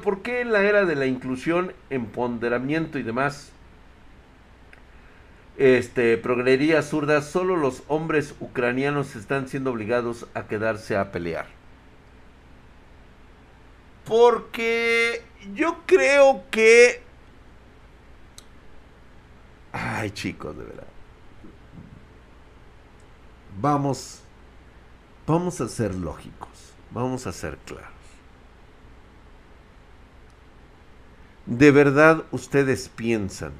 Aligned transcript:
¿por 0.00 0.22
qué 0.22 0.40
en 0.40 0.52
la 0.52 0.62
era 0.62 0.84
de 0.84 0.96
la 0.96 1.06
inclusión, 1.06 1.72
empoderamiento 1.90 2.98
y 2.98 3.02
demás 3.02 3.52
este, 5.56 6.18
progrería 6.18 6.82
zurda, 6.82 7.22
solo 7.22 7.56
los 7.56 7.84
hombres 7.86 8.34
ucranianos 8.40 9.14
están 9.14 9.48
siendo 9.48 9.70
obligados 9.70 10.26
a 10.34 10.46
quedarse 10.46 10.96
a 10.96 11.12
pelear? 11.12 11.46
Porque 14.04 15.22
yo 15.54 15.78
creo 15.86 16.42
que... 16.50 17.02
Ay 19.72 20.10
chicos, 20.10 20.56
de 20.56 20.64
verdad. 20.64 20.86
Vamos, 23.60 24.20
vamos 25.26 25.60
a 25.60 25.68
ser 25.68 25.94
lógicos, 25.94 26.74
vamos 26.90 27.26
a 27.26 27.32
ser 27.32 27.56
claros. 27.58 27.93
¿De 31.46 31.70
verdad 31.70 32.24
ustedes 32.30 32.88
piensan 32.88 33.52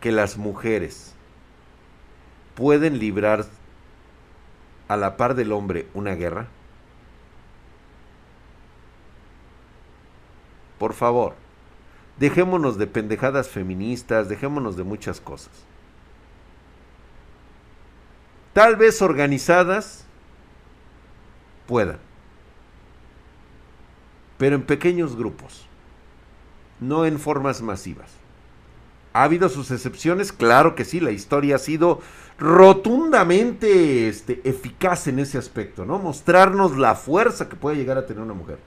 que 0.00 0.12
las 0.12 0.36
mujeres 0.36 1.14
pueden 2.54 2.98
librar 2.98 3.44
a 4.86 4.96
la 4.96 5.16
par 5.16 5.34
del 5.34 5.50
hombre 5.50 5.88
una 5.94 6.14
guerra? 6.14 6.46
Por 10.78 10.92
favor, 10.92 11.34
dejémonos 12.18 12.78
de 12.78 12.86
pendejadas 12.86 13.48
feministas, 13.48 14.28
dejémonos 14.28 14.76
de 14.76 14.84
muchas 14.84 15.20
cosas. 15.20 15.52
Tal 18.52 18.76
vez 18.76 19.02
organizadas 19.02 20.04
puedan, 21.66 21.98
pero 24.44 24.56
en 24.56 24.62
pequeños 24.64 25.16
grupos, 25.16 25.64
no 26.78 27.06
en 27.06 27.18
formas 27.18 27.62
masivas. 27.62 28.10
¿Ha 29.14 29.22
habido 29.22 29.48
sus 29.48 29.70
excepciones? 29.70 30.32
Claro 30.32 30.74
que 30.74 30.84
sí, 30.84 31.00
la 31.00 31.12
historia 31.12 31.56
ha 31.56 31.58
sido 31.58 32.02
rotundamente 32.38 34.06
este, 34.06 34.42
eficaz 34.44 35.06
en 35.06 35.18
ese 35.18 35.38
aspecto, 35.38 35.86
¿no? 35.86 35.98
Mostrarnos 35.98 36.76
la 36.76 36.94
fuerza 36.94 37.48
que 37.48 37.56
puede 37.56 37.78
llegar 37.78 37.96
a 37.96 38.04
tener 38.04 38.22
una 38.22 38.34
mujer. 38.34 38.58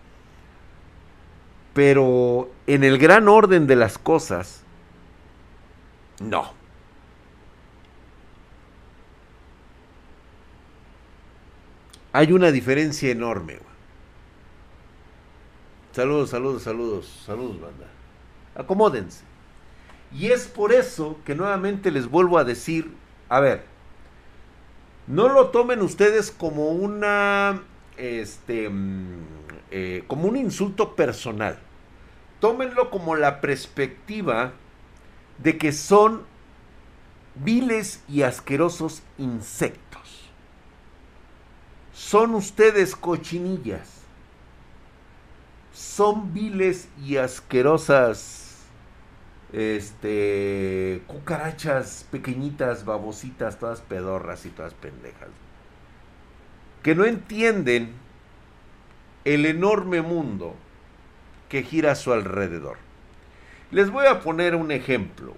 Pero 1.75 2.49
en 2.65 2.83
el 2.83 2.97
gran 2.97 3.27
orden 3.27 3.67
de 3.67 3.75
las 3.75 3.99
cosas, 3.99 4.63
no. 6.19 6.53
Hay 12.13 12.31
una 12.31 12.51
diferencia 12.51 13.11
enorme. 13.11 13.59
Saludos, 15.97 16.29
saludos, 16.29 16.61
saludos, 16.61 17.23
saludos, 17.25 17.59
banda. 17.59 17.87
Acomódense. 18.55 19.23
Y 20.13 20.27
es 20.27 20.47
por 20.47 20.71
eso 20.71 21.17
que 21.25 21.33
nuevamente 21.33 21.89
les 21.89 22.07
vuelvo 22.07 22.37
a 22.37 22.43
decir, 22.43 22.93
a 23.29 23.39
ver, 23.39 23.63
no 25.07 25.27
lo 25.27 25.47
tomen 25.47 25.81
ustedes 25.81 26.29
como 26.29 26.69
una, 26.69 27.63
este, 27.97 28.69
mm, 28.69 29.25
eh, 29.71 30.03
como 30.07 30.27
un 30.27 30.37
insulto 30.37 30.95
personal 30.95 31.57
tómenlo 32.39 32.89
como 32.89 33.15
la 33.15 33.41
perspectiva 33.41 34.53
de 35.39 35.57
que 35.57 35.71
son 35.71 36.23
viles 37.35 38.03
y 38.07 38.23
asquerosos 38.23 39.01
insectos. 39.17 40.29
Son 41.93 42.35
ustedes 42.35 42.95
cochinillas. 42.95 43.96
Son 45.77 46.33
viles 46.33 46.89
y 47.05 47.17
asquerosas 47.17 48.65
este 49.53 51.03
cucarachas 51.05 52.07
pequeñitas, 52.09 52.83
babositas, 52.83 53.59
todas 53.59 53.81
pedorras 53.81 54.47
y 54.47 54.49
todas 54.49 54.73
pendejas. 54.73 55.29
Que 56.81 56.95
no 56.95 57.05
entienden 57.05 57.93
el 59.23 59.45
enorme 59.45 60.01
mundo 60.01 60.55
que 61.47 61.61
gira 61.61 61.91
a 61.91 61.95
su 61.95 62.11
alrededor. 62.11 62.77
Les 63.69 63.91
voy 63.91 64.07
a 64.07 64.21
poner 64.21 64.55
un 64.55 64.71
ejemplo. 64.71 65.35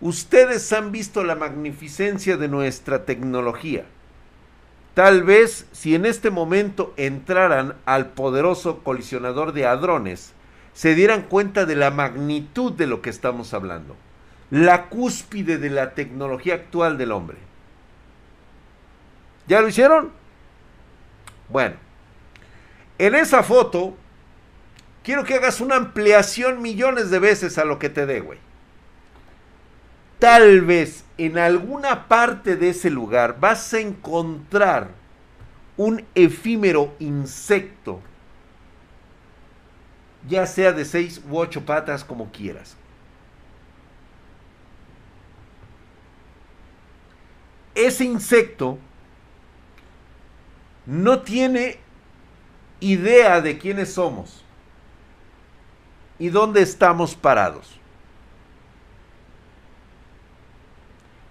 Ustedes 0.00 0.72
han 0.72 0.92
visto 0.92 1.24
la 1.24 1.34
magnificencia 1.34 2.38
de 2.38 2.48
nuestra 2.48 3.04
tecnología. 3.04 3.84
Tal 4.94 5.22
vez 5.22 5.66
si 5.72 5.94
en 5.94 6.06
este 6.06 6.30
momento 6.30 6.92
entraran 6.96 7.76
al 7.84 8.10
poderoso 8.10 8.78
colisionador 8.82 9.52
de 9.52 9.66
hadrones, 9.66 10.32
se 10.72 10.94
dieran 10.94 11.22
cuenta 11.22 11.66
de 11.66 11.76
la 11.76 11.90
magnitud 11.90 12.72
de 12.72 12.86
lo 12.86 13.02
que 13.02 13.10
estamos 13.10 13.54
hablando. 13.54 13.96
La 14.50 14.88
cúspide 14.88 15.58
de 15.58 15.70
la 15.70 15.94
tecnología 15.94 16.54
actual 16.54 16.98
del 16.98 17.12
hombre. 17.12 17.38
¿Ya 19.46 19.60
lo 19.60 19.68
hicieron? 19.68 20.10
Bueno, 21.48 21.76
en 22.98 23.14
esa 23.14 23.42
foto 23.42 23.96
Quiero 25.02 25.24
que 25.24 25.34
hagas 25.34 25.60
una 25.60 25.76
ampliación 25.76 26.60
millones 26.60 27.10
de 27.10 27.18
veces 27.18 27.56
a 27.58 27.64
lo 27.64 27.78
que 27.78 27.88
te 27.88 28.06
dé, 28.06 28.20
güey. 28.20 28.38
Tal 30.20 30.60
vez 30.60 31.04
en 31.16 31.38
alguna 31.38 32.06
parte 32.06 32.54
de 32.54 32.68
ese 32.68 32.90
lugar 32.90 33.40
vas 33.40 33.72
a 33.72 33.80
encontrar 33.80 34.90
un 35.78 36.04
efímero 36.14 36.94
insecto, 36.98 38.00
ya 40.28 40.46
sea 40.46 40.72
de 40.72 40.84
seis 40.84 41.22
u 41.26 41.38
ocho 41.38 41.64
patas, 41.64 42.04
como 42.04 42.30
quieras. 42.30 42.76
Ese 47.74 48.04
insecto 48.04 48.78
no 50.84 51.22
tiene 51.22 51.78
idea 52.80 53.40
de 53.40 53.56
quiénes 53.56 53.94
somos 53.94 54.44
y 56.18 56.28
dónde 56.28 56.60
estamos 56.60 57.14
parados. 57.14 57.79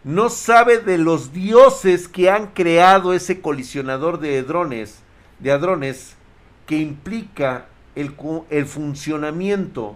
No 0.03 0.29
sabe 0.29 0.79
de 0.79 0.97
los 0.97 1.33
dioses 1.33 2.07
que 2.07 2.29
han 2.29 2.47
creado 2.47 3.13
ese 3.13 3.41
colisionador 3.41 4.19
de 4.19 4.39
hadrones, 4.39 4.99
de 5.39 5.51
hadrones 5.51 6.15
que 6.65 6.77
implica 6.77 7.67
el, 7.95 8.15
funcionamiento 8.65 9.95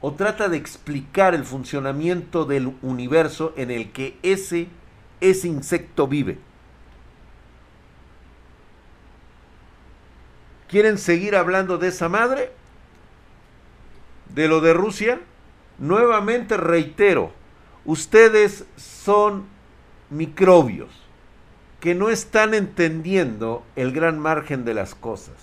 o 0.00 0.12
trata 0.14 0.48
de 0.48 0.56
explicar 0.56 1.34
el 1.34 1.44
funcionamiento 1.44 2.44
del 2.44 2.74
universo 2.82 3.52
en 3.56 3.70
el 3.70 3.92
que 3.92 4.16
ese, 4.22 4.68
ese 5.20 5.48
insecto 5.48 6.08
vive. 6.08 6.38
¿Quieren 10.68 10.98
seguir 10.98 11.36
hablando 11.36 11.78
de 11.78 11.88
esa 11.88 12.08
madre? 12.08 12.50
de 14.34 14.48
lo 14.48 14.60
de 14.60 14.74
Rusia, 14.74 15.20
nuevamente 15.78 16.56
reitero, 16.56 17.32
ustedes 17.84 18.64
son 18.76 19.46
microbios 20.10 20.90
que 21.80 21.94
no 21.94 22.08
están 22.08 22.54
entendiendo 22.54 23.62
el 23.76 23.92
gran 23.92 24.18
margen 24.18 24.64
de 24.64 24.72
las 24.72 24.94
cosas. 24.94 25.34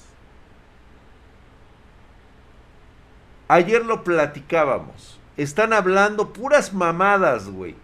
Ayer 3.48 3.86
lo 3.86 4.04
platicábamos. 4.04 5.20
Están 5.38 5.72
hablando 5.72 6.34
puras 6.34 6.74
mamadas, 6.74 7.50
güey. 7.50 7.76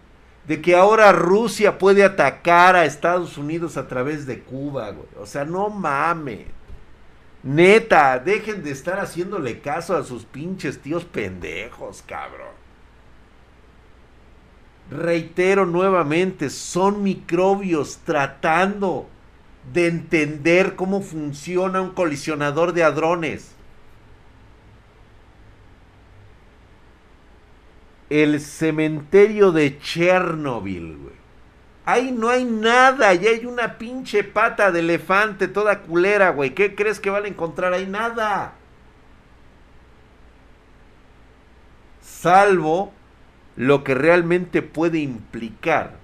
De 0.46 0.60
que 0.60 0.74
ahora 0.74 1.12
Rusia 1.12 1.78
puede 1.78 2.02
atacar 2.02 2.74
a 2.74 2.84
Estados 2.84 3.36
Unidos 3.38 3.76
a 3.76 3.86
través 3.86 4.26
de 4.26 4.40
Cuba, 4.40 4.90
güey. 4.90 5.08
O 5.20 5.26
sea, 5.26 5.44
no 5.44 5.68
mames. 5.68 6.46
Neta, 7.42 8.18
dejen 8.18 8.64
de 8.64 8.72
estar 8.72 8.98
haciéndole 8.98 9.60
caso 9.60 9.96
a 9.96 10.02
sus 10.02 10.24
pinches 10.24 10.80
tíos 10.80 11.04
pendejos, 11.04 12.02
cabrón. 12.02 12.57
Reitero 14.90 15.66
nuevamente, 15.66 16.48
son 16.48 17.02
microbios 17.02 17.98
tratando 18.04 19.06
de 19.72 19.86
entender 19.86 20.76
cómo 20.76 21.02
funciona 21.02 21.82
un 21.82 21.90
colisionador 21.90 22.72
de 22.72 22.84
hadrones. 22.84 23.54
El 28.08 28.40
cementerio 28.40 29.52
de 29.52 29.78
Chernobyl, 29.78 30.96
güey. 30.96 31.18
Ahí 31.84 32.10
no 32.12 32.30
hay 32.30 32.44
nada, 32.44 33.14
y 33.14 33.26
hay 33.26 33.46
una 33.46 33.76
pinche 33.76 34.24
pata 34.24 34.70
de 34.70 34.80
elefante 34.80 35.48
toda 35.48 35.80
culera, 35.80 36.30
güey. 36.30 36.54
¿Qué 36.54 36.74
crees 36.74 37.00
que 37.00 37.10
van 37.10 37.24
a 37.24 37.28
encontrar 37.28 37.74
ahí? 37.74 37.86
Nada. 37.86 38.54
Salvo 42.02 42.92
lo 43.58 43.82
que 43.82 43.96
realmente 43.96 44.62
puede 44.62 45.00
implicar 45.00 45.96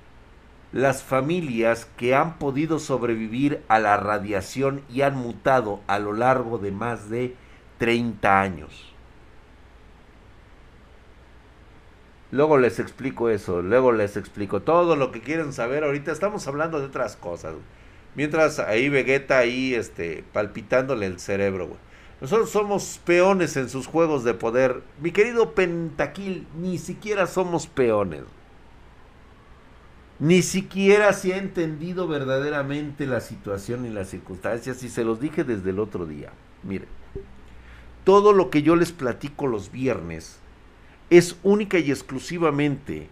las 0.72 1.04
familias 1.04 1.86
que 1.96 2.12
han 2.12 2.36
podido 2.36 2.80
sobrevivir 2.80 3.62
a 3.68 3.78
la 3.78 3.96
radiación 3.96 4.82
y 4.92 5.02
han 5.02 5.14
mutado 5.14 5.80
a 5.86 6.00
lo 6.00 6.12
largo 6.14 6.58
de 6.58 6.72
más 6.72 7.08
de 7.10 7.36
30 7.78 8.40
años. 8.40 8.92
Luego 12.32 12.58
les 12.58 12.80
explico 12.80 13.30
eso, 13.30 13.62
luego 13.62 13.92
les 13.92 14.16
explico 14.16 14.62
todo 14.62 14.96
lo 14.96 15.12
que 15.12 15.20
quieren 15.20 15.52
saber. 15.52 15.84
Ahorita 15.84 16.10
estamos 16.10 16.48
hablando 16.48 16.80
de 16.80 16.86
otras 16.86 17.14
cosas. 17.14 17.54
Mientras 18.16 18.58
ahí 18.58 18.88
Vegeta 18.88 19.38
ahí 19.38 19.74
este 19.74 20.24
palpitándole 20.32 21.06
el 21.06 21.20
cerebro, 21.20 21.68
güey. 21.68 21.78
Nosotros 22.20 22.50
somos 22.50 23.00
peones 23.04 23.56
en 23.56 23.68
sus 23.68 23.86
juegos 23.86 24.24
de 24.24 24.34
poder. 24.34 24.82
Mi 25.00 25.10
querido 25.10 25.52
Pentaquil, 25.54 26.46
ni 26.58 26.78
siquiera 26.78 27.26
somos 27.26 27.66
peones. 27.66 28.22
Ni 30.20 30.42
siquiera 30.42 31.12
se 31.12 31.34
ha 31.34 31.38
entendido 31.38 32.06
verdaderamente 32.06 33.06
la 33.06 33.20
situación 33.20 33.84
y 33.84 33.90
las 33.90 34.08
circunstancias 34.08 34.82
y 34.84 34.88
se 34.88 35.04
los 35.04 35.20
dije 35.20 35.42
desde 35.42 35.70
el 35.70 35.80
otro 35.80 36.06
día. 36.06 36.30
Miren, 36.62 36.88
todo 38.04 38.32
lo 38.32 38.48
que 38.48 38.62
yo 38.62 38.76
les 38.76 38.92
platico 38.92 39.48
los 39.48 39.72
viernes 39.72 40.38
es 41.10 41.36
única 41.42 41.78
y 41.78 41.90
exclusivamente 41.90 43.08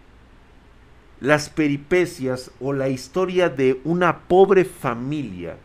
las 1.19 1.49
peripecias 1.49 2.51
o 2.59 2.73
la 2.73 2.89
historia 2.89 3.49
de 3.49 3.81
una 3.83 4.19
pobre 4.19 4.65
familia 4.65 5.57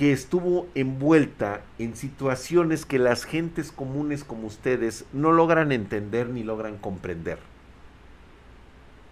que 0.00 0.12
estuvo 0.12 0.66
envuelta 0.74 1.60
en 1.78 1.94
situaciones 1.94 2.86
que 2.86 2.98
las 2.98 3.24
gentes 3.24 3.70
comunes 3.70 4.24
como 4.24 4.46
ustedes 4.46 5.04
no 5.12 5.30
logran 5.30 5.72
entender 5.72 6.30
ni 6.30 6.42
logran 6.42 6.78
comprender. 6.78 7.38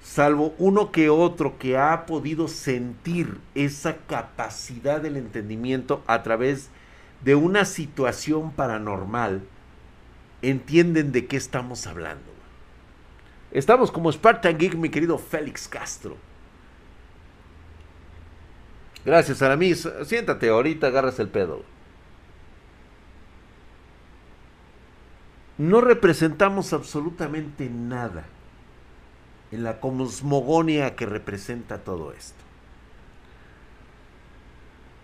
Salvo 0.02 0.54
uno 0.56 0.90
que 0.90 1.10
otro 1.10 1.58
que 1.58 1.76
ha 1.76 2.06
podido 2.06 2.48
sentir 2.48 3.36
esa 3.54 3.98
capacidad 3.98 5.02
del 5.02 5.18
entendimiento 5.18 6.02
a 6.06 6.22
través 6.22 6.70
de 7.22 7.34
una 7.34 7.66
situación 7.66 8.52
paranormal, 8.52 9.42
entienden 10.40 11.12
de 11.12 11.26
qué 11.26 11.36
estamos 11.36 11.86
hablando. 11.86 12.32
Estamos 13.50 13.92
como 13.92 14.10
Spartan 14.10 14.56
Geek, 14.56 14.74
mi 14.76 14.88
querido 14.88 15.18
Félix 15.18 15.68
Castro. 15.68 16.16
Gracias, 19.04 19.42
Aramis. 19.42 19.88
Siéntate, 20.04 20.48
ahorita 20.48 20.88
agarras 20.88 21.18
el 21.18 21.28
pedo. 21.28 21.62
No 25.56 25.80
representamos 25.80 26.72
absolutamente 26.72 27.68
nada 27.68 28.24
en 29.50 29.64
la 29.64 29.80
cosmogonia 29.80 30.94
que 30.94 31.06
representa 31.06 31.78
todo 31.78 32.12
esto. 32.12 32.44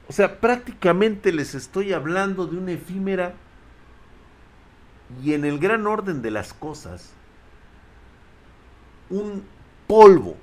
O 0.08 0.12
sea, 0.12 0.38
prácticamente 0.38 1.32
les 1.32 1.54
estoy 1.54 1.92
hablando 1.92 2.46
de 2.46 2.58
una 2.58 2.72
efímera 2.72 3.34
y 5.22 5.32
en 5.32 5.44
el 5.44 5.58
gran 5.58 5.86
orden 5.86 6.22
de 6.22 6.30
las 6.30 6.52
cosas, 6.52 7.12
un 9.10 9.44
polvo 9.86 10.36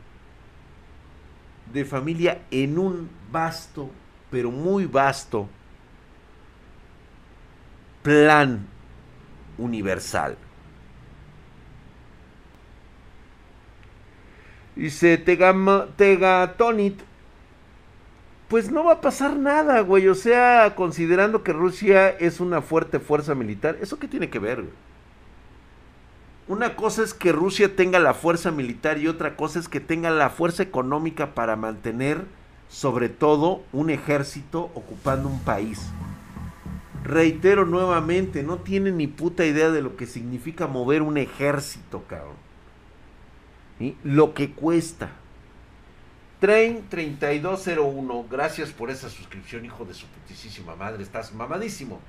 de 1.73 1.85
familia 1.85 2.41
en 2.51 2.77
un 2.77 3.09
vasto, 3.31 3.89
pero 4.29 4.51
muy 4.51 4.85
vasto, 4.85 5.47
plan 8.03 8.65
universal. 9.57 10.37
Dice 14.75 15.17
Tegatonit, 15.17 17.01
pues 18.47 18.71
no 18.71 18.83
va 18.85 18.93
a 18.93 19.01
pasar 19.01 19.35
nada, 19.37 19.81
güey. 19.81 20.07
O 20.07 20.15
sea, 20.15 20.73
considerando 20.75 21.43
que 21.43 21.53
Rusia 21.53 22.09
es 22.09 22.39
una 22.39 22.61
fuerte 22.61 22.99
fuerza 22.99 23.35
militar, 23.35 23.77
¿eso 23.81 23.99
qué 23.99 24.07
tiene 24.07 24.29
que 24.29 24.39
ver, 24.39 24.61
güey? 24.61 24.90
Una 26.51 26.75
cosa 26.75 27.01
es 27.01 27.13
que 27.13 27.31
Rusia 27.31 27.77
tenga 27.77 27.97
la 27.97 28.13
fuerza 28.13 28.51
militar 28.51 28.97
y 28.97 29.07
otra 29.07 29.37
cosa 29.37 29.57
es 29.57 29.69
que 29.69 29.79
tenga 29.79 30.09
la 30.09 30.29
fuerza 30.29 30.61
económica 30.61 31.33
para 31.33 31.55
mantener, 31.55 32.25
sobre 32.67 33.07
todo, 33.07 33.63
un 33.71 33.89
ejército 33.89 34.69
ocupando 34.75 35.29
un 35.29 35.39
país. 35.39 35.79
Reitero 37.05 37.65
nuevamente, 37.65 38.43
no 38.43 38.57
tienen 38.57 38.97
ni 38.97 39.07
puta 39.07 39.45
idea 39.45 39.71
de 39.71 39.81
lo 39.81 39.95
que 39.95 40.05
significa 40.05 40.67
mover 40.67 41.03
un 41.03 41.17
ejército, 41.17 42.03
cabrón. 42.05 42.35
Lo 44.03 44.33
que 44.33 44.51
cuesta. 44.51 45.09
Train 46.41 46.83
3201, 46.89 48.25
gracias 48.29 48.71
por 48.71 48.89
esa 48.89 49.09
suscripción, 49.09 49.63
hijo 49.63 49.85
de 49.85 49.93
su 49.93 50.05
putísima 50.05 50.75
madre, 50.75 51.01
estás 51.01 51.33
mamadísimo. 51.33 52.01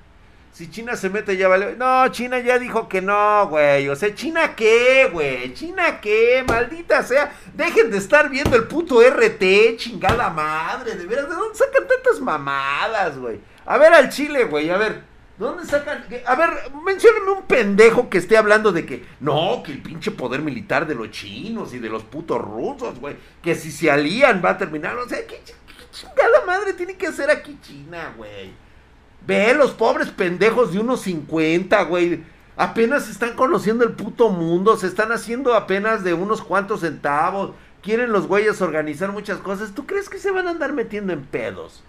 Si 0.53 0.71
China 0.71 0.97
se 0.97 1.09
mete 1.09 1.39
ya 1.39 1.49
vale. 1.49 1.77
No, 1.77 2.07
China 2.09 2.39
ya 2.39 2.59
dijo 2.59 2.87
que 2.87 3.01
no, 3.01 3.49
güey. 3.49 3.89
O 3.89 3.97
sea, 3.97 4.15
¿China 4.15 4.55
qué, 4.55 5.09
güey? 5.11 5.55
¿China 5.55 5.99
qué? 5.99 6.45
Maldita 6.47 7.03
sea. 7.03 7.33
Dejen 7.55 7.91
de 7.91 7.97
estar 7.97 8.29
viendo 8.29 8.55
el 8.55 8.65
puto 8.65 9.01
RT, 9.01 9.79
chingada 9.79 10.29
madre. 10.29 10.95
De 10.95 11.07
veras, 11.07 11.27
¿de 11.31 11.35
dónde 11.35 11.57
sacan 11.57 11.89
tantas 11.89 12.21
mamadas, 12.21 13.17
güey? 13.17 13.41
A 13.65 13.79
ver 13.79 13.95
al 13.95 14.11
Chile, 14.11 14.45
güey. 14.45 14.69
A 14.69 14.77
ver, 14.77 15.05
¿dónde 15.39 15.65
sacan? 15.65 16.05
A 16.27 16.35
ver, 16.35 16.51
mencióname 16.85 17.31
un 17.31 17.43
pendejo 17.45 18.11
que 18.11 18.19
esté 18.19 18.37
hablando 18.37 18.73
de 18.73 18.85
que 18.85 19.07
no, 19.21 19.63
que 19.65 19.73
el 19.73 19.81
pinche 19.81 20.11
poder 20.11 20.43
militar 20.43 20.87
de 20.87 20.95
los 20.95 21.11
chinos 21.11 21.73
y 21.73 21.79
de 21.79 21.89
los 21.89 22.03
putos 22.03 22.39
rusos, 22.39 23.01
güey. 23.01 23.17
Que 23.43 23.55
si 23.55 23.73
se 23.73 23.91
alían 23.91 24.43
va 24.45 24.51
a 24.51 24.59
terminar. 24.59 24.99
O 24.99 25.09
sea, 25.09 25.27
¿qué, 25.27 25.41
qué 25.47 25.55
chingada 25.93 26.45
madre 26.45 26.75
tiene 26.75 26.95
que 26.95 27.07
hacer 27.07 27.31
aquí 27.31 27.59
China, 27.63 28.13
güey? 28.19 28.53
Ve 29.27 29.55
los 29.55 29.73
pobres 29.73 30.11
pendejos 30.11 30.73
de 30.73 30.81
unos 30.81 31.03
50, 31.03 31.83
güey. 31.85 32.25
Apenas 32.57 33.09
están 33.09 33.35
conociendo 33.35 33.85
el 33.85 33.93
puto 33.93 34.31
mundo. 34.31 34.77
Se 34.77 34.87
están 34.87 35.13
haciendo 35.13 35.55
apenas 35.55 36.05
de 36.05 36.15
unos 36.15 36.43
cuantos 36.43 36.81
centavos. 36.81 37.53
Quieren 37.83 38.13
los 38.13 38.27
güeyes 38.27 38.61
organizar 38.61 39.13
muchas 39.13 39.39
cosas. 39.39 39.73
¿Tú 39.75 39.87
crees 39.87 40.09
que 40.09 40.19
se 40.19 40.31
van 40.31 40.47
a 40.47 40.51
andar 40.51 40.73
metiendo 40.73 41.13
en 41.13 41.25
pedos? 41.25 41.83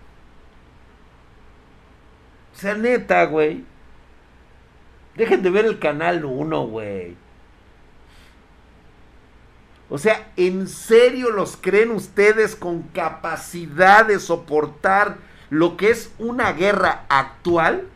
O 2.56 2.60
sea, 2.60 2.76
neta, 2.76 3.26
güey. 3.26 3.64
Dejen 5.16 5.44
de 5.44 5.50
ver 5.50 5.66
el 5.66 5.80
canal 5.80 6.26
1, 6.26 6.68
güey. 6.68 7.16
O 9.90 9.98
sea, 9.98 10.32
¿en 10.38 10.68
serio 10.68 11.30
los 11.30 11.56
creen 11.56 11.92
ustedes 11.92 12.56
con 12.56 12.84
capacidad 12.84 14.06
de 14.06 14.20
soportar 14.20 15.18
lo 15.54 15.78
que 15.78 15.92
es 15.92 16.12
una 16.18 16.52
guerra 16.52 17.06
actual, 17.10 17.88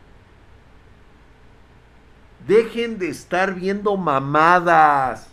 dejen 2.46 3.00
de 3.00 3.08
estar 3.08 3.56
viendo 3.56 3.96
mamadas. 3.96 5.26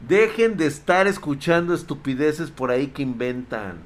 Dejen 0.00 0.56
de 0.56 0.66
estar 0.66 1.06
escuchando 1.06 1.74
estupideces 1.74 2.50
por 2.50 2.72
ahí 2.72 2.88
que 2.88 3.02
inventan. 3.02 3.78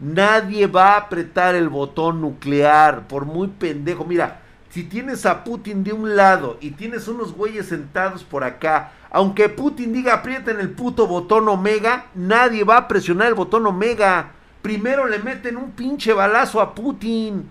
Nadie 0.00 0.66
va 0.66 0.94
a 0.94 0.98
apretar 0.98 1.54
el 1.54 1.68
botón 1.68 2.20
nuclear, 2.20 3.06
por 3.06 3.26
muy 3.26 3.46
pendejo. 3.46 4.04
Mira, 4.04 4.41
si 4.72 4.84
tienes 4.84 5.26
a 5.26 5.44
Putin 5.44 5.84
de 5.84 5.92
un 5.92 6.16
lado 6.16 6.56
y 6.58 6.70
tienes 6.70 7.06
unos 7.06 7.34
güeyes 7.34 7.66
sentados 7.66 8.24
por 8.24 8.42
acá, 8.42 8.92
aunque 9.10 9.50
Putin 9.50 9.92
diga 9.92 10.14
aprieten 10.14 10.58
el 10.60 10.70
puto 10.70 11.06
botón 11.06 11.46
omega, 11.46 12.06
nadie 12.14 12.64
va 12.64 12.78
a 12.78 12.88
presionar 12.88 13.28
el 13.28 13.34
botón 13.34 13.66
omega. 13.66 14.32
Primero 14.62 15.06
le 15.06 15.18
meten 15.18 15.58
un 15.58 15.72
pinche 15.72 16.14
balazo 16.14 16.58
a 16.58 16.74
Putin. 16.74 17.50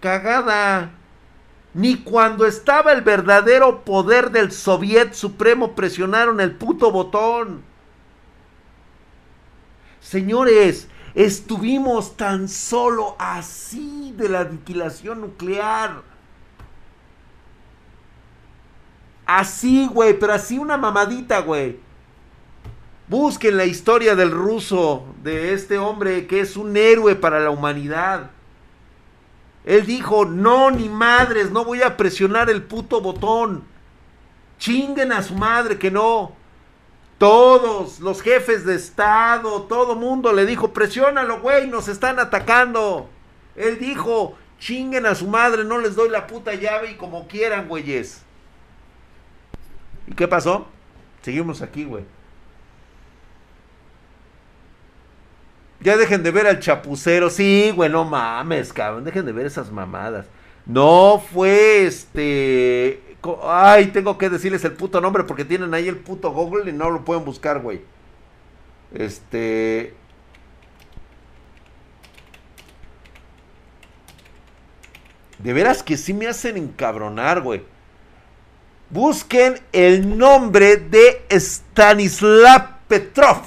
Cagada. 0.00 0.92
Ni 1.74 1.96
cuando 1.96 2.46
estaba 2.46 2.92
el 2.92 3.02
verdadero 3.02 3.84
poder 3.84 4.30
del 4.30 4.50
Soviet 4.50 5.12
Supremo 5.12 5.74
presionaron 5.74 6.40
el 6.40 6.52
puto 6.52 6.90
botón. 6.90 7.62
Señores, 10.00 10.88
Estuvimos 11.14 12.16
tan 12.16 12.48
solo 12.48 13.16
así 13.18 14.14
de 14.16 14.28
la 14.28 14.40
aniquilación 14.40 15.20
nuclear. 15.20 16.02
Así, 19.26 19.86
güey, 19.86 20.18
pero 20.18 20.32
así 20.32 20.58
una 20.58 20.76
mamadita, 20.76 21.40
güey. 21.40 21.78
Busquen 23.08 23.58
la 23.58 23.66
historia 23.66 24.14
del 24.16 24.30
ruso, 24.30 25.04
de 25.22 25.52
este 25.52 25.76
hombre 25.76 26.26
que 26.26 26.40
es 26.40 26.56
un 26.56 26.76
héroe 26.76 27.14
para 27.14 27.40
la 27.40 27.50
humanidad. 27.50 28.30
Él 29.64 29.86
dijo, 29.86 30.24
no, 30.24 30.70
ni 30.70 30.88
madres, 30.88 31.50
no 31.50 31.64
voy 31.64 31.82
a 31.82 31.96
presionar 31.96 32.48
el 32.48 32.62
puto 32.62 33.00
botón. 33.00 33.64
Chinguen 34.58 35.12
a 35.12 35.22
su 35.22 35.34
madre 35.34 35.78
que 35.78 35.90
no. 35.90 36.32
Todos 37.22 38.00
los 38.00 38.20
jefes 38.20 38.64
de 38.64 38.74
Estado, 38.74 39.62
todo 39.68 39.94
mundo 39.94 40.32
le 40.32 40.44
dijo, 40.44 40.72
presiónalo, 40.72 41.40
güey, 41.40 41.68
nos 41.68 41.86
están 41.86 42.18
atacando. 42.18 43.08
Él 43.54 43.78
dijo, 43.78 44.36
chinguen 44.58 45.06
a 45.06 45.14
su 45.14 45.28
madre, 45.28 45.62
no 45.62 45.78
les 45.78 45.94
doy 45.94 46.08
la 46.08 46.26
puta 46.26 46.52
llave 46.54 46.90
y 46.90 46.94
como 46.96 47.28
quieran, 47.28 47.68
güeyes. 47.68 48.22
¿Y 50.08 50.14
qué 50.16 50.26
pasó? 50.26 50.66
Seguimos 51.20 51.62
aquí, 51.62 51.84
güey. 51.84 52.02
Ya 55.78 55.96
dejen 55.96 56.24
de 56.24 56.32
ver 56.32 56.48
al 56.48 56.58
chapucero. 56.58 57.30
Sí, 57.30 57.72
güey, 57.72 57.88
no 57.88 58.04
mames, 58.04 58.72
cabrón. 58.72 59.04
Dejen 59.04 59.26
de 59.26 59.32
ver 59.32 59.46
esas 59.46 59.70
mamadas. 59.70 60.26
No 60.66 61.22
fue 61.32 61.86
este. 61.86 63.11
Ay, 63.44 63.86
tengo 63.86 64.18
que 64.18 64.28
decirles 64.28 64.64
el 64.64 64.72
puto 64.72 65.00
nombre 65.00 65.24
porque 65.24 65.44
tienen 65.44 65.72
ahí 65.74 65.86
el 65.86 65.98
puto 65.98 66.32
Google 66.32 66.68
y 66.70 66.72
no 66.72 66.90
lo 66.90 67.04
pueden 67.04 67.24
buscar, 67.24 67.60
güey. 67.60 67.82
Este. 68.92 69.94
De 75.38 75.52
veras 75.52 75.82
que 75.82 75.96
sí 75.96 76.12
me 76.12 76.26
hacen 76.26 76.56
encabronar, 76.56 77.40
güey. 77.40 77.62
Busquen 78.90 79.58
el 79.72 80.18
nombre 80.18 80.76
de 80.76 81.24
Stanislav 81.30 82.80
Petrov. 82.88 83.42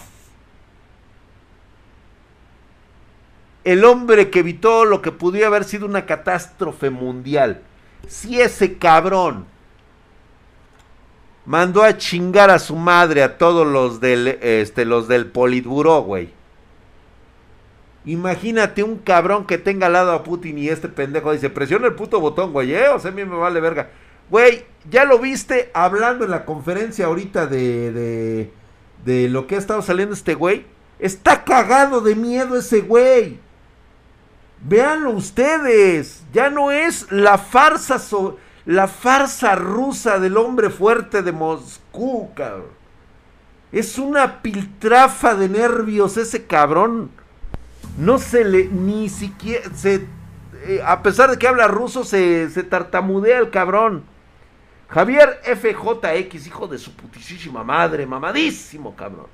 El 3.63 3.83
hombre 3.83 4.29
que 4.29 4.39
evitó 4.39 4.85
lo 4.85 5.01
que 5.01 5.11
pudiera 5.11 5.47
haber 5.47 5.63
sido 5.63 5.85
una 5.85 6.05
catástrofe 6.05 6.89
mundial. 6.89 7.61
Si 8.07 8.39
ese 8.39 8.77
cabrón 8.77 9.47
mandó 11.45 11.83
a 11.83 11.97
chingar 11.97 12.49
a 12.49 12.59
su 12.59 12.75
madre 12.75 13.23
a 13.23 13.37
todos 13.37 13.65
los 13.65 13.99
del, 13.99 14.27
este, 14.41 14.85
los 14.85 15.07
del 15.07 15.27
Politburó, 15.27 16.01
güey. 16.01 16.29
Imagínate 18.05 18.83
un 18.83 18.97
cabrón 18.97 19.45
que 19.47 19.57
tenga 19.57 19.87
al 19.87 19.93
lado 19.93 20.11
a 20.11 20.23
Putin 20.23 20.57
y 20.57 20.69
este 20.69 20.89
pendejo 20.89 21.31
dice, 21.31 21.49
presiona 21.49 21.87
el 21.87 21.95
puto 21.95 22.19
botón, 22.19 22.53
güey, 22.53 22.73
eh, 22.73 22.89
o 22.89 22.99
sea, 22.99 23.11
a 23.11 23.13
mí 23.13 23.25
me 23.25 23.35
vale 23.35 23.59
verga. 23.59 23.89
Güey, 24.29 24.65
ya 24.89 25.05
lo 25.05 25.19
viste 25.19 25.71
hablando 25.73 26.25
en 26.25 26.31
la 26.31 26.45
conferencia 26.45 27.05
ahorita 27.05 27.47
de, 27.47 27.91
de, 27.91 28.53
de 29.05 29.29
lo 29.29 29.47
que 29.47 29.55
ha 29.55 29.59
estado 29.59 29.81
saliendo 29.81 30.13
este 30.13 30.35
güey. 30.35 30.65
Está 30.99 31.43
cagado 31.43 32.01
de 32.01 32.15
miedo 32.15 32.57
ese 32.57 32.81
güey. 32.81 33.39
Véanlo 34.61 35.11
ustedes. 35.11 36.23
Ya 36.33 36.49
no 36.49 36.71
es 36.71 37.11
la 37.11 37.37
farsa, 37.37 37.99
la 38.65 38.87
farsa 38.87 39.55
rusa 39.55 40.19
del 40.19 40.37
hombre 40.37 40.69
fuerte 40.69 41.21
de 41.21 41.31
Moscú, 41.31 42.33
cabrón. 42.33 42.73
Es 43.71 43.97
una 43.97 44.41
piltrafa 44.41 45.35
de 45.35 45.49
nervios 45.49 46.17
ese 46.17 46.45
cabrón. 46.45 47.11
No 47.97 48.17
se 48.17 48.43
le, 48.43 48.65
ni 48.65 49.09
siquiera, 49.09 49.69
se, 49.75 50.07
eh, 50.65 50.81
a 50.83 51.03
pesar 51.03 51.29
de 51.29 51.37
que 51.37 51.47
habla 51.47 51.67
ruso, 51.67 52.03
se, 52.03 52.47
tartamudea 52.69 53.39
el 53.39 53.49
cabrón. 53.49 54.03
Javier 54.87 55.41
FJX, 55.43 56.47
hijo 56.47 56.67
de 56.67 56.77
su 56.77 56.95
putísima 56.95 57.63
madre, 57.63 58.05
mamadísimo 58.05 58.95
cabrón. 58.95 59.27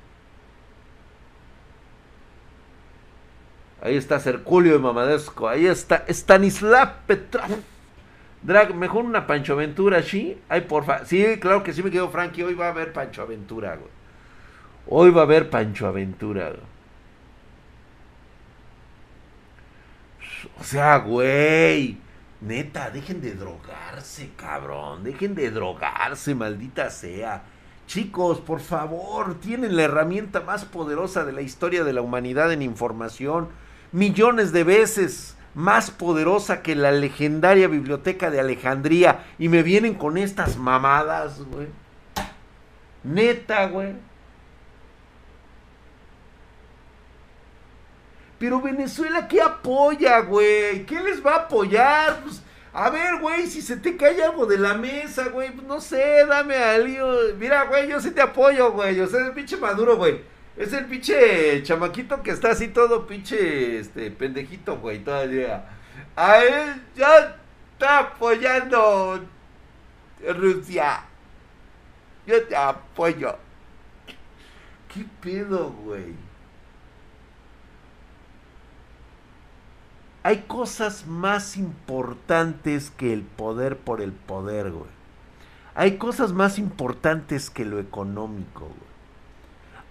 Ahí 3.80 3.96
está 3.96 4.20
Cerculio 4.20 4.74
de 4.74 4.78
Mamadesco. 4.78 5.48
Ahí 5.48 5.66
está 5.66 6.04
Stanislav 6.08 7.04
Petrov. 7.06 7.50
Drag, 8.42 8.74
mejor 8.74 9.04
una 9.04 9.26
Pancho 9.26 9.52
Aventura, 9.52 10.02
¿sí? 10.02 10.38
Ay, 10.48 10.62
porfa. 10.62 11.04
Sí, 11.04 11.24
claro 11.40 11.62
que 11.62 11.72
sí 11.72 11.82
me 11.82 11.90
quedo 11.90 12.10
Frankie. 12.10 12.42
Hoy 12.42 12.54
va 12.54 12.66
a 12.66 12.70
haber 12.70 12.92
Pancho 12.92 13.22
Aventura, 13.22 13.76
güey. 13.76 13.90
Hoy 14.88 15.10
va 15.10 15.20
a 15.20 15.24
haber 15.24 15.48
Pancho 15.48 15.86
Aventura, 15.86 16.48
güey. 16.48 16.72
O 20.58 20.64
sea, 20.64 20.98
güey. 20.98 21.98
Neta, 22.40 22.90
dejen 22.90 23.20
de 23.20 23.34
drogarse, 23.34 24.30
cabrón. 24.36 25.04
Dejen 25.04 25.36
de 25.36 25.50
drogarse, 25.52 26.34
maldita 26.34 26.90
sea. 26.90 27.44
Chicos, 27.86 28.40
por 28.40 28.58
favor, 28.58 29.38
tienen 29.38 29.76
la 29.76 29.82
herramienta 29.82 30.40
más 30.40 30.64
poderosa 30.64 31.24
de 31.24 31.32
la 31.32 31.42
historia 31.42 31.84
de 31.84 31.92
la 31.92 32.00
humanidad 32.00 32.52
en 32.52 32.62
información 32.62 33.48
millones 33.92 34.52
de 34.52 34.64
veces 34.64 35.36
más 35.54 35.90
poderosa 35.90 36.62
que 36.62 36.74
la 36.74 36.90
legendaria 36.92 37.68
biblioteca 37.68 38.30
de 38.30 38.40
Alejandría 38.40 39.24
y 39.38 39.48
me 39.48 39.62
vienen 39.62 39.94
con 39.94 40.16
estas 40.16 40.56
mamadas, 40.56 41.42
güey. 41.44 41.68
Neta, 43.04 43.66
güey. 43.66 43.94
Pero 48.38 48.60
Venezuela, 48.60 49.28
¿qué 49.28 49.40
apoya, 49.40 50.18
güey? 50.20 50.84
¿Qué 50.84 51.00
les 51.00 51.24
va 51.24 51.34
a 51.34 51.38
apoyar? 51.42 52.22
Pues, 52.22 52.42
a 52.72 52.90
ver, 52.90 53.20
güey, 53.20 53.46
si 53.46 53.60
se 53.62 53.76
te 53.76 53.96
cae 53.96 54.20
algo 54.22 54.46
de 54.46 54.58
la 54.58 54.74
mesa, 54.74 55.28
güey, 55.28 55.52
pues 55.52 55.66
no 55.66 55.80
sé, 55.80 56.26
dame 56.26 56.78
lío. 56.80 57.06
Mira, 57.38 57.64
güey, 57.64 57.88
yo 57.88 58.00
sí 58.00 58.10
te 58.10 58.22
apoyo, 58.22 58.72
güey. 58.72 58.96
Yo 58.96 59.06
sé, 59.06 59.18
el 59.18 59.32
pinche 59.32 59.56
maduro, 59.58 59.96
güey. 59.96 60.22
Es 60.56 60.72
el 60.72 60.84
pinche 60.86 61.62
chamaquito 61.62 62.22
que 62.22 62.30
está 62.30 62.50
así 62.50 62.68
todo 62.68 63.06
pinche 63.06 63.78
este 63.78 64.10
pendejito, 64.10 64.78
güey, 64.78 65.02
todavía. 65.02 65.64
A 66.14 66.38
él 66.38 66.82
ya 66.94 67.38
está 67.72 67.98
apoyando 67.98 69.20
Rusia. 70.28 71.04
Yo 72.26 72.42
te 72.46 72.54
apoyo. 72.54 73.36
¿Qué 74.92 75.06
pedo, 75.20 75.70
güey? 75.70 76.14
Hay 80.22 80.42
cosas 80.42 81.06
más 81.06 81.56
importantes 81.56 82.90
que 82.90 83.12
el 83.12 83.22
poder 83.22 83.78
por 83.78 84.00
el 84.00 84.12
poder, 84.12 84.70
güey. 84.70 84.90
Hay 85.74 85.96
cosas 85.96 86.32
más 86.32 86.58
importantes 86.58 87.50
que 87.50 87.64
lo 87.64 87.80
económico, 87.80 88.66
güey. 88.66 88.91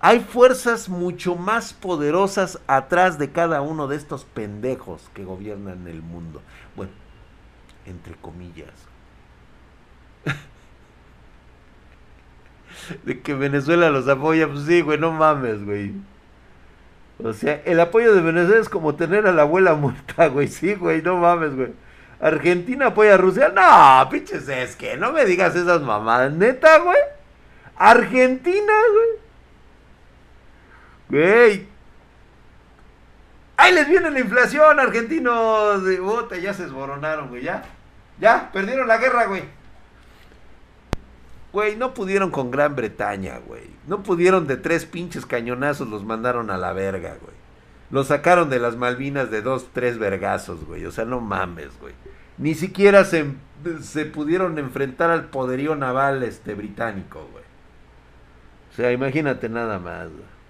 Hay 0.03 0.19
fuerzas 0.19 0.89
mucho 0.89 1.35
más 1.35 1.73
poderosas 1.73 2.59
atrás 2.65 3.19
de 3.19 3.31
cada 3.31 3.61
uno 3.61 3.87
de 3.87 3.97
estos 3.97 4.25
pendejos 4.25 5.11
que 5.13 5.23
gobiernan 5.23 5.87
el 5.87 6.01
mundo. 6.01 6.41
Bueno, 6.75 6.91
entre 7.85 8.15
comillas. 8.15 8.73
de 13.03 13.21
que 13.21 13.35
Venezuela 13.35 13.91
los 13.91 14.07
apoya, 14.07 14.47
pues 14.47 14.65
sí, 14.65 14.81
güey, 14.81 14.97
no 14.97 15.11
mames, 15.11 15.63
güey. 15.63 15.93
O 17.23 17.33
sea, 17.33 17.61
el 17.65 17.79
apoyo 17.79 18.15
de 18.15 18.21
Venezuela 18.21 18.59
es 18.59 18.69
como 18.69 18.95
tener 18.95 19.27
a 19.27 19.31
la 19.31 19.43
abuela 19.43 19.75
muerta, 19.75 20.27
güey. 20.29 20.47
Sí, 20.47 20.73
güey, 20.73 21.03
no 21.03 21.17
mames, 21.17 21.55
güey. 21.55 21.73
Argentina 22.19 22.87
apoya 22.87 23.13
a 23.13 23.17
Rusia. 23.17 23.49
No, 23.49 24.09
pinches, 24.09 24.49
es 24.49 24.75
que 24.75 24.97
no 24.97 25.11
me 25.11 25.25
digas 25.25 25.55
esas 25.55 25.83
mamadas. 25.83 26.33
Neta, 26.33 26.79
güey. 26.79 26.97
Argentina, 27.75 28.73
güey. 28.93 29.30
Güey. 31.11 31.67
Ahí 33.57 33.73
les 33.73 33.87
viene 33.87 34.09
la 34.09 34.19
inflación, 34.21 34.79
argentinos 34.79 35.83
de 35.83 35.99
bota, 35.99 36.37
ya 36.37 36.53
se 36.53 36.63
esboronaron, 36.63 37.27
güey, 37.27 37.43
ya. 37.43 37.63
Ya, 38.19 38.49
perdieron 38.53 38.87
la 38.87 38.97
guerra, 38.97 39.25
güey. 39.25 39.43
Güey, 41.51 41.75
no 41.75 41.93
pudieron 41.93 42.31
con 42.31 42.49
Gran 42.49 42.77
Bretaña, 42.77 43.39
güey. 43.39 43.69
No 43.87 44.03
pudieron 44.03 44.47
de 44.47 44.55
tres 44.55 44.85
pinches 44.85 45.25
cañonazos, 45.25 45.89
los 45.89 46.05
mandaron 46.05 46.49
a 46.49 46.57
la 46.57 46.71
verga, 46.71 47.17
güey. 47.21 47.35
Los 47.89 48.07
sacaron 48.07 48.49
de 48.49 48.59
las 48.59 48.77
Malvinas 48.77 49.29
de 49.29 49.41
dos, 49.41 49.67
tres 49.73 49.99
vergazos, 49.99 50.63
güey. 50.63 50.85
O 50.85 50.91
sea, 50.91 51.03
no 51.03 51.19
mames, 51.19 51.77
güey. 51.81 51.93
Ni 52.37 52.55
siquiera 52.55 53.03
se, 53.03 53.25
se 53.81 54.05
pudieron 54.05 54.57
enfrentar 54.59 55.11
al 55.11 55.25
poderío 55.25 55.75
naval 55.75 56.23
este 56.23 56.55
británico, 56.55 57.27
güey. 57.33 57.43
O 58.71 58.75
sea, 58.77 58.93
imagínate 58.93 59.49
nada 59.49 59.77
más, 59.77 60.07
güey. 60.09 60.40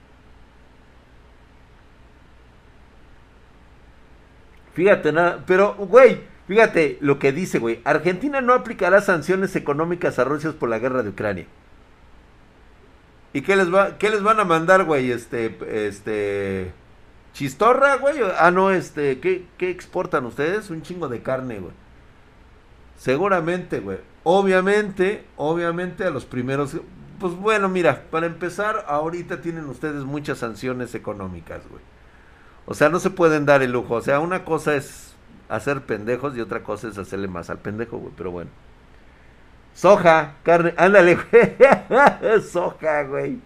Fíjate, 4.74 5.12
nada, 5.12 5.44
pero, 5.46 5.76
güey, 5.76 6.22
fíjate 6.48 6.98
lo 7.02 7.20
que 7.20 7.32
dice, 7.32 7.60
güey. 7.60 7.82
Argentina 7.84 8.42
no 8.42 8.54
aplicará 8.54 9.02
sanciones 9.02 9.56
económicas 9.56 10.20
a 10.20 10.24
Rusia 10.24 10.54
por 10.58 10.70
la 10.70 10.80
guerra 10.80 11.04
de 11.04 11.10
Ucrania. 11.10 11.46
¿Y 13.34 13.42
qué 13.42 13.56
les 13.56 13.74
va, 13.74 13.98
qué 13.98 14.10
les 14.10 14.24
van 14.24 14.40
a 14.40 14.46
mandar, 14.46 14.84
güey? 14.84 15.12
Este, 15.12 15.58
este, 15.88 16.74
chistorra, 17.34 17.96
güey. 17.96 18.18
Ah, 18.38 18.52
no, 18.52 18.72
este, 18.72 19.20
¿qué, 19.20 19.46
¿qué 19.58 19.70
exportan 19.70 20.26
ustedes? 20.26 20.70
Un 20.70 20.82
chingo 20.82 21.08
de 21.08 21.22
carne, 21.22 21.60
güey. 21.60 21.74
Seguramente, 22.98 23.80
güey. 23.80 24.00
Obviamente, 24.24 25.26
obviamente 25.38 26.04
a 26.06 26.12
los 26.12 26.26
primeros, 26.26 26.78
pues 27.20 27.34
bueno, 27.34 27.70
mira, 27.70 28.04
para 28.12 28.28
empezar, 28.28 28.86
ahorita 28.88 29.42
tienen 29.42 29.66
ustedes 29.66 30.04
muchas 30.04 30.40
sanciones 30.40 30.94
económicas, 30.94 31.62
güey. 31.70 31.82
O 32.72 32.74
sea, 32.74 32.90
no 32.90 33.00
se 33.00 33.10
pueden 33.10 33.46
dar 33.46 33.62
el 33.62 33.72
lujo. 33.72 33.96
O 33.96 34.02
sea, 34.02 34.20
una 34.20 34.46
cosa 34.46 34.76
es 34.76 35.14
hacer 35.50 35.82
pendejos 35.82 36.36
y 36.38 36.42
otra 36.42 36.64
cosa 36.64 36.88
es 36.88 36.98
hacerle 36.98 37.28
más 37.28 37.50
al 37.50 37.60
pendejo, 37.60 37.98
güey. 37.98 38.14
Pero 38.16 38.32
bueno. 38.32 38.50
Soja, 39.74 40.36
carne, 40.44 40.74
ándale, 40.78 41.16
güey. 41.16 42.42
Soja, 42.42 43.04
güey. 43.04 43.40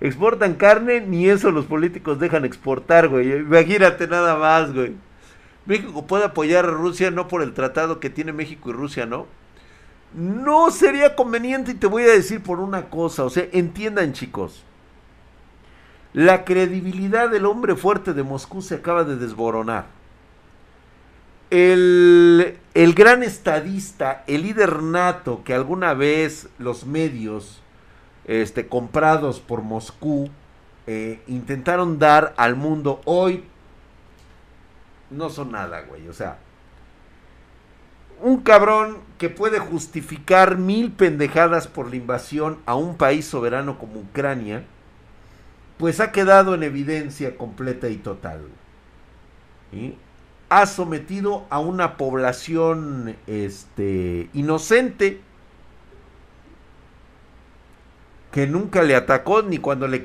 Exportan 0.00 0.54
carne, 0.54 1.00
ni 1.00 1.28
eso 1.28 1.50
los 1.50 1.66
políticos 1.66 2.20
dejan 2.20 2.44
exportar, 2.44 3.08
güey. 3.08 3.32
Imagínate 3.32 4.06
nada 4.06 4.36
más, 4.36 4.72
güey. 4.72 4.94
México 5.66 6.06
puede 6.06 6.24
apoyar 6.24 6.64
a 6.64 6.70
Rusia 6.70 7.10
no 7.10 7.26
por 7.26 7.42
el 7.42 7.54
tratado 7.54 7.98
que 7.98 8.10
tiene 8.10 8.32
México 8.32 8.70
y 8.70 8.72
Rusia, 8.72 9.04
¿no? 9.04 9.26
no 10.14 10.70
sería 10.70 11.16
conveniente 11.16 11.70
y 11.70 11.74
te 11.74 11.86
voy 11.86 12.02
a 12.02 12.12
decir 12.12 12.42
por 12.42 12.60
una 12.60 12.90
cosa, 12.90 13.24
o 13.24 13.30
sea, 13.30 13.46
entiendan 13.52 14.12
chicos, 14.12 14.62
la 16.12 16.44
credibilidad 16.44 17.30
del 17.30 17.46
hombre 17.46 17.74
fuerte 17.76 18.12
de 18.12 18.22
Moscú 18.22 18.62
se 18.62 18.76
acaba 18.76 19.04
de 19.04 19.16
desboronar. 19.16 19.86
El, 21.50 22.58
el, 22.74 22.94
gran 22.94 23.22
estadista, 23.22 24.24
el 24.26 24.42
líder 24.42 24.82
nato 24.82 25.42
que 25.44 25.52
alguna 25.52 25.92
vez 25.92 26.48
los 26.58 26.86
medios 26.86 27.60
este, 28.24 28.68
comprados 28.68 29.40
por 29.40 29.62
Moscú 29.62 30.30
eh, 30.86 31.20
intentaron 31.26 31.98
dar 31.98 32.34
al 32.36 32.56
mundo 32.56 33.00
hoy, 33.04 33.44
no 35.10 35.30
son 35.30 35.52
nada, 35.52 35.82
güey. 35.82 36.08
O 36.08 36.12
sea, 36.12 36.38
un 38.20 38.38
cabrón 38.38 38.98
que 39.18 39.28
puede 39.28 39.58
justificar 39.58 40.56
mil 40.56 40.92
pendejadas 40.92 41.66
por 41.66 41.90
la 41.90 41.96
invasión 41.96 42.58
a 42.66 42.74
un 42.74 42.96
país 42.96 43.26
soberano 43.26 43.78
como 43.78 44.00
Ucrania, 44.00 44.64
pues 45.82 45.98
ha 45.98 46.12
quedado 46.12 46.54
en 46.54 46.62
evidencia 46.62 47.36
completa 47.36 47.88
y 47.88 47.96
total. 47.96 48.42
Ha 50.48 50.66
sometido 50.66 51.44
a 51.50 51.58
una 51.58 51.96
población 51.96 53.16
este, 53.26 54.30
inocente 54.32 55.20
que 58.30 58.46
nunca 58.46 58.84
le 58.84 58.94
atacó 58.94 59.42
ni 59.42 59.58
cuando 59.58 59.88
le, 59.88 60.04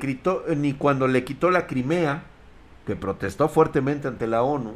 ni 0.56 0.72
cuando 0.72 1.06
le 1.06 1.22
quitó 1.22 1.48
la 1.52 1.68
Crimea, 1.68 2.24
que 2.84 2.96
protestó 2.96 3.48
fuertemente 3.48 4.08
ante 4.08 4.26
la 4.26 4.42
ONU, 4.42 4.74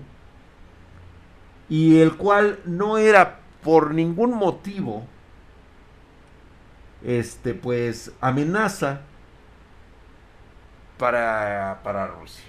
y 1.69 1.99
el 1.99 2.15
cual 2.17 2.61
no 2.65 2.97
era 2.97 3.41
por 3.65 3.93
ningún 3.93 4.35
motivo 4.35 5.05
este 7.05 7.55
pues 7.55 8.13
amenaza 8.21 9.01
para, 10.99 11.81
para 11.83 12.07
Rusia. 12.07 12.45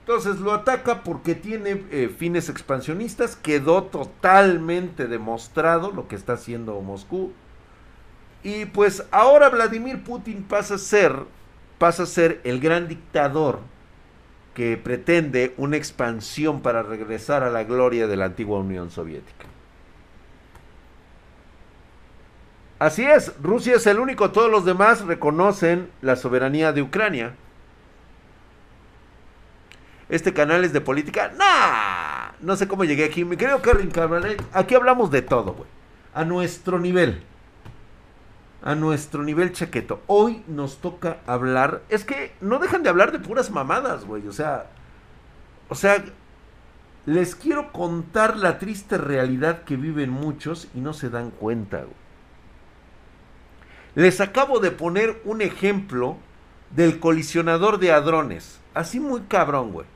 Entonces 0.00 0.38
lo 0.38 0.52
ataca 0.52 1.02
porque 1.02 1.34
tiene 1.34 1.82
eh, 1.90 2.14
fines 2.16 2.48
expansionistas. 2.48 3.34
Quedó 3.34 3.82
totalmente 3.84 5.08
demostrado 5.08 5.90
lo 5.90 6.06
que 6.06 6.14
está 6.14 6.34
haciendo 6.34 6.80
Moscú. 6.80 7.32
Y 8.44 8.66
pues 8.66 9.04
ahora 9.10 9.48
Vladimir 9.48 10.04
Putin 10.04 10.44
pasa 10.44 10.76
a 10.76 10.78
ser, 10.78 11.24
pasa 11.78 12.04
a 12.04 12.06
ser 12.06 12.40
el 12.44 12.60
gran 12.60 12.86
dictador 12.86 13.58
que 14.54 14.76
pretende 14.76 15.52
una 15.56 15.76
expansión 15.76 16.62
para 16.62 16.84
regresar 16.84 17.42
a 17.42 17.50
la 17.50 17.64
gloria 17.64 18.06
de 18.06 18.16
la 18.16 18.26
antigua 18.26 18.60
Unión 18.60 18.90
Soviética. 18.90 19.46
Así 22.78 23.04
es, 23.04 23.32
Rusia 23.42 23.74
es 23.74 23.86
el 23.86 23.98
único, 23.98 24.30
todos 24.30 24.50
los 24.50 24.64
demás 24.64 25.04
reconocen 25.04 25.90
la 26.00 26.14
soberanía 26.14 26.72
de 26.72 26.82
Ucrania. 26.82 27.34
Este 30.08 30.32
canal 30.32 30.64
es 30.64 30.72
de 30.72 30.80
política. 30.80 31.32
¡Nah! 31.36 32.36
No 32.40 32.56
sé 32.56 32.68
cómo 32.68 32.84
llegué 32.84 33.04
aquí. 33.04 33.24
Me 33.24 33.36
creo 33.36 33.60
que 33.62 33.72
aquí 34.52 34.74
hablamos 34.74 35.10
de 35.10 35.22
todo, 35.22 35.54
güey. 35.54 35.68
A 36.14 36.24
nuestro 36.24 36.78
nivel 36.78 37.22
a 38.66 38.74
nuestro 38.74 39.22
nivel 39.22 39.52
chaqueto. 39.52 40.02
Hoy 40.08 40.42
nos 40.48 40.78
toca 40.78 41.18
hablar, 41.26 41.82
es 41.88 42.04
que 42.04 42.32
no 42.40 42.58
dejan 42.58 42.82
de 42.82 42.88
hablar 42.88 43.12
de 43.12 43.20
puras 43.20 43.48
mamadas, 43.52 44.04
güey, 44.04 44.26
o 44.26 44.32
sea, 44.32 44.66
o 45.68 45.76
sea, 45.76 46.04
les 47.06 47.36
quiero 47.36 47.70
contar 47.70 48.36
la 48.36 48.58
triste 48.58 48.98
realidad 48.98 49.62
que 49.62 49.76
viven 49.76 50.10
muchos 50.10 50.66
y 50.74 50.80
no 50.80 50.94
se 50.94 51.10
dan 51.10 51.30
cuenta, 51.30 51.78
güey. 51.78 52.06
Les 53.94 54.20
acabo 54.20 54.58
de 54.58 54.72
poner 54.72 55.22
un 55.24 55.42
ejemplo 55.42 56.16
del 56.70 56.98
colisionador 56.98 57.78
de 57.78 57.92
hadrones, 57.92 58.60
así 58.74 58.98
muy 58.98 59.20
cabrón, 59.22 59.70
güey. 59.70 59.86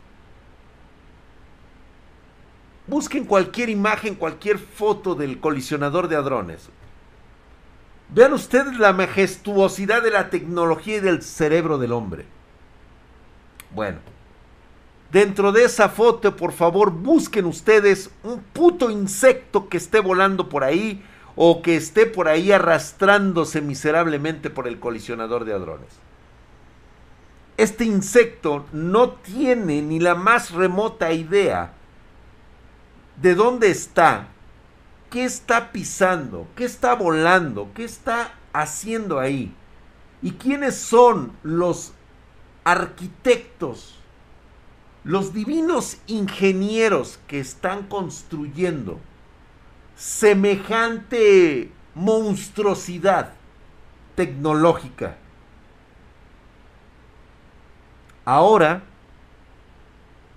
Busquen 2.90 3.24
cualquier 3.24 3.68
imagen, 3.68 4.16
cualquier 4.16 4.58
foto 4.58 5.14
del 5.14 5.38
colisionador 5.38 6.08
de 6.08 6.16
hadrones. 6.16 6.70
Vean 8.12 8.32
ustedes 8.32 8.80
la 8.80 8.92
majestuosidad 8.92 10.02
de 10.02 10.10
la 10.10 10.28
tecnología 10.28 10.96
y 10.96 11.00
del 11.00 11.22
cerebro 11.22 11.78
del 11.78 11.92
hombre. 11.92 12.24
Bueno, 13.72 13.98
dentro 15.12 15.52
de 15.52 15.66
esa 15.66 15.88
foto, 15.88 16.34
por 16.34 16.50
favor, 16.50 16.90
busquen 16.90 17.44
ustedes 17.44 18.10
un 18.24 18.40
puto 18.40 18.90
insecto 18.90 19.68
que 19.68 19.76
esté 19.76 20.00
volando 20.00 20.48
por 20.48 20.64
ahí 20.64 21.00
o 21.36 21.62
que 21.62 21.76
esté 21.76 22.06
por 22.06 22.26
ahí 22.26 22.50
arrastrándose 22.50 23.60
miserablemente 23.60 24.50
por 24.50 24.66
el 24.66 24.80
colisionador 24.80 25.44
de 25.44 25.54
hadrones. 25.54 25.90
Este 27.56 27.84
insecto 27.84 28.66
no 28.72 29.10
tiene 29.10 29.80
ni 29.80 30.00
la 30.00 30.16
más 30.16 30.50
remota 30.50 31.12
idea 31.12 31.74
de 33.20 33.34
dónde 33.34 33.70
está 33.70 34.28
qué 35.10 35.24
está 35.24 35.72
pisando, 35.72 36.46
qué 36.56 36.64
está 36.64 36.94
volando, 36.94 37.70
qué 37.74 37.84
está 37.84 38.32
haciendo 38.52 39.18
ahí. 39.18 39.54
¿Y 40.22 40.32
quiénes 40.32 40.76
son 40.76 41.32
los 41.42 41.92
arquitectos, 42.64 43.98
los 45.02 45.34
divinos 45.34 45.98
ingenieros 46.06 47.18
que 47.26 47.40
están 47.40 47.88
construyendo 47.88 49.00
semejante 49.96 51.72
monstruosidad 51.94 53.32
tecnológica? 54.14 55.16
Ahora, 58.24 58.82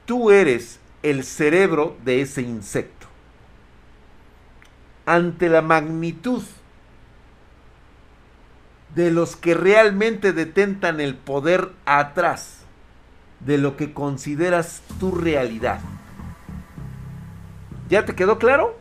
tú 0.06 0.32
eres 0.32 0.80
el 1.04 1.24
cerebro 1.24 1.98
de 2.04 2.22
ese 2.22 2.42
insecto 2.42 3.08
ante 5.06 5.50
la 5.50 5.62
magnitud 5.62 6.44
de 8.96 9.12
los 9.12 9.36
que 9.36 9.54
realmente 9.54 10.34
detentan 10.34 11.00
el 11.00 11.16
poder 11.16 11.72
atrás 11.86 12.60
de 13.40 13.58
lo 13.58 13.76
que 13.76 13.94
consideras 13.94 14.82
tu 15.00 15.12
realidad. 15.12 15.82
¿Ya 17.90 18.06
te 18.06 18.16
quedó 18.16 18.40
claro? 18.40 18.78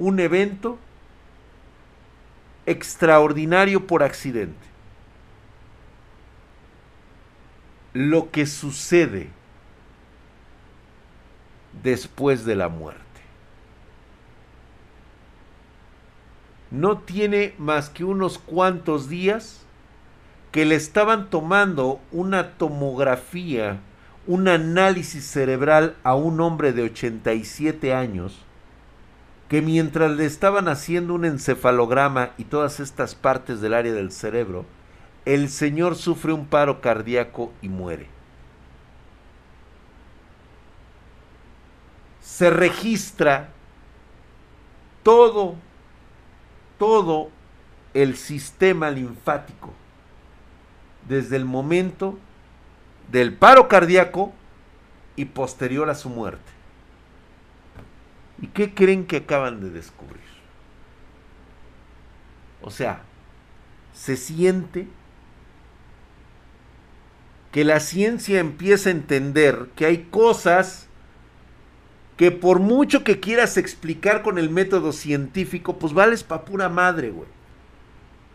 Un 0.00 0.18
evento 0.18 0.78
extraordinario 2.66 3.86
por 3.86 4.02
accidente. 4.02 4.66
Lo 7.92 8.30
que 8.30 8.46
sucede 8.46 9.28
después 11.82 12.44
de 12.44 12.56
la 12.56 12.68
muerte. 12.68 13.02
No 16.70 16.98
tiene 16.98 17.54
más 17.58 17.88
que 17.88 18.04
unos 18.04 18.38
cuantos 18.38 19.08
días 19.08 19.64
que 20.50 20.64
le 20.64 20.74
estaban 20.74 21.30
tomando 21.30 22.00
una 22.10 22.52
tomografía, 22.52 23.80
un 24.26 24.48
análisis 24.48 25.24
cerebral 25.24 25.96
a 26.02 26.14
un 26.14 26.40
hombre 26.40 26.72
de 26.72 26.82
87 26.82 27.94
años 27.94 28.40
que 29.54 29.62
mientras 29.62 30.10
le 30.10 30.26
estaban 30.26 30.66
haciendo 30.66 31.14
un 31.14 31.24
encefalograma 31.24 32.30
y 32.38 32.42
todas 32.42 32.80
estas 32.80 33.14
partes 33.14 33.60
del 33.60 33.72
área 33.72 33.92
del 33.92 34.10
cerebro, 34.10 34.66
el 35.26 35.48
señor 35.48 35.94
sufre 35.94 36.32
un 36.32 36.44
paro 36.44 36.80
cardíaco 36.80 37.52
y 37.62 37.68
muere. 37.68 38.08
Se 42.20 42.50
registra 42.50 43.50
todo, 45.04 45.54
todo 46.76 47.30
el 47.92 48.16
sistema 48.16 48.90
linfático 48.90 49.72
desde 51.06 51.36
el 51.36 51.44
momento 51.44 52.18
del 53.12 53.32
paro 53.32 53.68
cardíaco 53.68 54.32
y 55.14 55.26
posterior 55.26 55.88
a 55.90 55.94
su 55.94 56.08
muerte. 56.08 56.53
¿Y 58.44 58.48
qué 58.48 58.74
creen 58.74 59.06
que 59.06 59.16
acaban 59.16 59.62
de 59.62 59.70
descubrir? 59.70 60.20
O 62.60 62.70
sea, 62.70 63.00
se 63.94 64.18
siente 64.18 64.86
que 67.52 67.64
la 67.64 67.80
ciencia 67.80 68.40
empieza 68.40 68.90
a 68.90 68.92
entender 68.92 69.70
que 69.74 69.86
hay 69.86 70.08
cosas 70.10 70.88
que 72.18 72.32
por 72.32 72.58
mucho 72.58 73.02
que 73.02 73.18
quieras 73.18 73.56
explicar 73.56 74.20
con 74.20 74.38
el 74.38 74.50
método 74.50 74.92
científico, 74.92 75.78
pues 75.78 75.94
vales 75.94 76.22
pa' 76.22 76.44
pura 76.44 76.68
madre, 76.68 77.12
güey. 77.12 77.28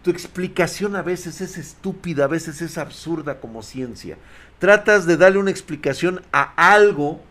Tu 0.01 0.09
explicación 0.09 0.95
a 0.95 1.03
veces 1.03 1.39
es 1.39 1.55
estúpida, 1.55 2.23
a 2.23 2.27
veces 2.27 2.63
es 2.63 2.79
absurda 2.79 3.39
como 3.39 3.61
ciencia. 3.61 4.17
Tratas 4.57 5.05
de 5.05 5.17
darle 5.17 5.37
una 5.37 5.51
explicación 5.51 6.23
a 6.31 6.51
algo 6.55 7.21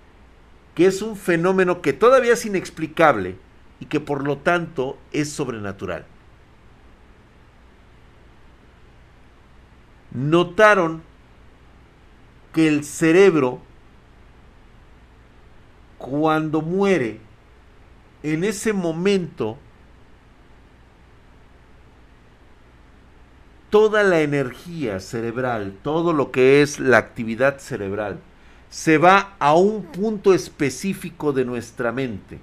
que 0.78 0.86
es 0.86 1.02
un 1.02 1.16
fenómeno 1.16 1.82
que 1.82 1.92
todavía 1.92 2.34
es 2.34 2.46
inexplicable 2.46 3.34
y 3.80 3.86
que 3.86 3.98
por 3.98 4.22
lo 4.22 4.38
tanto 4.38 4.96
es 5.10 5.28
sobrenatural. 5.28 6.06
Notaron 10.12 11.02
que 12.54 12.68
el 12.68 12.84
cerebro, 12.84 13.60
cuando 15.98 16.62
muere, 16.62 17.18
en 18.22 18.44
ese 18.44 18.72
momento 18.72 19.58
toda 23.68 24.04
la 24.04 24.20
energía 24.20 25.00
cerebral, 25.00 25.76
todo 25.82 26.12
lo 26.12 26.30
que 26.30 26.62
es 26.62 26.78
la 26.78 26.98
actividad 26.98 27.58
cerebral, 27.58 28.20
se 28.70 28.98
va 28.98 29.34
a 29.38 29.54
un 29.54 29.84
punto 29.84 30.34
específico 30.34 31.32
de 31.32 31.44
nuestra 31.44 31.92
mente, 31.92 32.38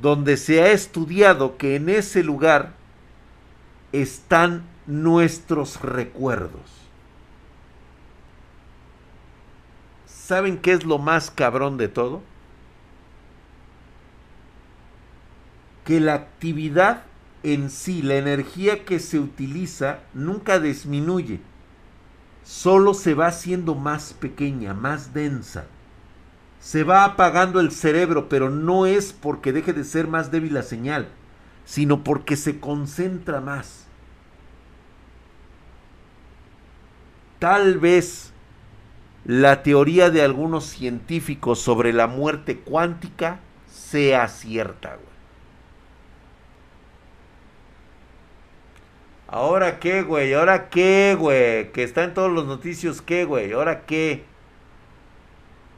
donde 0.00 0.36
se 0.36 0.62
ha 0.62 0.72
estudiado 0.72 1.56
que 1.56 1.76
en 1.76 1.88
ese 1.88 2.22
lugar 2.22 2.72
están 3.92 4.62
nuestros 4.86 5.80
recuerdos. 5.80 6.78
¿Saben 10.06 10.58
qué 10.58 10.72
es 10.72 10.84
lo 10.84 10.98
más 10.98 11.30
cabrón 11.30 11.78
de 11.78 11.88
todo? 11.88 12.22
Que 15.84 16.00
la 16.00 16.14
actividad 16.14 17.04
en 17.42 17.70
sí, 17.70 18.02
la 18.02 18.16
energía 18.16 18.84
que 18.84 18.98
se 18.98 19.18
utiliza 19.18 20.00
nunca 20.12 20.58
disminuye, 20.58 21.40
solo 22.48 22.94
se 22.94 23.12
va 23.12 23.26
haciendo 23.26 23.74
más 23.74 24.14
pequeña, 24.14 24.72
más 24.72 25.12
densa. 25.12 25.66
Se 26.60 26.82
va 26.82 27.04
apagando 27.04 27.60
el 27.60 27.70
cerebro, 27.70 28.30
pero 28.30 28.48
no 28.48 28.86
es 28.86 29.12
porque 29.12 29.52
deje 29.52 29.74
de 29.74 29.84
ser 29.84 30.08
más 30.08 30.30
débil 30.30 30.54
la 30.54 30.62
señal, 30.62 31.08
sino 31.66 32.02
porque 32.02 32.36
se 32.36 32.58
concentra 32.58 33.42
más. 33.42 33.84
Tal 37.38 37.78
vez 37.78 38.32
la 39.26 39.62
teoría 39.62 40.08
de 40.08 40.22
algunos 40.22 40.64
científicos 40.64 41.60
sobre 41.60 41.92
la 41.92 42.06
muerte 42.06 42.60
cuántica 42.60 43.40
sea 43.70 44.26
cierta. 44.26 44.96
¿Ahora 49.28 49.78
qué, 49.78 50.02
güey? 50.02 50.32
¿Ahora 50.32 50.70
qué, 50.70 51.14
güey? 51.18 51.70
Que 51.72 51.82
está 51.82 52.02
en 52.04 52.14
todos 52.14 52.32
los 52.32 52.46
noticios, 52.46 53.02
¿qué, 53.02 53.26
güey? 53.26 53.52
¿Ahora 53.52 53.84
qué? 53.84 54.24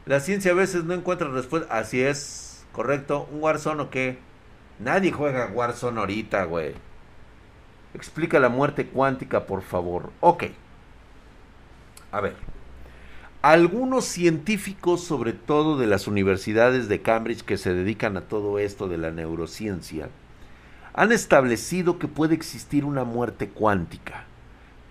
La 0.06 0.20
ciencia 0.20 0.52
a 0.52 0.54
veces 0.54 0.84
no 0.84 0.94
encuentra 0.94 1.28
respuesta. 1.28 1.76
Así 1.76 2.00
es, 2.00 2.64
correcto. 2.72 3.28
¿Un 3.32 3.42
Warzone 3.42 3.82
o 3.82 3.90
qué? 3.90 4.18
Nadie 4.78 5.10
juega 5.10 5.50
Warzone 5.52 5.98
ahorita, 5.98 6.44
güey. 6.44 6.74
Explica 7.92 8.38
la 8.38 8.48
muerte 8.48 8.86
cuántica, 8.86 9.46
por 9.46 9.62
favor. 9.62 10.10
Ok. 10.20 10.44
A 12.12 12.20
ver. 12.20 12.36
Algunos 13.42 14.04
científicos, 14.04 15.02
sobre 15.02 15.32
todo 15.32 15.76
de 15.76 15.88
las 15.88 16.06
universidades 16.06 16.88
de 16.88 17.02
Cambridge, 17.02 17.42
que 17.42 17.56
se 17.56 17.74
dedican 17.74 18.16
a 18.16 18.22
todo 18.22 18.60
esto 18.60 18.86
de 18.86 18.98
la 18.98 19.10
neurociencia, 19.10 20.08
han 20.92 21.12
establecido 21.12 21.98
que 21.98 22.08
puede 22.08 22.34
existir 22.34 22.84
una 22.84 23.04
muerte 23.04 23.48
cuántica. 23.48 24.24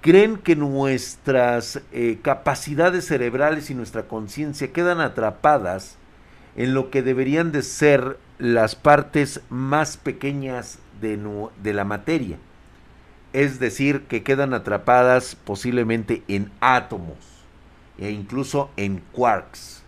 Creen 0.02 0.38
que 0.38 0.56
nuestras 0.56 1.82
eh, 1.92 2.20
capacidades 2.22 3.06
cerebrales 3.06 3.70
y 3.70 3.76
nuestra 3.76 4.08
conciencia 4.08 4.72
quedan 4.72 5.02
atrapadas 5.02 5.98
en 6.56 6.74
lo 6.74 6.90
que 6.90 7.02
deberían 7.02 7.52
de 7.52 7.64
ser 7.64 8.18
las 8.38 8.76
partes 8.76 9.42
más 9.50 9.98
pequeñas 9.98 10.80
de, 11.02 11.20
de 11.62 11.74
la 11.74 11.84
materia. 11.84 12.38
Es 13.34 13.60
decir, 13.60 14.04
que 14.04 14.24
quedan 14.24 14.54
atrapadas 14.54 15.36
posiblemente 15.36 16.24
en 16.28 16.50
átomos 16.62 17.18
e 17.98 18.10
incluso 18.12 18.72
en 18.78 19.04
quarks. 19.12 19.84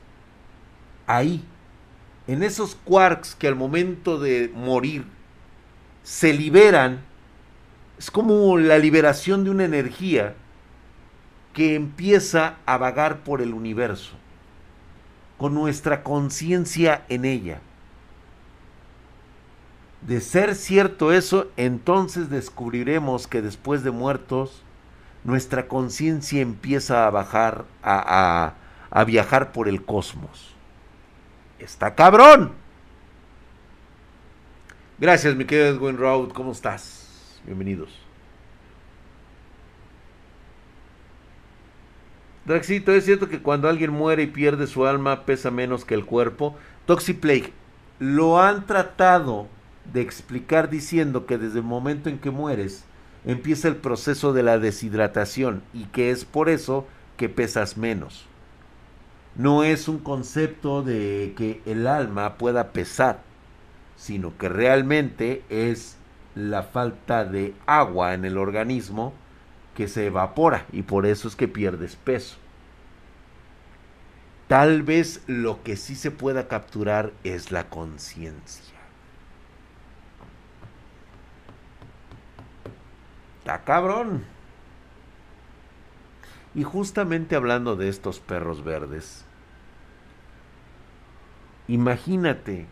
Ahí, 1.08 1.44
en 2.28 2.44
esos 2.44 2.76
quarks 2.76 3.34
que 3.34 3.48
al 3.48 3.56
momento 3.56 4.20
de 4.20 4.52
morir 4.54 5.06
se 6.04 6.34
liberan, 6.34 7.02
es 7.98 8.10
como 8.10 8.58
la 8.58 8.78
liberación 8.78 9.44
de 9.44 9.50
una 9.52 9.66
energía 9.66 10.36
que 11.54 11.76
empieza 11.76 12.56
a 12.66 12.78
vagar 12.78 13.20
por 13.20 13.42
el 13.42 13.54
universo, 13.54 14.14
con 15.38 15.54
nuestra 15.54 16.04
conciencia 16.04 17.06
en 17.10 17.26
ella. 17.26 17.60
De 20.02 20.20
ser 20.20 20.56
cierto 20.56 21.12
eso, 21.12 21.48
entonces 21.58 22.30
descubriremos 22.30 23.28
que 23.28 23.42
después 23.42 23.84
de 23.84 23.92
muertos, 23.92 24.64
nuestra 25.24 25.68
conciencia 25.68 26.42
empieza 26.42 27.06
a 27.06 27.12
bajar, 27.12 27.66
a, 27.84 28.54
a, 28.90 29.04
viajar 29.04 29.52
por 29.52 29.68
el 29.68 29.86
cosmos. 29.86 30.56
Está 31.60 31.94
cabrón. 31.94 32.54
Gracias, 35.02 35.36
mi 35.36 35.46
querido 35.46 35.68
Edwin 35.70 35.98
Road. 35.98 36.30
¿Cómo 36.30 36.52
estás? 36.52 37.40
Bienvenidos. 37.44 37.90
Draxito, 42.46 42.92
¿es 42.92 43.06
cierto 43.06 43.28
que 43.28 43.42
cuando 43.42 43.68
alguien 43.68 43.90
muere 43.90 44.22
y 44.22 44.28
pierde 44.28 44.68
su 44.68 44.86
alma 44.86 45.26
pesa 45.26 45.50
menos 45.50 45.86
que 45.86 45.96
el 45.96 46.06
cuerpo? 46.06 46.56
Toxiplague, 46.86 47.52
lo 47.98 48.40
han 48.40 48.68
tratado 48.68 49.48
de 49.92 50.02
explicar 50.02 50.70
diciendo 50.70 51.26
que 51.26 51.40
desde 51.40 51.58
el 51.58 51.66
momento 51.66 52.08
en 52.08 52.20
que 52.20 52.30
mueres 52.30 52.84
empieza 53.26 53.70
el 53.70 53.78
proceso 53.78 54.34
de 54.34 54.44
la 54.44 54.60
deshidratación 54.60 55.64
y 55.74 55.86
que 55.86 56.12
es 56.12 56.26
por 56.26 56.48
eso 56.48 56.86
que 57.18 57.28
pesas 57.28 57.76
menos. 57.76 58.28
No 59.36 59.64
es 59.64 59.88
un 59.88 59.98
concepto 59.98 60.84
de 60.84 61.34
que 61.36 61.64
el 61.66 61.88
alma 61.88 62.36
pueda 62.36 62.72
pesar 62.72 63.31
sino 64.02 64.36
que 64.36 64.50
realmente 64.50 65.44
es 65.50 65.96
la 66.34 66.64
falta 66.64 67.24
de 67.24 67.54
agua 67.68 68.16
en 68.16 68.26
el 68.26 68.40
organismo 68.40 69.14
que 69.76 69.88
se 69.88 70.08
evapora 70.08 70.66
y 70.72 70.82
por 70.82 71.06
eso 71.06 71.28
es 71.28 71.36
que 71.36 71.48
pierdes 71.48 71.98
peso. 71.98 72.38
Tal 74.48 74.82
vez 74.82 75.22
lo 75.28 75.62
que 75.62 75.76
sí 75.76 75.94
se 75.94 76.10
pueda 76.10 76.48
capturar 76.48 77.14
es 77.24 77.52
la 77.52 77.70
conciencia. 77.70 78.74
Está 83.38 83.64
cabrón. 83.64 84.26
Y 86.56 86.64
justamente 86.64 87.36
hablando 87.36 87.76
de 87.76 87.88
estos 87.88 88.20
perros 88.20 88.64
verdes, 88.64 89.26
imagínate 91.68 92.66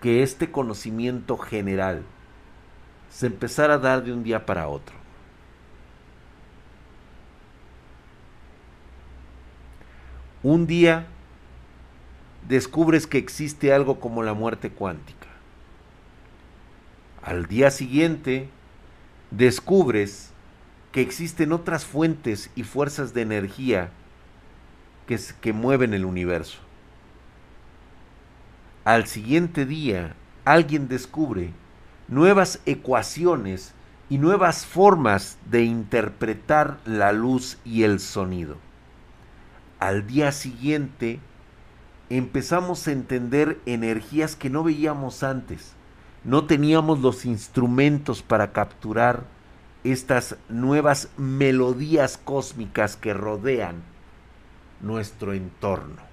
que 0.00 0.22
este 0.22 0.50
conocimiento 0.50 1.36
general 1.36 2.02
se 3.10 3.26
empezara 3.26 3.74
a 3.74 3.78
dar 3.78 4.04
de 4.04 4.12
un 4.12 4.22
día 4.22 4.44
para 4.44 4.68
otro. 4.68 4.94
Un 10.42 10.66
día 10.66 11.06
descubres 12.46 13.06
que 13.06 13.18
existe 13.18 13.72
algo 13.72 13.98
como 13.98 14.22
la 14.22 14.34
muerte 14.34 14.70
cuántica. 14.70 15.26
Al 17.22 17.46
día 17.46 17.70
siguiente 17.70 18.48
descubres 19.30 20.30
que 20.92 21.00
existen 21.00 21.52
otras 21.52 21.84
fuentes 21.84 22.50
y 22.54 22.62
fuerzas 22.62 23.12
de 23.12 23.22
energía 23.22 23.90
que, 25.06 25.18
que 25.40 25.52
mueven 25.52 25.94
el 25.94 26.04
universo. 26.04 26.65
Al 28.86 29.08
siguiente 29.08 29.66
día 29.66 30.14
alguien 30.44 30.86
descubre 30.86 31.50
nuevas 32.06 32.60
ecuaciones 32.66 33.74
y 34.08 34.18
nuevas 34.18 34.64
formas 34.64 35.38
de 35.50 35.64
interpretar 35.64 36.78
la 36.84 37.10
luz 37.10 37.58
y 37.64 37.82
el 37.82 37.98
sonido. 37.98 38.58
Al 39.80 40.06
día 40.06 40.30
siguiente 40.30 41.18
empezamos 42.10 42.86
a 42.86 42.92
entender 42.92 43.58
energías 43.66 44.36
que 44.36 44.50
no 44.50 44.62
veíamos 44.62 45.24
antes. 45.24 45.72
No 46.22 46.44
teníamos 46.44 47.00
los 47.00 47.24
instrumentos 47.24 48.22
para 48.22 48.52
capturar 48.52 49.24
estas 49.82 50.36
nuevas 50.48 51.08
melodías 51.16 52.20
cósmicas 52.22 52.94
que 52.94 53.14
rodean 53.14 53.82
nuestro 54.80 55.32
entorno. 55.32 56.05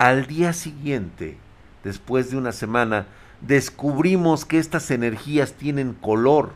Al 0.00 0.26
día 0.26 0.54
siguiente, 0.54 1.36
después 1.84 2.30
de 2.30 2.38
una 2.38 2.52
semana, 2.52 3.06
descubrimos 3.42 4.46
que 4.46 4.56
estas 4.56 4.90
energías 4.90 5.52
tienen 5.52 5.92
color, 5.92 6.54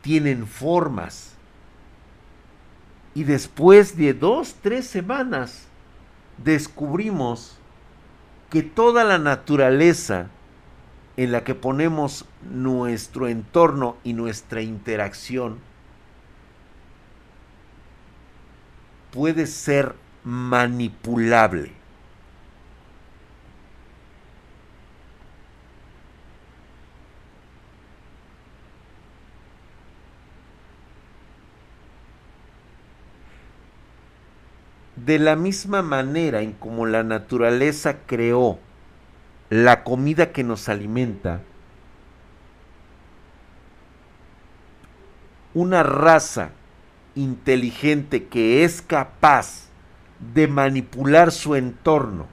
tienen 0.00 0.46
formas. 0.46 1.32
Y 3.12 3.24
después 3.24 3.96
de 3.96 4.14
dos, 4.14 4.54
tres 4.62 4.86
semanas, 4.86 5.66
descubrimos 6.44 7.56
que 8.48 8.62
toda 8.62 9.02
la 9.02 9.18
naturaleza 9.18 10.28
en 11.16 11.32
la 11.32 11.42
que 11.42 11.56
ponemos 11.56 12.26
nuestro 12.48 13.26
entorno 13.26 13.96
y 14.04 14.12
nuestra 14.12 14.62
interacción 14.62 15.58
puede 19.10 19.48
ser 19.48 19.96
manipulable. 20.22 21.83
De 35.04 35.18
la 35.18 35.36
misma 35.36 35.82
manera 35.82 36.40
en 36.40 36.52
como 36.52 36.86
la 36.86 37.02
naturaleza 37.02 37.98
creó 38.06 38.58
la 39.50 39.84
comida 39.84 40.32
que 40.32 40.42
nos 40.42 40.68
alimenta, 40.68 41.40
una 45.52 45.82
raza 45.82 46.50
inteligente 47.14 48.26
que 48.26 48.64
es 48.64 48.82
capaz 48.82 49.68
de 50.34 50.48
manipular 50.48 51.30
su 51.30 51.54
entorno 51.54 52.26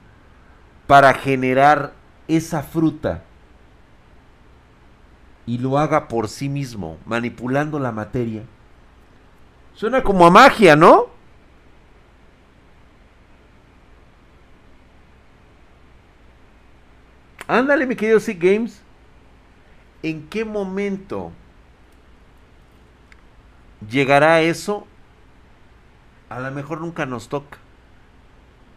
para 0.86 1.14
generar 1.14 1.92
esa 2.26 2.62
fruta 2.62 3.22
y 5.46 5.58
lo 5.58 5.78
haga 5.78 6.08
por 6.08 6.28
sí 6.28 6.48
mismo, 6.48 6.98
manipulando 7.04 7.78
la 7.78 7.92
materia. 7.92 8.42
Suena 9.74 10.02
como 10.02 10.26
a 10.26 10.30
magia, 10.30 10.76
¿no? 10.76 11.11
Ándale, 17.46 17.86
mi 17.86 17.96
querido 17.96 18.20
Sick 18.20 18.42
Games. 18.42 18.80
¿En 20.02 20.28
qué 20.28 20.44
momento 20.44 21.32
llegará 23.88 24.40
eso? 24.42 24.86
A 26.28 26.40
lo 26.40 26.50
mejor 26.50 26.80
nunca 26.80 27.06
nos 27.06 27.28
toca. 27.28 27.58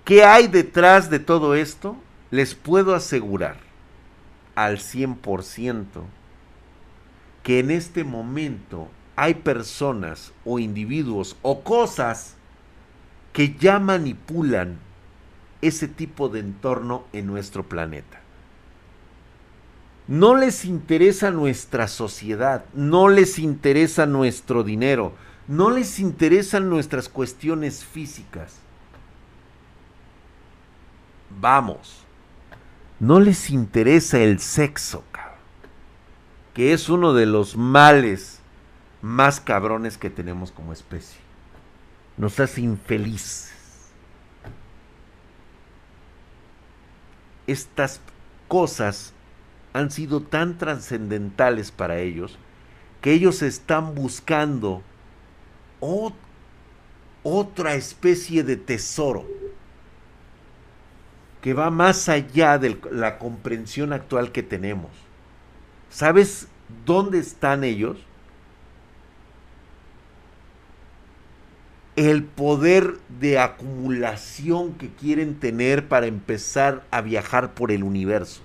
¿Qué 0.03 0.23
hay 0.23 0.47
detrás 0.47 1.09
de 1.09 1.19
todo 1.19 1.55
esto? 1.55 1.95
Les 2.31 2.53
puedo 2.53 2.93
asegurar 2.93 3.57
al 4.55 4.77
100% 4.77 5.85
que 7.43 7.59
en 7.59 7.71
este 7.71 8.03
momento 8.03 8.89
hay 9.15 9.35
personas 9.35 10.33
o 10.43 10.59
individuos 10.59 11.37
o 11.41 11.61
cosas 11.61 12.35
que 13.33 13.55
ya 13.55 13.79
manipulan 13.79 14.79
ese 15.61 15.87
tipo 15.87 16.29
de 16.29 16.39
entorno 16.39 17.05
en 17.13 17.27
nuestro 17.27 17.63
planeta. 17.63 18.24
No 20.07 20.35
les 20.35 20.65
interesa 20.65 21.31
nuestra 21.31 21.87
sociedad, 21.87 22.65
no 22.73 23.09
les 23.09 23.39
interesa 23.39 24.05
nuestro 24.05 24.63
dinero, 24.63 25.13
no 25.47 25.71
les 25.71 25.99
interesan 25.99 26.69
nuestras 26.69 27.09
cuestiones 27.09 27.83
físicas. 27.83 28.53
Vamos, 31.39 32.03
no 32.99 33.19
les 33.19 33.49
interesa 33.49 34.19
el 34.19 34.39
sexo, 34.39 35.03
que 36.53 36.71
es 36.71 36.87
uno 36.87 37.13
de 37.13 37.25
los 37.25 37.57
males 37.57 38.39
más 39.01 39.39
cabrones 39.39 39.97
que 39.97 40.11
tenemos 40.11 40.51
como 40.51 40.71
especie. 40.71 41.19
Nos 42.17 42.39
hace 42.39 42.61
infelices. 42.61 43.51
Estas 47.47 47.99
cosas 48.47 49.14
han 49.75 49.91
sido 49.91 50.21
tan 50.21 50.57
trascendentales 50.57 51.69
para 51.69 51.99
ellos 51.99 52.37
que 53.01 53.11
ellos 53.11 53.41
están 53.41 53.93
buscando 53.93 54.81
otra 57.23 57.75
especie 57.75 58.45
de 58.45 58.55
tesoro 58.55 59.25
que 61.41 61.53
va 61.53 61.71
más 61.71 62.07
allá 62.07 62.57
de 62.57 62.79
la 62.89 63.19
comprensión 63.19 63.91
actual 63.91 64.31
que 64.31 64.43
tenemos. 64.43 64.91
¿Sabes 65.89 66.47
dónde 66.85 67.19
están 67.19 67.65
ellos? 67.65 67.97
El 71.97 72.23
poder 72.23 72.93
de 73.19 73.39
acumulación 73.39 74.75
que 74.75 74.89
quieren 74.89 75.37
tener 75.37 75.89
para 75.89 76.05
empezar 76.05 76.85
a 76.91 77.01
viajar 77.01 77.53
por 77.53 77.73
el 77.73 77.83
universo. 77.83 78.41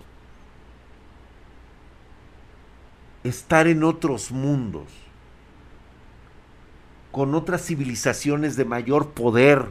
Estar 3.25 3.67
en 3.67 3.85
otros 3.85 4.31
mundos, 4.31 4.89
con 7.13 7.35
otras 7.35 7.65
civilizaciones 7.65 8.57
de 8.57 8.65
mayor 8.65 9.11
poder, 9.11 9.67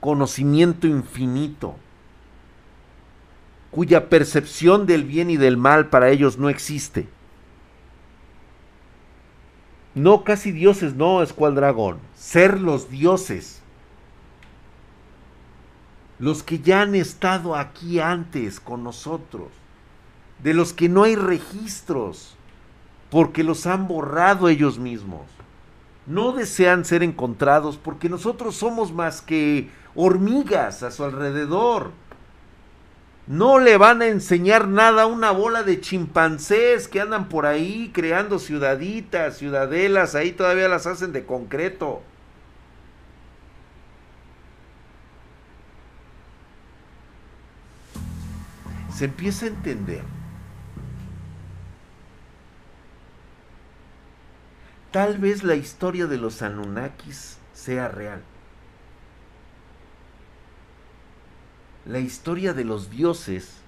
conocimiento 0.00 0.86
infinito, 0.86 1.76
cuya 3.70 4.08
percepción 4.08 4.86
del 4.86 5.04
bien 5.04 5.28
y 5.28 5.36
del 5.36 5.56
mal 5.56 5.88
para 5.88 6.10
ellos 6.10 6.38
no 6.38 6.48
existe. 6.48 7.08
No 9.94 10.24
casi 10.24 10.52
dioses, 10.52 10.94
no, 10.94 11.22
Escualdragón. 11.22 11.98
Ser 12.14 12.60
los 12.60 12.90
dioses. 12.90 13.62
Los 16.18 16.42
que 16.42 16.58
ya 16.58 16.82
han 16.82 16.94
estado 16.94 17.56
aquí 17.56 17.98
antes 17.98 18.60
con 18.60 18.84
nosotros 18.84 19.48
de 20.42 20.54
los 20.54 20.72
que 20.72 20.88
no 20.88 21.04
hay 21.04 21.16
registros, 21.16 22.36
porque 23.10 23.44
los 23.44 23.66
han 23.66 23.88
borrado 23.88 24.48
ellos 24.48 24.78
mismos. 24.78 25.22
No 26.06 26.32
desean 26.32 26.84
ser 26.84 27.02
encontrados 27.02 27.76
porque 27.76 28.08
nosotros 28.08 28.54
somos 28.54 28.92
más 28.92 29.22
que 29.22 29.70
hormigas 29.94 30.82
a 30.82 30.90
su 30.90 31.04
alrededor. 31.04 31.90
No 33.26 33.58
le 33.58 33.76
van 33.76 34.02
a 34.02 34.06
enseñar 34.06 34.68
nada 34.68 35.02
a 35.02 35.06
una 35.06 35.32
bola 35.32 35.64
de 35.64 35.80
chimpancés 35.80 36.86
que 36.86 37.00
andan 37.00 37.28
por 37.28 37.44
ahí 37.44 37.90
creando 37.92 38.38
ciudaditas, 38.38 39.38
ciudadelas, 39.38 40.14
ahí 40.14 40.30
todavía 40.30 40.68
las 40.68 40.86
hacen 40.86 41.12
de 41.12 41.24
concreto. 41.24 42.02
Se 48.94 49.06
empieza 49.06 49.46
a 49.46 49.48
entender 49.48 50.15
tal 54.96 55.18
vez 55.18 55.44
la 55.44 55.56
historia 55.56 56.06
de 56.06 56.16
los 56.16 56.40
Anunnakis 56.40 57.36
sea 57.52 57.88
real. 57.88 58.22
La 61.84 61.98
historia 61.98 62.54
de 62.54 62.64
los 62.64 62.88
dioses 62.88 63.58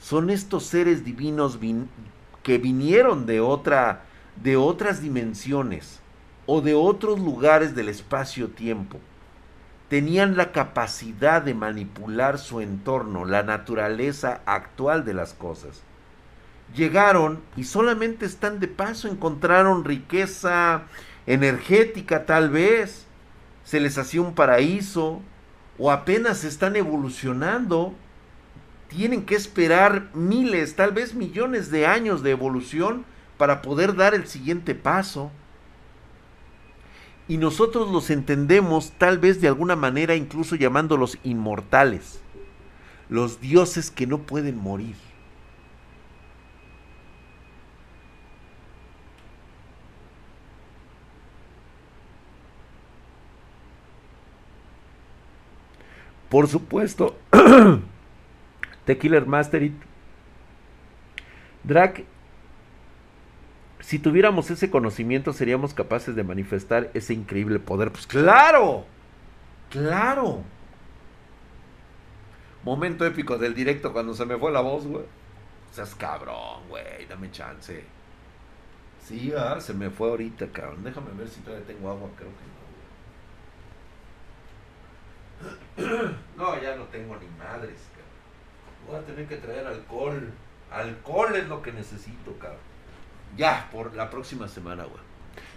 son 0.00 0.30
estos 0.30 0.64
seres 0.64 1.04
divinos 1.04 1.56
que 2.42 2.58
vinieron 2.58 3.26
de 3.26 3.38
otra 3.38 4.02
de 4.42 4.56
otras 4.56 5.00
dimensiones 5.00 6.00
o 6.46 6.62
de 6.62 6.74
otros 6.74 7.20
lugares 7.20 7.76
del 7.76 7.88
espacio-tiempo 7.88 8.98
tenían 9.88 10.36
la 10.36 10.50
capacidad 10.50 11.42
de 11.42 11.54
manipular 11.54 12.40
su 12.40 12.60
entorno, 12.60 13.24
la 13.24 13.44
naturaleza 13.44 14.40
actual 14.46 15.04
de 15.04 15.14
las 15.14 15.32
cosas. 15.32 15.84
Llegaron 16.74 17.40
y 17.56 17.64
solamente 17.64 18.24
están 18.24 18.60
de 18.60 18.68
paso, 18.68 19.08
encontraron 19.08 19.84
riqueza 19.84 20.84
energética 21.26 22.24
tal 22.24 22.50
vez, 22.50 23.06
se 23.64 23.80
les 23.80 23.98
hacía 23.98 24.22
un 24.22 24.34
paraíso, 24.34 25.20
o 25.78 25.90
apenas 25.90 26.44
están 26.44 26.76
evolucionando, 26.76 27.94
tienen 28.88 29.24
que 29.24 29.34
esperar 29.34 30.10
miles, 30.14 30.76
tal 30.76 30.92
vez 30.92 31.14
millones 31.14 31.70
de 31.70 31.86
años 31.86 32.22
de 32.22 32.30
evolución 32.30 33.04
para 33.38 33.62
poder 33.62 33.96
dar 33.96 34.14
el 34.14 34.26
siguiente 34.26 34.74
paso. 34.74 35.30
Y 37.28 37.38
nosotros 37.38 37.90
los 37.90 38.10
entendemos 38.10 38.92
tal 38.98 39.18
vez 39.18 39.40
de 39.40 39.48
alguna 39.48 39.76
manera 39.76 40.14
incluso 40.14 40.56
llamándolos 40.56 41.18
inmortales, 41.22 42.20
los 43.08 43.40
dioses 43.40 43.90
que 43.90 44.06
no 44.06 44.18
pueden 44.18 44.58
morir. 44.58 45.11
Por 56.32 56.48
supuesto, 56.48 57.14
The 58.86 58.96
Killer 58.96 59.26
Mastery, 59.26 59.74
Drake 61.62 62.06
si 63.80 63.98
tuviéramos 63.98 64.50
ese 64.50 64.70
conocimiento, 64.70 65.34
seríamos 65.34 65.74
capaces 65.74 66.16
de 66.16 66.24
manifestar 66.24 66.90
ese 66.94 67.12
increíble 67.12 67.58
poder. 67.58 67.92
Pues 67.92 68.06
claro, 68.06 68.86
claro. 69.68 70.42
Momento 72.64 73.04
épico 73.04 73.36
del 73.36 73.54
directo 73.54 73.92
cuando 73.92 74.14
se 74.14 74.24
me 74.24 74.38
fue 74.38 74.50
la 74.52 74.62
voz, 74.62 74.86
güey. 74.86 75.04
Seas 75.72 75.94
cabrón, 75.94 76.62
güey, 76.70 77.04
dame 77.10 77.30
chance. 77.30 77.84
Sí, 79.04 79.34
ah, 79.36 79.60
se 79.60 79.74
me 79.74 79.90
fue 79.90 80.08
ahorita, 80.08 80.46
cabrón. 80.46 80.82
Déjame 80.82 81.10
ver 81.12 81.28
si 81.28 81.40
todavía 81.40 81.66
tengo 81.66 81.90
agua, 81.90 82.08
creo 82.16 82.30
que 82.30 82.51
no. 86.36 86.60
Ya 86.60 86.76
no 86.76 86.84
tengo 86.84 87.16
ni 87.16 87.26
madres, 87.38 87.78
cabrón. 87.90 88.86
Voy 88.86 88.96
a 88.96 89.00
tener 89.02 89.26
que 89.26 89.36
traer 89.36 89.66
alcohol. 89.66 90.30
Alcohol 90.70 91.36
es 91.36 91.48
lo 91.48 91.62
que 91.62 91.72
necesito, 91.72 92.36
cabrón. 92.38 92.60
Ya, 93.36 93.68
por 93.72 93.94
la 93.94 94.10
próxima 94.10 94.48
semana, 94.48 94.84
güey. 94.84 95.02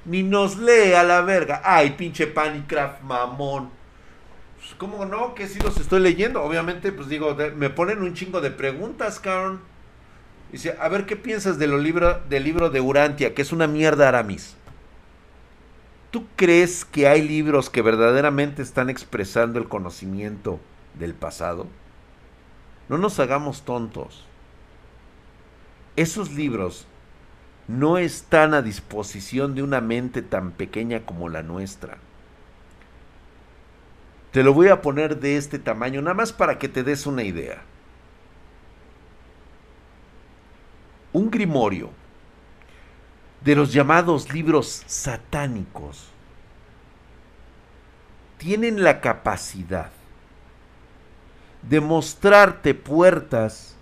Ni 0.05 0.23
nos 0.23 0.57
lee 0.57 0.93
a 0.93 1.03
la 1.03 1.21
verga. 1.21 1.61
Ay, 1.63 1.91
pinche 1.91 2.27
Panicraft, 2.27 3.01
mamón. 3.01 3.69
Pues, 4.57 4.75
¿Cómo 4.77 5.05
no? 5.05 5.35
Que 5.35 5.47
si 5.47 5.59
los 5.59 5.77
estoy 5.79 5.99
leyendo. 5.99 6.43
Obviamente, 6.43 6.91
pues 6.91 7.09
digo, 7.09 7.35
me 7.55 7.69
ponen 7.69 8.01
un 8.01 8.13
chingo 8.13 8.41
de 8.41 8.51
preguntas, 8.51 9.19
cabrón. 9.19 9.61
Dice, 10.51 10.75
a 10.79 10.87
ver 10.89 11.05
qué 11.05 11.15
piensas 11.15 11.57
de 11.59 11.67
lo 11.67 11.77
libro, 11.77 12.21
del 12.29 12.43
libro 12.43 12.69
de 12.69 12.79
Urantia, 12.81 13.33
que 13.33 13.41
es 13.41 13.51
una 13.51 13.67
mierda 13.67 14.07
Aramis. 14.07 14.55
¿Tú 16.15 16.27
crees 16.37 16.85
que 16.85 17.09
hay 17.09 17.21
libros 17.21 17.69
que 17.69 17.81
verdaderamente 17.81 18.61
están 18.61 18.89
expresando 18.89 19.59
el 19.59 19.67
conocimiento 19.67 20.61
del 20.97 21.13
pasado? 21.13 21.67
No 22.87 22.97
nos 22.97 23.19
hagamos 23.19 23.63
tontos. 23.63 24.25
Esos 25.97 26.31
libros 26.31 26.87
no 27.67 27.97
están 27.97 28.53
a 28.53 28.61
disposición 28.61 29.55
de 29.55 29.63
una 29.63 29.81
mente 29.81 30.21
tan 30.21 30.51
pequeña 30.51 31.05
como 31.05 31.27
la 31.27 31.43
nuestra. 31.43 31.97
Te 34.31 34.41
lo 34.41 34.53
voy 34.53 34.69
a 34.69 34.81
poner 34.81 35.19
de 35.19 35.35
este 35.35 35.59
tamaño, 35.59 36.01
nada 36.01 36.13
más 36.13 36.31
para 36.31 36.57
que 36.57 36.69
te 36.69 36.83
des 36.83 37.05
una 37.05 37.23
idea. 37.23 37.61
Un 41.11 41.29
grimorio 41.29 41.89
de 43.45 43.55
los 43.55 43.71
llamados 43.71 44.33
libros 44.33 44.83
satánicos 44.87 46.07
tienen 48.39 48.83
la 48.83 49.01
capacidad 49.01 49.91
de 51.61 51.79
mostrarte 51.79 52.73
puertas, 52.73 53.75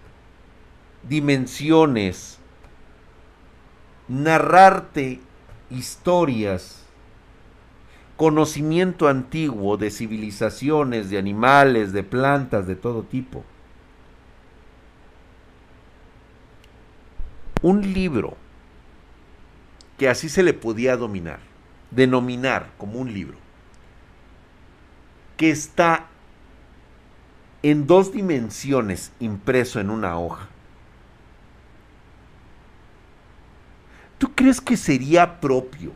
dimensiones, 1.03 2.39
narrarte 4.09 5.21
historias, 5.69 6.83
conocimiento 8.17 9.07
antiguo 9.07 9.77
de 9.77 9.91
civilizaciones, 9.91 11.09
de 11.09 11.17
animales, 11.17 11.93
de 11.93 12.03
plantas, 12.03 12.67
de 12.67 12.75
todo 12.75 13.03
tipo. 13.03 13.45
Un 17.61 17.93
libro 17.93 18.42
que 20.03 20.09
así 20.09 20.27
se 20.27 20.43
le 20.43 20.51
podía 20.51 20.97
dominar, 20.97 21.39
denominar 21.89 22.73
como 22.77 22.99
un 22.99 23.13
libro, 23.13 23.37
que 25.37 25.49
está 25.49 26.07
en 27.61 27.87
dos 27.87 28.11
dimensiones 28.11 29.13
impreso 29.21 29.79
en 29.79 29.89
una 29.89 30.19
hoja 30.19 30.49
¿Tú 34.17 34.33
crees 34.35 34.59
que 34.59 34.75
sería 34.75 35.39
propio 35.39 35.93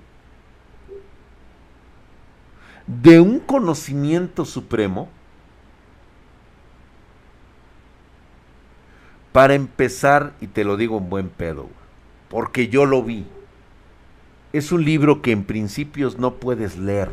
de 2.86 3.20
un 3.20 3.41
conocimiento 3.41 4.46
supremo? 4.46 5.10
Para 9.34 9.54
empezar, 9.54 10.34
y 10.39 10.48
te 10.48 10.63
lo 10.63 10.78
digo 10.78 10.98
en 10.98 11.10
buen 11.10 11.28
pedo, 11.28 11.67
porque 12.30 12.70
yo 12.70 12.86
lo 12.86 13.04
vi. 13.04 13.26
Es 14.58 14.72
un 14.72 14.84
libro 14.84 15.22
que 15.22 15.32
en 15.32 15.43
principios 15.43 16.17
no 16.17 16.34
puedes 16.34 16.80
leer. 16.80 17.12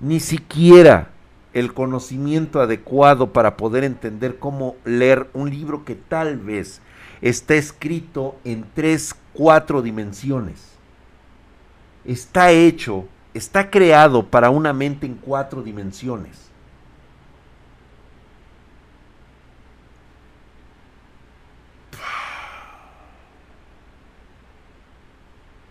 Ni 0.00 0.18
siquiera 0.18 1.10
el 1.52 1.74
conocimiento 1.74 2.62
adecuado 2.62 3.34
para 3.34 3.58
poder 3.58 3.84
entender 3.84 4.38
cómo 4.38 4.76
leer 4.86 5.28
un 5.34 5.50
libro 5.50 5.84
que 5.84 5.94
tal 5.94 6.38
vez 6.38 6.80
está 7.20 7.54
escrito 7.54 8.36
en 8.44 8.64
tres, 8.72 9.14
cuatro 9.34 9.82
dimensiones. 9.82 10.70
Está 12.06 12.50
hecho, 12.50 13.04
está 13.34 13.68
creado 13.68 14.24
para 14.24 14.48
una 14.48 14.72
mente 14.72 15.04
en 15.04 15.16
cuatro 15.16 15.62
dimensiones. 15.62 16.47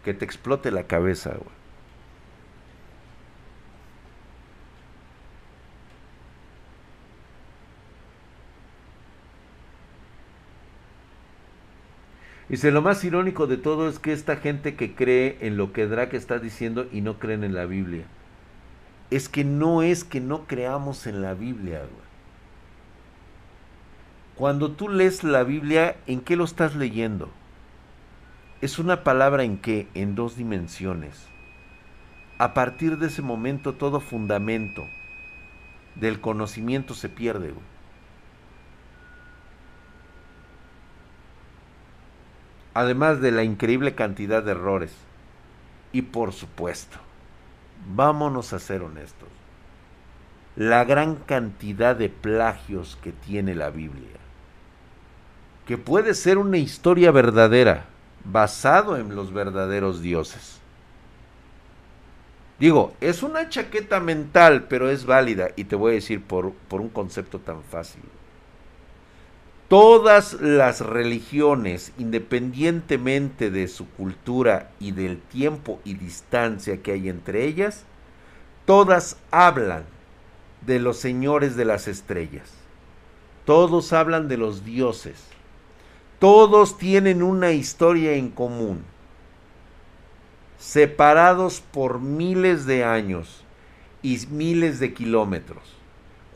Que 0.07 0.13
te 0.13 0.23
explote 0.23 0.71
la 0.71 0.83
cabeza, 0.83 1.31
güey. 1.31 1.49
Dice, 12.47 12.71
lo 12.71 12.81
más 12.81 13.03
irónico 13.03 13.47
de 13.47 13.57
todo 13.57 13.89
es 13.89 13.99
que 13.99 14.13
esta 14.13 14.37
gente 14.37 14.77
que 14.77 14.95
cree 14.95 15.39
en 15.41 15.57
lo 15.57 15.73
que 15.73 15.87
Drake 15.87 16.15
está 16.15 16.39
diciendo 16.39 16.87
y 16.89 17.01
no 17.01 17.19
creen 17.19 17.43
en 17.43 17.53
la 17.53 17.65
Biblia. 17.65 18.05
Es 19.11 19.27
que 19.27 19.43
no 19.43 19.81
es 19.81 20.05
que 20.05 20.21
no 20.21 20.47
creamos 20.47 21.05
en 21.05 21.21
la 21.21 21.33
Biblia, 21.33 21.79
güey. 21.79 22.07
Cuando 24.35 24.71
tú 24.71 24.87
lees 24.87 25.25
la 25.25 25.43
Biblia, 25.43 25.97
¿en 26.07 26.21
qué 26.21 26.37
lo 26.37 26.45
estás 26.45 26.77
leyendo? 26.77 27.29
Es 28.59 28.79
una 28.79 29.03
palabra 29.03 29.43
en 29.43 29.57
qué? 29.57 29.87
En 29.93 30.15
dos 30.15 30.35
dimensiones. 30.35 31.27
A 32.39 32.55
partir 32.55 32.97
de 32.97 33.07
ese 33.07 33.21
momento 33.21 33.73
todo 33.73 33.99
fundamento 33.99 34.87
del 35.93 36.19
conocimiento 36.21 36.93
se 36.95 37.09
pierde, 37.09 37.53
además 42.73 43.21
de 43.21 43.31
la 43.31 43.43
increíble 43.43 43.95
cantidad 43.95 44.43
de 44.43 44.51
errores. 44.51 44.93
Y 45.91 46.03
por 46.03 46.33
supuesto, 46.33 46.97
vámonos 47.95 48.53
a 48.53 48.59
ser 48.59 48.81
honestos, 48.83 49.29
la 50.55 50.83
gran 50.83 51.15
cantidad 51.15 51.95
de 51.95 52.09
plagios 52.09 52.97
que 53.01 53.11
tiene 53.11 53.55
la 53.55 53.69
Biblia, 53.69 54.17
que 55.65 55.77
puede 55.77 56.13
ser 56.13 56.37
una 56.37 56.57
historia 56.57 57.11
verdadera, 57.11 57.85
basado 58.23 58.97
en 58.97 59.15
los 59.15 59.33
verdaderos 59.33 60.01
dioses. 60.01 60.59
Digo, 62.59 62.93
es 63.01 63.21
una 63.21 63.49
chaqueta 63.49 63.99
mental, 63.99 64.65
pero 64.67 64.89
es 64.89 65.05
válida 65.05 65.49
y 65.55 65.65
te 65.65 65.75
voy 65.75 65.91
a 65.91 65.95
decir 65.95 66.23
por, 66.23 66.53
por 66.53 66.81
un 66.81 66.89
concepto 66.89 67.39
tan 67.39 67.61
fácil. 67.63 68.01
Todas 69.67 70.33
las 70.33 70.81
religiones, 70.81 71.91
independientemente 71.97 73.51
de 73.51 73.67
su 73.67 73.87
cultura 73.89 74.71
y 74.79 74.91
del 74.91 75.19
tiempo 75.19 75.79
y 75.83 75.95
distancia 75.95 76.81
que 76.81 76.93
hay 76.93 77.09
entre 77.09 77.43
ellas, 77.43 77.83
todas 78.65 79.17
hablan 79.29 79.83
de 80.65 80.79
los 80.79 80.97
señores 80.97 81.55
de 81.57 81.65
las 81.65 81.87
estrellas. 81.87 82.49
Todos 83.45 83.93
hablan 83.93 84.27
de 84.27 84.37
los 84.37 84.63
dioses. 84.65 85.15
Todos 86.19 86.77
tienen 86.77 87.23
una 87.23 87.51
historia 87.51 88.13
en 88.13 88.29
común. 88.29 88.83
Separados 90.57 91.61
por 91.61 91.99
miles 91.99 92.65
de 92.65 92.83
años 92.83 93.43
y 94.01 94.17
miles 94.31 94.79
de 94.79 94.93
kilómetros 94.93 95.77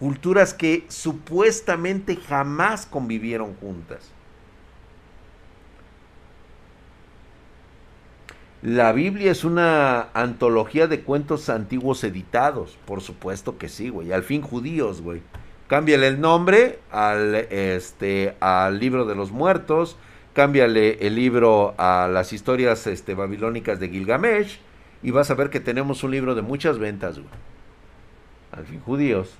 culturas 0.02 0.56
que 0.56 0.84
supuestamente 0.88 2.16
jamás 2.16 2.88
convivieron 2.88 3.54
juntas. 3.54 4.10
La 8.64 8.92
Biblia 8.94 9.30
es 9.30 9.44
una 9.44 10.10
antología 10.16 10.88
de 10.88 11.02
cuentos 11.02 11.50
antiguos 11.50 12.04
editados, 12.04 12.80
por 12.88 13.02
supuesto 13.02 13.60
que 13.60 13.70
sí, 13.70 13.90
güey. 13.90 14.12
Al 14.12 14.24
fin 14.24 14.42
judíos, 14.42 15.04
güey. 15.04 15.22
Cámbiale 15.72 16.08
el 16.08 16.20
nombre 16.20 16.80
al, 16.92 17.34
este, 17.34 18.36
al 18.42 18.78
libro 18.78 19.06
de 19.06 19.16
los 19.16 19.32
muertos, 19.32 19.96
cámbiale 20.34 21.08
el 21.08 21.16
libro 21.16 21.76
a 21.78 22.10
las 22.12 22.34
historias 22.34 22.88
este, 22.88 23.14
babilónicas 23.14 23.80
de 23.80 23.88
Gilgamesh 23.88 24.60
y 25.02 25.12
vas 25.12 25.32
a 25.32 25.36
ver 25.36 25.50
que 25.50 25.62
tenemos 25.62 26.04
un 26.04 26.12
libro 26.12 26.36
de 26.36 26.42
muchas 26.42 26.78
ventas, 26.78 27.20
güey. 27.20 27.30
Al 28.52 28.66
fin 28.66 28.82
judíos 28.82 29.34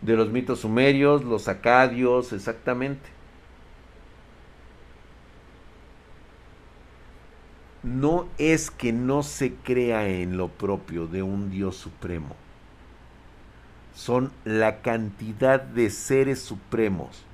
de 0.00 0.16
los 0.16 0.30
mitos 0.30 0.58
sumerios, 0.58 1.22
los 1.22 1.46
acadios, 1.46 2.32
exactamente. 2.32 3.08
No 7.84 8.26
es 8.36 8.72
que 8.72 8.92
no 8.92 9.22
se 9.22 9.54
crea 9.54 10.08
en 10.08 10.38
lo 10.38 10.48
propio 10.48 11.06
de 11.06 11.22
un 11.22 11.50
Dios 11.50 11.76
supremo. 11.76 12.34
Son 13.94 14.32
la 14.44 14.82
cantidad 14.82 15.60
de 15.60 15.88
seres 15.90 16.42
supremos 16.42 17.24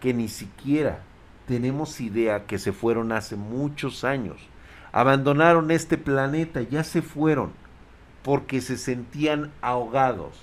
que 0.00 0.12
ni 0.12 0.28
siquiera 0.28 1.00
tenemos 1.46 2.00
idea 2.00 2.44
que 2.46 2.58
se 2.58 2.72
fueron 2.72 3.12
hace 3.12 3.36
muchos 3.36 4.04
años. 4.04 4.36
Abandonaron 4.92 5.70
este 5.70 5.96
planeta, 5.96 6.60
ya 6.62 6.84
se 6.84 7.02
fueron 7.02 7.52
porque 8.22 8.60
se 8.60 8.76
sentían 8.76 9.52
ahogados. 9.62 10.40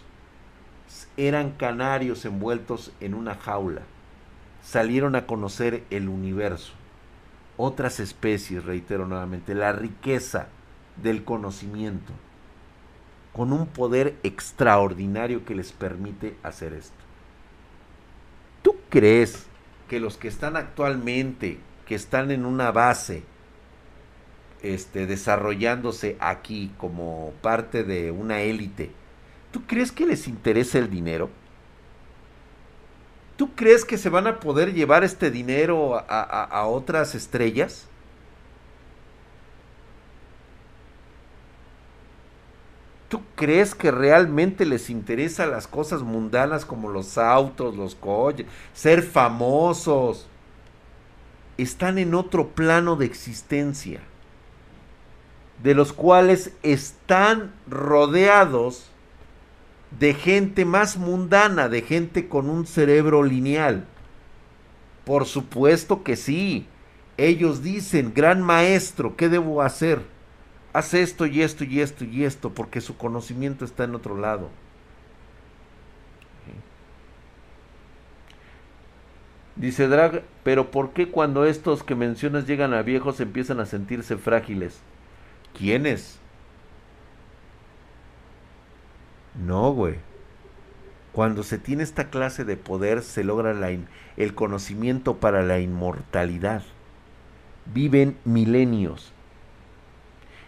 Eran 1.17 1.51
canarios 1.51 2.25
envueltos 2.25 2.91
en 2.99 3.13
una 3.13 3.35
jaula. 3.35 3.81
Salieron 4.63 5.15
a 5.15 5.25
conocer 5.25 5.83
el 5.89 6.07
universo. 6.07 6.73
Otras 7.57 7.99
especies, 7.99 8.63
reitero 8.63 9.05
nuevamente, 9.07 9.53
la 9.53 9.73
riqueza 9.73 10.47
del 11.01 11.23
conocimiento, 11.23 12.13
con 13.33 13.51
un 13.51 13.65
poder 13.65 14.15
extraordinario 14.23 15.43
que 15.43 15.55
les 15.55 15.71
permite 15.71 16.35
hacer 16.43 16.73
esto. 16.73 16.95
¿Tú 18.61 18.75
crees 18.89 19.47
que 19.89 19.99
los 19.99 20.17
que 20.17 20.27
están 20.27 20.55
actualmente, 20.55 21.57
que 21.87 21.95
están 21.95 22.31
en 22.31 22.45
una 22.45 22.71
base, 22.71 23.23
este, 24.61 25.07
desarrollándose 25.07 26.15
aquí 26.19 26.71
como 26.77 27.33
parte 27.41 27.83
de 27.83 28.11
una 28.11 28.41
élite, 28.41 28.91
¿tú 29.51 29.63
crees 29.65 29.91
que 29.91 30.05
les 30.05 30.27
interesa 30.27 30.77
el 30.77 30.89
dinero? 30.89 31.29
¿Tú 33.35 33.55
crees 33.55 33.83
que 33.83 33.97
se 33.97 34.09
van 34.09 34.27
a 34.27 34.39
poder 34.39 34.73
llevar 34.73 35.03
este 35.03 35.31
dinero 35.31 35.95
a, 36.07 36.21
a 36.43 36.67
otras 36.67 37.15
estrellas? 37.15 37.87
¿Tú 43.13 43.21
crees 43.35 43.75
que 43.75 43.91
realmente 43.91 44.65
les 44.65 44.89
interesa 44.89 45.45
las 45.45 45.67
cosas 45.67 46.01
mundanas 46.01 46.65
como 46.65 46.89
los 46.89 47.19
autos, 47.19 47.77
los 47.77 47.93
coches, 47.93 48.47
ser 48.73 49.03
famosos? 49.03 50.25
Están 51.59 51.99
en 51.99 52.15
otro 52.15 52.47
plano 52.47 52.95
de 52.95 53.05
existencia 53.05 53.99
de 55.61 55.75
los 55.75 55.93
cuales 55.93 56.53
están 56.63 57.53
rodeados 57.67 58.89
de 59.99 60.15
gente 60.15 60.65
más 60.65 60.97
mundana, 60.97 61.69
de 61.69 61.83
gente 61.83 62.27
con 62.27 62.49
un 62.49 62.65
cerebro 62.65 63.21
lineal. 63.21 63.85
Por 65.05 65.27
supuesto 65.27 66.01
que 66.01 66.15
sí. 66.15 66.65
Ellos 67.17 67.61
dicen, 67.61 68.11
gran 68.15 68.41
maestro, 68.41 69.15
¿qué 69.15 69.29
debo 69.29 69.61
hacer? 69.61 70.12
Haz 70.73 70.95
esto 70.95 71.25
y 71.27 71.41
esto 71.41 71.63
y 71.63 71.81
esto 71.81 72.03
y 72.03 72.23
esto, 72.23 72.53
porque 72.53 72.81
su 72.81 72.97
conocimiento 72.97 73.63
está 73.63 73.83
en 73.83 73.95
otro 73.95 74.17
lado. 74.17 74.49
Dice 79.55 79.87
Drag, 79.87 80.23
pero 80.43 80.71
¿por 80.71 80.93
qué 80.93 81.09
cuando 81.09 81.45
estos 81.45 81.83
que 81.83 81.93
mencionas 81.93 82.47
llegan 82.47 82.73
a 82.73 82.81
viejos 82.81 83.19
empiezan 83.19 83.59
a 83.59 83.67
sentirse 83.67 84.17
frágiles? 84.17 84.79
¿Quiénes? 85.55 86.19
No, 89.35 89.71
güey. 89.71 89.95
Cuando 91.11 91.43
se 91.43 91.59
tiene 91.59 91.83
esta 91.83 92.09
clase 92.09 92.45
de 92.45 92.57
poder 92.57 93.03
se 93.03 93.23
logra 93.23 93.55
el 94.17 94.33
conocimiento 94.33 95.17
para 95.17 95.43
la 95.43 95.59
inmortalidad. 95.59 96.63
Viven 97.71 98.17
milenios. 98.25 99.13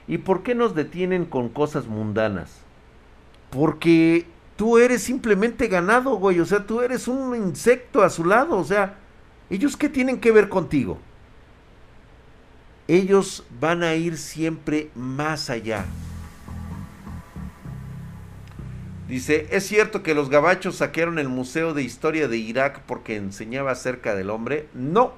¿Y 0.08 0.20
por 0.20 0.44
qué 0.44 0.56
nos 0.56 0.76
detienen 0.76 1.26
con 1.26 1.50
cosas 1.50 1.88
mundanas? 1.88 2.60
Porque 3.50 4.26
tú 4.56 4.78
eres 4.78 5.04
simplemente 5.04 5.68
ganado, 5.68 6.16
güey. 6.16 6.40
O 6.40 6.46
sea, 6.46 6.66
tú 6.66 6.82
eres 6.82 7.08
un 7.08 7.36
insecto 7.36 8.04
a 8.04 8.10
su 8.10 8.26
lado. 8.26 8.58
O 8.58 8.64
sea, 8.64 8.98
¿ellos 9.50 9.78
qué 9.78 9.90
tienen 9.90 10.20
que 10.20 10.32
ver 10.32 10.50
contigo? 10.50 11.00
ellos 12.88 13.44
van 13.60 13.84
a 13.84 13.96
ir 13.96 14.18
siempre 14.18 14.90
más 14.96 15.50
allá. 15.50 15.86
Dice, 19.08 19.48
¿es 19.52 19.66
cierto 19.68 20.02
que 20.02 20.16
los 20.16 20.30
gabachos 20.30 20.78
saquearon 20.78 21.20
el 21.20 21.30
Museo 21.30 21.74
de 21.74 21.84
Historia 21.84 22.28
de 22.28 22.38
Irak 22.38 22.82
porque 22.88 23.16
enseñaba 23.16 23.72
acerca 23.72 24.16
del 24.16 24.30
hombre? 24.30 24.68
No. 24.74 25.14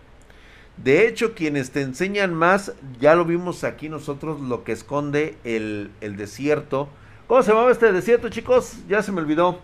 De 0.84 1.07
hecho, 1.07 1.34
quienes 1.34 1.71
te 1.71 1.82
enseñan 1.82 2.34
más, 2.34 2.73
ya 2.99 3.15
lo 3.15 3.25
vimos 3.25 3.63
aquí 3.63 3.89
nosotros, 3.89 4.39
lo 4.41 4.63
que 4.63 4.71
esconde 4.71 5.38
el, 5.43 5.91
desierto. 6.01 6.89
¿Cómo 7.28 7.41
se 7.43 7.51
llamaba 7.51 7.71
este 7.71 7.91
desierto, 7.91 8.30
chicos? 8.30 8.78
Ya 8.88 9.01
se 9.01 9.11
me 9.11 9.21
olvidó. 9.21 9.59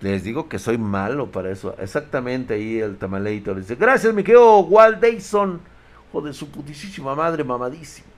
Les 0.00 0.24
digo 0.24 0.48
que 0.48 0.58
soy 0.58 0.78
malo 0.78 1.30
para 1.30 1.50
eso. 1.50 1.74
Exactamente 1.78 2.54
ahí 2.54 2.78
el 2.78 2.96
tamaleito. 2.96 3.54
Dice, 3.54 3.74
gracias, 3.74 4.14
mi 4.14 4.22
querido 4.22 4.60
Walt 4.60 5.00
Dayson 5.00 5.60
de 6.22 6.32
su 6.32 6.50
putísima 6.50 7.14
madre 7.14 7.44
mamadísimo. 7.44 8.08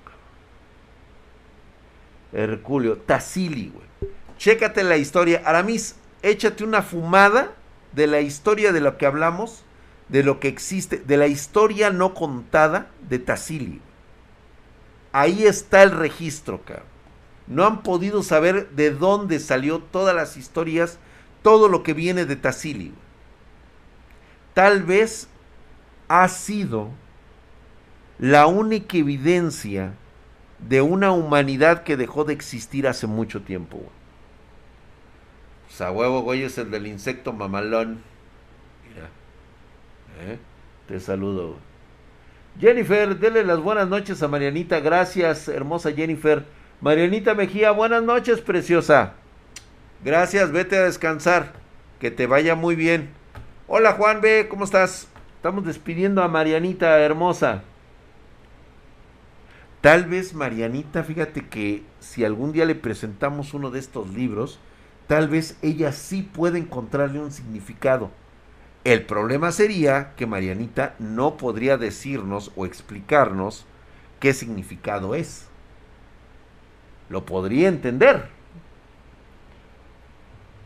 Herculio, 2.33 2.97
Tassili, 2.99 3.73
güey. 3.75 4.13
Chécate 4.39 4.85
la 4.85 4.97
historia. 4.97 5.43
Aramis, 5.45 5.97
échate 6.23 6.65
una 6.65 6.83
fumada 6.83 7.53
de 7.93 8.07
la 8.07 8.21
historia 8.21 8.73
de 8.73 8.81
lo 8.81 8.97
que 8.97 9.07
hablamos, 9.07 9.65
de 10.11 10.23
lo 10.23 10.41
que 10.41 10.49
existe, 10.49 10.99
de 10.99 11.17
la 11.17 11.27
historia 11.27 11.91
no 11.91 12.15
contada 12.15 12.91
de 13.09 13.19
Tassili. 13.19 13.81
Ahí 15.13 15.45
está 15.45 15.83
el 15.83 15.93
registro, 15.93 16.63
cabrón. 16.63 16.87
No 17.47 17.67
han 17.67 17.83
podido 17.83 18.23
saber 18.23 18.71
de 18.71 18.91
dónde 18.91 19.41
salió 19.41 19.81
todas 19.81 20.15
las 20.15 20.37
historias, 20.37 20.99
todo 21.43 21.69
lo 21.69 21.83
que 21.83 21.95
viene 21.95 22.25
de 22.25 22.37
Tassili. 22.37 22.93
Tal 24.55 24.83
vez 24.85 25.29
ha 26.09 26.29
sido 26.29 26.91
la 28.19 28.47
única 28.47 28.99
evidencia 28.99 29.95
de 30.59 30.83
una 30.83 31.13
humanidad 31.13 31.83
que 31.83 31.97
dejó 31.97 32.25
de 32.25 32.35
existir 32.35 32.87
hace 32.87 33.07
mucho 33.07 33.43
tiempo. 33.43 33.79
Güey. 33.79 33.91
Pues 35.67 35.81
a 35.81 35.91
huevo, 35.91 36.21
güey, 36.23 36.43
es 36.43 36.59
el 36.59 36.71
del 36.71 36.87
insecto 36.87 37.33
mamalón. 37.33 38.03
¿Eh? 40.21 40.39
Te 40.87 41.01
saludo. 41.01 41.57
Jennifer, 42.59 43.19
dele 43.19 43.45
las 43.45 43.61
buenas 43.61 43.89
noches 43.89 44.23
a 44.23 44.29
Marianita. 44.29 44.81
Gracias, 44.81 45.49
hermosa 45.49 45.93
Jennifer. 45.93 46.45
Marianita 46.81 47.35
Mejía, 47.35 47.71
buenas 47.71 48.03
noches, 48.03 48.41
preciosa. 48.41 49.15
Gracias, 50.05 50.53
vete 50.53 50.77
a 50.77 50.85
descansar. 50.85 51.53
Que 52.01 52.11
te 52.11 52.27
vaya 52.27 52.55
muy 52.55 52.75
bien. 52.75 53.11
Hola 53.67 53.93
Juan 53.93 54.21
B, 54.21 54.49
¿cómo 54.49 54.65
estás? 54.65 55.09
Estamos 55.37 55.65
despidiendo 55.65 56.23
a 56.23 56.29
Marianita, 56.29 56.99
hermosa. 56.99 57.63
Tal 59.81 60.05
vez 60.05 60.35
Marianita, 60.35 61.03
fíjate 61.03 61.47
que 61.47 61.83
si 62.01 62.25
algún 62.25 62.53
día 62.53 62.67
le 62.67 62.75
presentamos 62.75 63.55
uno 63.55 63.71
de 63.71 63.79
estos 63.79 64.11
libros, 64.11 64.59
tal 65.07 65.29
vez 65.29 65.57
ella 65.63 65.93
sí 65.93 66.23
puede 66.23 66.59
encontrarle 66.59 67.21
un 67.21 67.31
significado. 67.31 68.11
El 68.85 69.05
problema 69.05 69.53
sería 69.53 70.15
que 70.17 70.27
Marianita 70.27 70.95
no 70.99 71.37
podría 71.37 71.77
decirnos 71.77 72.51
o 72.57 72.65
explicarnos 72.65 73.67
qué 74.21 74.33
significado 74.33 75.15
es. 75.15 75.47
Lo 77.11 77.27
podría 77.27 77.69
entender, 77.69 78.29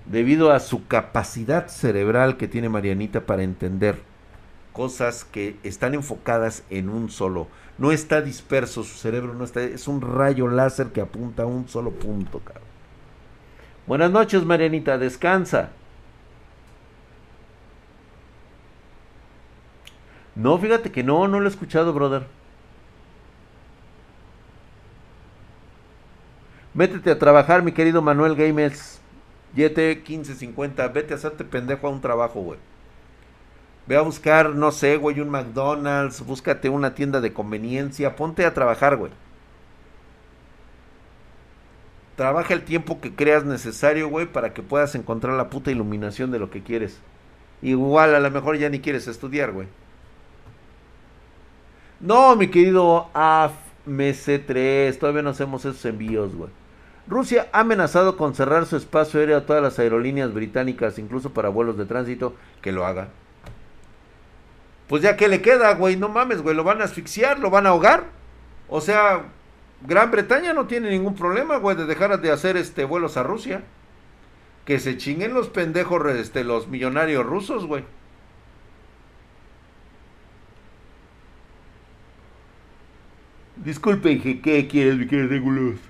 debido 0.07 0.53
a 0.53 0.61
su 0.61 0.87
capacidad 0.87 1.69
cerebral 1.69 2.37
que 2.37 2.47
tiene 2.47 2.69
Marianita 2.69 3.23
para 3.23 3.43
entender 3.43 4.03
cosas 4.73 5.25
que 5.25 5.57
están 5.63 5.95
enfocadas 5.95 6.63
en 6.71 6.89
un 6.89 7.11
solo. 7.11 7.49
No 7.79 7.91
está 7.91 8.21
disperso 8.21 8.85
su 8.85 8.97
cerebro, 8.97 9.35
no 9.35 9.45
está, 9.45 9.63
es 9.63 9.89
un 9.89 10.01
rayo 10.01 10.47
láser 10.47 10.89
que 10.89 11.01
apunta 11.01 11.45
a 11.45 11.47
un 11.47 11.69
solo 11.69 11.91
punto, 11.91 12.41
cabrón. 12.41 12.65
Buenas 13.87 14.11
noches, 14.11 14.45
Marianita, 14.45 14.99
descansa. 14.99 15.71
No, 20.35 20.59
fíjate 20.59 20.91
que 20.91 21.03
no, 21.05 21.29
no 21.29 21.41
lo 21.41 21.47
he 21.47 21.51
escuchado, 21.51 21.93
brother. 21.93 22.27
Métete 26.75 27.11
a 27.13 27.19
trabajar, 27.19 27.63
mi 27.63 27.73
querido 27.73 28.03
Manuel 28.03 28.35
Gamers. 28.35 29.01
YT 29.55 29.79
1550, 29.79 30.89
vete 30.89 31.15
a 31.15 31.17
hacerte 31.17 31.45
pendejo 31.45 31.87
a 31.87 31.91
un 31.91 32.01
trabajo, 32.01 32.41
güey. 32.41 32.59
Ve 33.87 33.97
a 33.97 34.01
buscar, 34.01 34.51
no 34.51 34.73
sé, 34.73 34.97
güey, 34.97 35.21
un 35.21 35.31
McDonald's, 35.31 36.25
búscate 36.27 36.69
una 36.69 36.95
tienda 36.95 37.21
de 37.21 37.33
conveniencia, 37.33 38.17
ponte 38.17 38.45
a 38.45 38.55
trabajar, 38.55 38.97
güey. 38.97 39.13
Trabaja 42.17 42.55
el 42.55 42.65
tiempo 42.65 43.01
que 43.01 43.15
creas 43.15 43.45
necesario, 43.45 44.09
güey, 44.09 44.27
para 44.27 44.55
que 44.55 44.63
puedas 44.63 44.95
encontrar 44.95 45.35
la 45.37 45.51
puta 45.51 45.71
iluminación 45.71 46.31
de 46.31 46.39
lo 46.39 46.51
que 46.51 46.63
quieres. 46.63 46.99
Igual 47.63 48.15
a 48.15 48.21
lo 48.21 48.31
mejor 48.31 48.57
ya 48.57 48.69
ni 48.69 48.81
quieres 48.81 49.07
estudiar, 49.07 49.53
güey. 49.53 49.69
No, 52.01 52.37
mi 52.37 52.49
querido 52.49 53.09
AFMC3, 53.15 54.99
todavía 54.99 55.23
no 55.23 55.31
hacemos 55.31 55.65
esos 55.65 55.85
envíos, 55.85 56.35
güey. 56.35 56.51
Rusia 57.07 57.49
ha 57.53 57.61
amenazado 57.61 58.17
con 58.17 58.35
cerrar 58.35 58.67
su 58.67 58.77
espacio 58.77 59.21
aéreo 59.21 59.37
a 59.37 59.47
todas 59.47 59.63
las 59.63 59.79
aerolíneas 59.79 60.33
británicas, 60.33 60.99
incluso 60.99 61.35
para 61.35 61.51
vuelos 61.51 61.77
de 61.77 61.85
tránsito, 61.85 62.35
que 62.63 62.73
lo 62.73 62.87
haga. 62.87 63.09
Pues 64.89 65.03
ya 65.03 65.17
que 65.17 65.29
le 65.29 65.43
queda, 65.43 65.75
güey, 65.75 65.97
no 65.97 66.09
mames, 66.09 66.43
güey, 66.43 66.57
lo 66.57 66.65
van 66.65 66.81
a 66.81 66.85
asfixiar, 66.85 67.39
lo 67.39 67.51
van 67.51 67.67
a 67.67 67.71
ahogar. 67.71 68.05
O 68.69 68.81
sea, 68.81 69.25
Gran 69.87 70.11
Bretaña 70.11 70.55
no 70.55 70.67
tiene 70.67 70.91
ningún 70.91 71.15
problema, 71.15 71.57
güey, 71.59 71.77
de 71.77 71.87
dejar 71.87 72.19
de 72.21 72.31
hacer 72.31 72.57
este 72.57 72.85
vuelos 72.85 73.17
a 73.17 73.23
Rusia. 73.23 73.63
Que 74.65 74.79
se 74.79 74.97
chinguen 74.97 75.35
los 75.35 75.49
pendejos, 75.49 76.07
este, 76.07 76.43
los 76.43 76.69
millonarios 76.69 77.27
rusos, 77.27 77.67
güey. 77.67 77.85
Disculpe, 83.65 84.21
¿qué 84.21 84.69
quieres, 84.69 84.99
mi 84.99 85.07
querido 85.07 85.29
Regulus? 85.29 85.81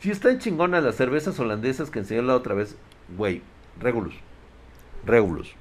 Si 0.00 0.10
están 0.10 0.40
chingonas 0.40 0.82
las 0.82 0.96
cervezas 0.96 1.38
holandesas 1.38 1.88
que 1.88 2.00
enseñó 2.00 2.22
la 2.22 2.34
otra 2.34 2.54
vez, 2.54 2.76
güey, 3.16 3.42
Regulus. 3.78 4.14
Regulus. 5.04 5.54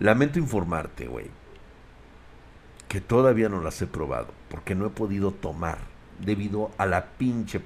Lamento 0.00 0.40
informarte, 0.40 1.06
güey, 1.06 1.26
que 2.88 3.00
todavía 3.00 3.48
no 3.48 3.60
las 3.60 3.80
he 3.80 3.86
probado, 3.86 4.28
porque 4.48 4.74
no 4.74 4.86
he 4.86 4.90
podido 4.90 5.30
tomar 5.30 5.78
debido 6.18 6.72
a 6.76 6.86
la 6.86 7.06
pinche 7.06 7.60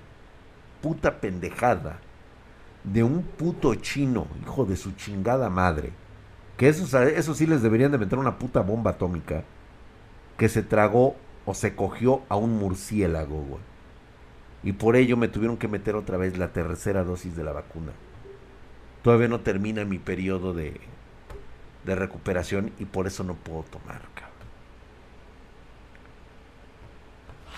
puta 0.83 1.21
pendejada 1.21 2.01
de 2.85 3.03
un 3.03 3.23
puto 3.23 3.75
chino, 3.77 4.27
hijo 4.43 4.67
de 4.67 4.77
su 4.77 4.93
chingada 4.93 5.49
madre, 5.49 5.93
que 6.59 6.69
esos, 6.69 6.93
eso 6.93 7.35
sí 7.35 7.47
les 7.47 7.63
deberían 7.63 7.93
de 7.93 7.99
meter 7.99 8.19
una 8.19 8.39
puta 8.39 8.61
bomba 8.61 8.91
atómica, 8.93 9.45
que 10.37 10.51
se 10.51 10.63
tragó 10.63 11.17
o 11.47 11.55
se 11.55 11.75
cogió 11.75 12.23
a 12.29 12.37
un 12.37 12.59
murciélago, 12.59 13.37
güey. 13.43 13.63
Y 14.65 14.73
por 14.73 14.97
ello 14.97 15.17
me 15.17 15.29
tuvieron 15.29 15.57
que 15.57 15.69
meter 15.69 15.97
otra 15.97 16.17
vez 16.17 16.39
la 16.39 16.53
tercera 16.53 17.03
dosis 17.03 17.37
de 17.37 17.45
la 17.45 17.53
vacuna. 17.53 17.93
Todavía 19.03 19.29
no 19.29 19.41
termina 19.41 19.85
mi 19.85 19.99
periodo 19.99 20.55
de, 20.55 20.81
de 21.85 21.95
recuperación 21.97 22.73
y 22.79 22.85
por 22.85 23.07
eso 23.07 23.25
no 23.25 23.35
puedo 23.35 23.65
tomar, 23.65 24.03
cabrón. 24.15 24.33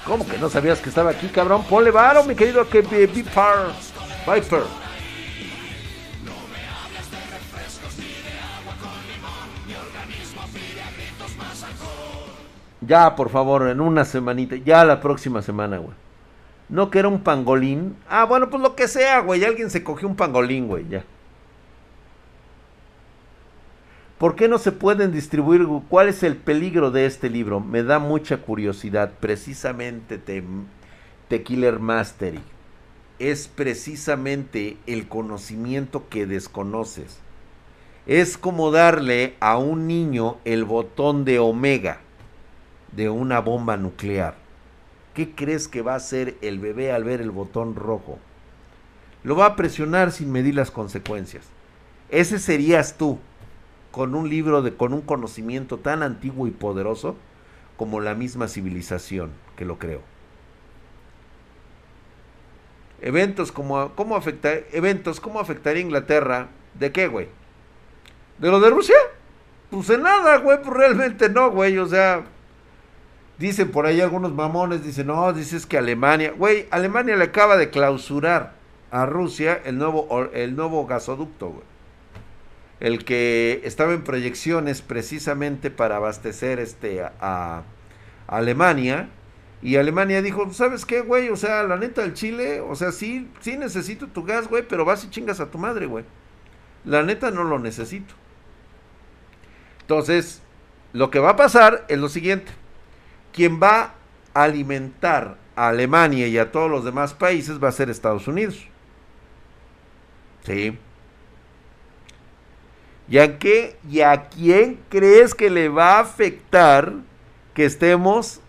¿Cómo 0.06 0.26
que 0.26 0.38
no 0.38 0.48
sabías 0.48 0.80
que 0.80 0.88
estaba 0.88 1.10
aquí, 1.10 1.28
cabrón? 1.28 1.64
Ponle 1.64 1.90
varo, 1.90 2.24
mi 2.24 2.34
querido 2.34 2.66
que 2.68 2.80
Viper. 2.80 3.72
Viper. 4.26 4.83
Ya, 12.86 13.14
por 13.14 13.30
favor, 13.30 13.68
en 13.68 13.80
una 13.80 14.04
semanita. 14.04 14.56
Ya 14.56 14.84
la 14.84 15.00
próxima 15.00 15.42
semana, 15.42 15.78
güey. 15.78 15.94
No 16.68 16.90
que 16.90 16.98
era 16.98 17.08
un 17.08 17.20
pangolín. 17.20 17.96
Ah, 18.08 18.24
bueno, 18.24 18.50
pues 18.50 18.62
lo 18.62 18.74
que 18.74 18.88
sea, 18.88 19.20
güey. 19.20 19.44
Alguien 19.44 19.70
se 19.70 19.84
cogió 19.84 20.08
un 20.08 20.16
pangolín, 20.16 20.66
güey, 20.66 20.88
ya. 20.88 21.04
¿Por 24.18 24.36
qué 24.36 24.48
no 24.48 24.58
se 24.58 24.72
pueden 24.72 25.12
distribuir? 25.12 25.66
¿Cuál 25.88 26.08
es 26.08 26.22
el 26.22 26.36
peligro 26.36 26.90
de 26.90 27.04
este 27.06 27.28
libro? 27.28 27.60
Me 27.60 27.82
da 27.82 27.98
mucha 27.98 28.38
curiosidad. 28.38 29.12
Precisamente 29.20 30.18
te, 30.18 31.42
Killer 31.42 31.78
Mastery. 31.78 32.40
Es 33.18 33.48
precisamente 33.48 34.76
el 34.86 35.08
conocimiento 35.08 36.08
que 36.08 36.26
desconoces. 36.26 37.18
Es 38.06 38.38
como 38.38 38.70
darle 38.70 39.34
a 39.40 39.58
un 39.58 39.86
niño 39.86 40.38
el 40.44 40.64
botón 40.64 41.24
de 41.24 41.38
omega 41.38 42.00
de 42.96 43.08
una 43.10 43.40
bomba 43.40 43.76
nuclear. 43.76 44.36
¿Qué 45.14 45.34
crees 45.34 45.68
que 45.68 45.82
va 45.82 45.92
a 45.92 45.96
hacer 45.96 46.36
el 46.42 46.58
bebé 46.58 46.92
al 46.92 47.04
ver 47.04 47.20
el 47.20 47.30
botón 47.30 47.76
rojo? 47.76 48.18
Lo 49.22 49.36
va 49.36 49.46
a 49.46 49.56
presionar 49.56 50.12
sin 50.12 50.32
medir 50.32 50.54
las 50.54 50.70
consecuencias. 50.70 51.46
Ese 52.10 52.38
serías 52.38 52.98
tú, 52.98 53.18
con 53.90 54.14
un 54.14 54.28
libro 54.28 54.60
de, 54.60 54.74
con 54.74 54.92
un 54.92 55.00
conocimiento 55.00 55.78
tan 55.78 56.02
antiguo 56.02 56.46
y 56.46 56.50
poderoso 56.50 57.16
como 57.76 58.00
la 58.00 58.14
misma 58.14 58.48
civilización 58.48 59.30
que 59.56 59.64
lo 59.64 59.78
creó. 59.78 60.00
Eventos 63.00 63.52
como 63.52 63.94
cómo 63.94 64.16
afecta, 64.16 64.52
eventos 64.72 65.20
cómo 65.20 65.40
afectaría 65.40 65.82
Inglaterra, 65.82 66.48
¿de 66.78 66.90
qué, 66.90 67.06
güey? 67.06 67.28
¿De 68.38 68.50
lo 68.50 68.60
de 68.60 68.70
Rusia? 68.70 68.96
Pues 69.70 69.88
de 69.88 69.98
nada, 69.98 70.38
güey, 70.38 70.60
pues 70.62 70.74
realmente 70.74 71.28
no, 71.28 71.50
güey, 71.50 71.78
o 71.78 71.86
sea, 71.86 72.24
Dicen 73.38 73.72
por 73.72 73.86
ahí 73.86 74.00
algunos 74.00 74.32
mamones, 74.32 74.84
dicen, 74.84 75.08
no, 75.08 75.32
dices 75.32 75.66
que 75.66 75.76
Alemania, 75.76 76.32
güey, 76.36 76.68
Alemania 76.70 77.16
le 77.16 77.24
acaba 77.24 77.56
de 77.56 77.68
clausurar 77.68 78.54
a 78.92 79.06
Rusia 79.06 79.60
el 79.64 79.76
nuevo, 79.76 80.30
el 80.32 80.54
nuevo 80.54 80.86
gasoducto, 80.86 81.48
güey. 81.48 81.64
El 82.78 83.04
que 83.04 83.60
estaba 83.64 83.92
en 83.92 84.04
proyecciones 84.04 84.82
precisamente 84.82 85.70
para 85.70 85.96
abastecer 85.96 86.60
este, 86.60 87.02
a, 87.02 87.62
Alemania. 88.28 89.08
Y 89.62 89.76
Alemania 89.76 90.22
dijo, 90.22 90.52
¿sabes 90.52 90.84
qué, 90.84 91.00
güey? 91.00 91.28
O 91.28 91.36
sea, 91.36 91.62
la 91.64 91.76
neta 91.76 92.02
del 92.02 92.14
Chile, 92.14 92.60
o 92.60 92.74
sea, 92.76 92.92
sí, 92.92 93.28
sí 93.40 93.56
necesito 93.56 94.06
tu 94.08 94.24
gas, 94.24 94.48
güey, 94.48 94.62
pero 94.68 94.84
vas 94.84 95.04
y 95.04 95.10
chingas 95.10 95.40
a 95.40 95.50
tu 95.50 95.58
madre, 95.58 95.86
güey. 95.86 96.04
La 96.84 97.02
neta 97.02 97.30
no 97.30 97.42
lo 97.44 97.58
necesito. 97.58 98.14
Entonces, 99.80 100.42
lo 100.92 101.10
que 101.10 101.18
va 101.18 101.30
a 101.30 101.36
pasar 101.36 101.84
es 101.88 101.98
lo 101.98 102.08
siguiente 102.08 102.52
quien 103.34 103.60
va 103.60 103.94
a 104.32 104.44
alimentar 104.44 105.36
a 105.56 105.68
Alemania 105.68 106.28
y 106.28 106.38
a 106.38 106.52
todos 106.52 106.70
los 106.70 106.84
demás 106.84 107.14
países 107.14 107.62
va 107.62 107.68
a 107.68 107.72
ser 107.72 107.90
Estados 107.90 108.26
Unidos. 108.28 108.66
¿Sí? 110.44 110.78
¿Y 113.08 113.18
a, 113.18 113.38
qué, 113.38 113.76
¿Y 113.90 114.00
a 114.00 114.28
quién 114.28 114.80
crees 114.88 115.34
que 115.34 115.50
le 115.50 115.68
va 115.68 115.96
a 115.96 116.00
afectar 116.00 116.94
que 117.52 117.64
estemos 117.64 118.40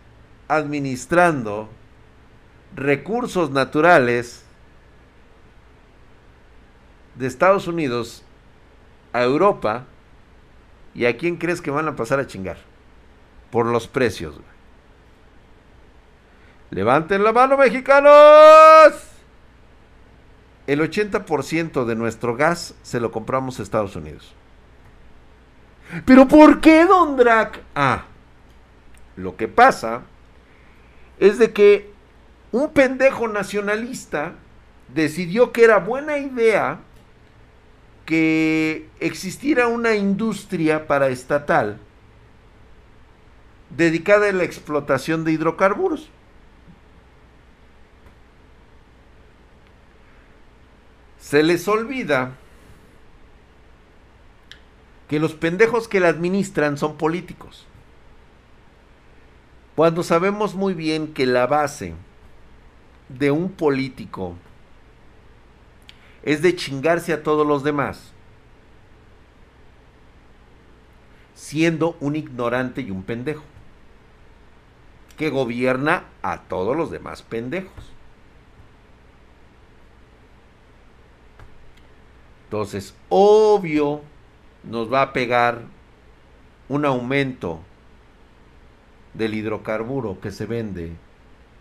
administrando 0.48 1.68
recursos 2.76 3.50
naturales 3.52 4.46
de 7.16 7.28
Estados 7.28 7.68
Unidos 7.68 8.24
a 9.14 9.24
Europa? 9.24 9.86
¿Y 10.94 11.06
a 11.06 11.18
quién 11.18 11.36
crees 11.38 11.60
que 11.60 11.72
van 11.72 11.88
a 11.88 11.96
pasar 11.96 12.20
a 12.20 12.28
chingar? 12.28 12.58
Por 13.52 13.66
los 13.66 13.88
precios. 13.88 14.40
Levanten 16.72 17.24
la 17.24 17.32
mano, 17.32 17.57
mexicanos. 17.57 18.11
El 20.68 20.82
80% 20.82 21.86
de 21.86 21.95
nuestro 21.95 22.36
gas 22.36 22.74
se 22.82 22.99
lo 22.99 23.11
compramos 23.11 23.59
a 23.59 23.63
Estados 23.63 23.95
Unidos. 23.95 24.34
¿Pero 26.05 26.28
por 26.28 26.61
qué, 26.61 26.86
Don 26.86 27.16
Drac? 27.16 27.61
Ah, 27.76 28.05
lo 29.16 29.36
que 29.38 29.47
pasa 29.47 30.01
es 31.20 31.38
de 31.38 31.53
que 31.53 31.91
un 32.51 32.72
pendejo 32.72 33.28
nacionalista 33.28 34.34
decidió 34.93 35.51
que 35.51 35.63
era 35.63 35.78
buena 35.78 36.18
idea 36.18 36.80
que 38.05 38.88
existiera 38.99 39.68
una 39.68 39.95
industria 39.95 40.88
paraestatal 40.88 41.80
dedicada 43.70 44.30
a 44.30 44.34
la 44.34 44.43
explotación 44.43 45.24
de 45.24 45.32
hidrocarburos. 45.32 46.09
Se 51.26 51.42
les 51.42 51.68
olvida 51.68 52.36
que 55.10 55.18
los 55.20 55.34
pendejos 55.34 55.88
que 55.88 56.00
la 56.00 56.10
administran 56.10 56.78
son 56.78 56.98
políticos. 56.98 57.66
Cuando 59.76 60.04
sabemos 60.04 60.54
muy 60.54 60.76
bien 60.76 61.16
que 61.16 61.26
la 61.26 61.48
base 61.48 61.96
de 63.10 63.32
un 63.32 63.50
político 63.50 64.36
es 66.22 66.44
de 66.44 66.56
chingarse 66.56 67.12
a 67.12 67.24
todos 67.24 67.48
los 67.48 67.64
demás, 67.64 68.12
siendo 71.34 71.98
un 72.02 72.16
ignorante 72.16 72.82
y 72.82 72.92
un 72.92 73.02
pendejo, 73.02 73.44
que 75.18 75.32
gobierna 75.32 76.04
a 76.22 76.42
todos 76.42 76.78
los 76.78 76.92
demás 76.92 77.24
pendejos. 77.24 77.95
Entonces, 82.56 82.95
obvio, 83.10 83.99
nos 84.64 84.91
va 84.91 85.01
a 85.01 85.12
pegar 85.12 85.64
un 86.70 86.86
aumento 86.86 87.60
del 89.14 89.34
hidrocarburo 89.34 90.22
que 90.22 90.32
se 90.32 90.45
vende, 90.45 90.93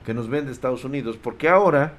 que 0.07 0.15
nos 0.15 0.29
vende 0.29 0.53
Estados 0.53 0.85
Unidos, 0.85 1.19
porque 1.21 1.49
ahora 1.49 1.95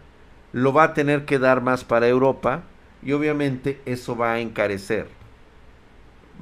lo 0.53 0.71
va 0.71 0.83
a 0.83 0.93
tener 0.93 1.25
que 1.25 1.39
dar 1.39 1.59
más 1.59 1.83
para 1.83 2.07
Europa 2.07 2.63
y 3.03 3.11
obviamente 3.11 3.81
eso 3.85 4.15
va 4.15 4.31
a 4.31 4.39
encarecer. 4.39 5.09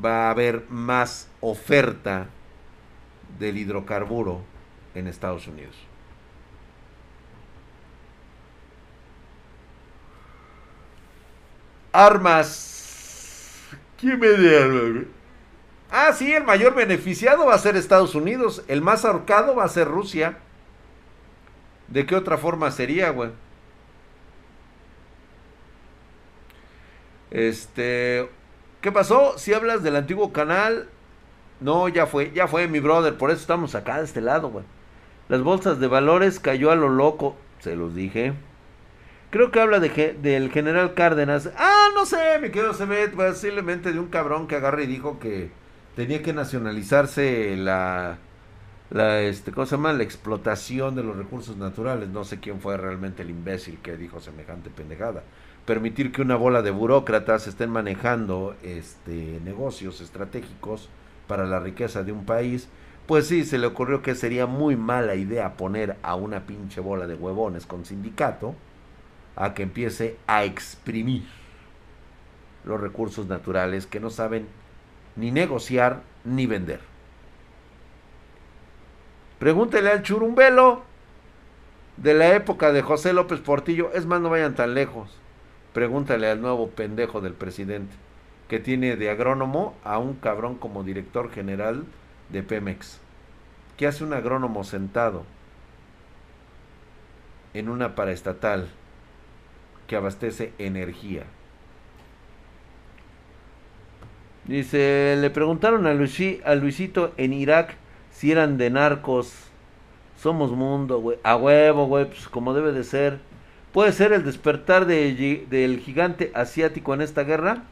Va 0.06 0.28
a 0.28 0.30
haber 0.30 0.64
más 0.70 1.30
oferta 1.42 2.28
del 3.40 3.58
hidrocarburo 3.58 4.42
en 4.94 5.08
Estados 5.08 5.48
Unidos. 5.48 5.76
Armas. 11.94 13.70
¿Quién 13.98 14.20
me 14.20 14.28
armas? 14.28 15.06
Ah, 15.90 16.12
sí, 16.12 16.34
el 16.34 16.44
mayor 16.44 16.74
beneficiado 16.74 17.46
va 17.46 17.54
a 17.54 17.60
ser 17.60 17.78
Estados 17.78 18.16
Unidos. 18.16 18.64
El 18.68 18.82
más 18.82 19.06
ahorcado 19.06 19.56
va 19.56 19.64
a 19.64 19.70
ser 19.70 19.88
Rusia. 19.88 20.40
¿De 21.88 22.08
qué 22.08 22.16
otra 22.16 22.38
forma 22.38 22.72
sería, 22.72 23.12
güey? 23.12 23.30
Este. 27.30 28.28
¿Qué 28.82 28.92
pasó? 28.92 29.38
Si 29.38 29.54
hablas 29.54 29.84
del 29.84 29.96
antiguo 29.96 30.34
canal. 30.34 30.90
No, 31.60 31.88
ya 31.88 32.08
fue, 32.08 32.32
ya 32.34 32.48
fue, 32.48 32.68
mi 32.68 32.80
brother. 32.80 33.18
Por 33.18 33.30
eso 33.30 33.42
estamos 33.42 33.76
acá 33.76 34.00
de 34.00 34.06
este 34.06 34.22
lado, 34.22 34.50
güey. 34.50 34.66
Las 35.30 35.42
bolsas 35.44 35.80
de 35.80 35.88
valores 35.88 36.40
cayó 36.40 36.72
a 36.72 36.76
lo 36.76 36.90
loco. 36.90 37.38
Se 37.60 37.76
los 37.76 37.94
dije. 37.94 38.34
Creo 39.34 39.50
que 39.50 39.60
habla 39.60 39.80
de, 39.80 40.16
del 40.22 40.52
general 40.52 40.94
Cárdenas. 40.94 41.50
Ah, 41.58 41.88
no 41.96 42.06
sé, 42.06 42.38
me 42.40 42.52
quedo 42.52 42.76
se 42.76 42.86
ve 42.86 43.08
posiblemente 43.08 43.92
de 43.92 43.98
un 43.98 44.10
cabrón 44.10 44.46
que 44.46 44.58
agarre 44.58 44.84
y 44.84 44.86
dijo 44.86 45.18
que 45.18 45.50
tenía 45.96 46.22
que 46.22 46.34
nacionalizarse 46.34 47.58
la, 47.58 48.20
la 48.92 49.22
este, 49.22 49.52
¿cómo 49.52 49.66
se 49.66 49.76
llama? 49.76 49.92
La 49.92 50.04
explotación 50.04 50.94
de 50.94 51.02
los 51.02 51.18
recursos 51.18 51.58
naturales. 51.58 52.10
No 52.10 52.26
sé 52.26 52.40
quién 52.40 52.62
fue 52.62 52.78
realmente 52.78 53.24
el 53.24 53.32
imbécil 53.32 53.80
que 53.82 53.98
dijo 53.98 54.22
semejante 54.22 54.70
pendejada. 54.70 55.24
Permitir 55.66 56.12
que 56.12 56.22
una 56.22 56.36
bola 56.36 56.62
de 56.62 56.70
burócratas 56.70 57.48
estén 57.48 57.72
manejando 57.72 58.56
este, 58.62 59.40
negocios 59.44 60.00
estratégicos 60.00 60.90
para 61.26 61.48
la 61.48 61.60
riqueza 61.60 62.04
de 62.04 62.12
un 62.12 62.26
país. 62.28 62.70
Pues 63.08 63.26
sí, 63.26 63.46
se 63.46 63.58
le 63.58 63.66
ocurrió 63.66 64.04
que 64.04 64.14
sería 64.14 64.46
muy 64.46 64.76
mala 64.76 65.16
idea 65.16 65.58
poner 65.58 65.96
a 66.04 66.14
una 66.14 66.46
pinche 66.46 66.82
bola 66.82 67.08
de 67.08 67.16
huevones 67.16 67.66
con 67.66 67.84
sindicato 67.84 68.54
a 69.36 69.54
que 69.54 69.64
empiece 69.64 70.18
a 70.28 70.44
exprimir 70.44 71.24
los 72.66 72.80
recursos 72.80 73.28
naturales 73.28 73.88
que 73.88 74.00
no 74.00 74.10
saben 74.10 74.48
ni 75.16 75.32
negociar 75.32 76.02
ni 76.24 76.46
vender. 76.46 76.80
Pregúntele 79.40 79.90
al 79.90 80.04
churumbelo 80.04 80.84
de 81.98 82.14
la 82.14 82.34
época 82.34 82.72
de 82.72 82.82
José 82.82 83.14
López 83.14 83.40
Portillo. 83.42 83.92
Es 83.94 84.06
más, 84.06 84.22
no 84.22 84.30
vayan 84.30 84.56
tan 84.56 84.74
lejos. 84.74 85.20
Pregúntale 85.74 86.30
al 86.30 86.42
nuevo 86.42 86.70
pendejo 86.70 87.20
del 87.22 87.34
presidente 87.34 87.94
que 88.48 88.60
tiene 88.60 88.96
de 88.96 89.10
agrónomo 89.10 89.76
a 89.84 89.98
un 89.98 90.14
cabrón 90.14 90.56
como 90.56 90.84
director 90.84 91.32
general 91.32 91.86
de 92.30 92.44
Pemex. 92.44 93.00
¿Qué 93.78 93.88
hace 93.88 94.04
un 94.04 94.14
agrónomo 94.14 94.64
sentado 94.64 95.24
en 97.54 97.70
una 97.70 97.96
paraestatal? 97.96 98.70
Que 99.88 99.96
abastece 99.96 100.54
energía. 100.58 101.24
Dice, 104.46 105.16
le 105.20 105.30
preguntaron 105.30 105.88
a, 105.88 105.92
a 105.92 106.56
Luisito 106.56 107.14
en 107.18 107.34
Irak 107.34 107.76
si 108.12 108.32
eran 108.32 108.58
de 108.58 108.70
narcos. 108.70 109.34
Somos 110.22 110.52
mundo, 110.52 111.00
güey. 111.00 111.18
A 111.24 111.36
huevo, 111.36 111.88
güey, 111.88 112.06
pues 112.06 112.28
como 112.28 112.54
debe 112.54 112.72
de 112.72 112.84
ser. 112.84 113.20
¿Puede 113.72 113.92
ser 113.92 114.14
el 114.14 114.24
despertar 114.24 114.86
de, 114.86 115.48
del 115.50 115.80
gigante 115.80 116.32
asiático 116.36 116.94
en 116.94 117.02
esta 117.02 117.24
guerra? 117.24 117.64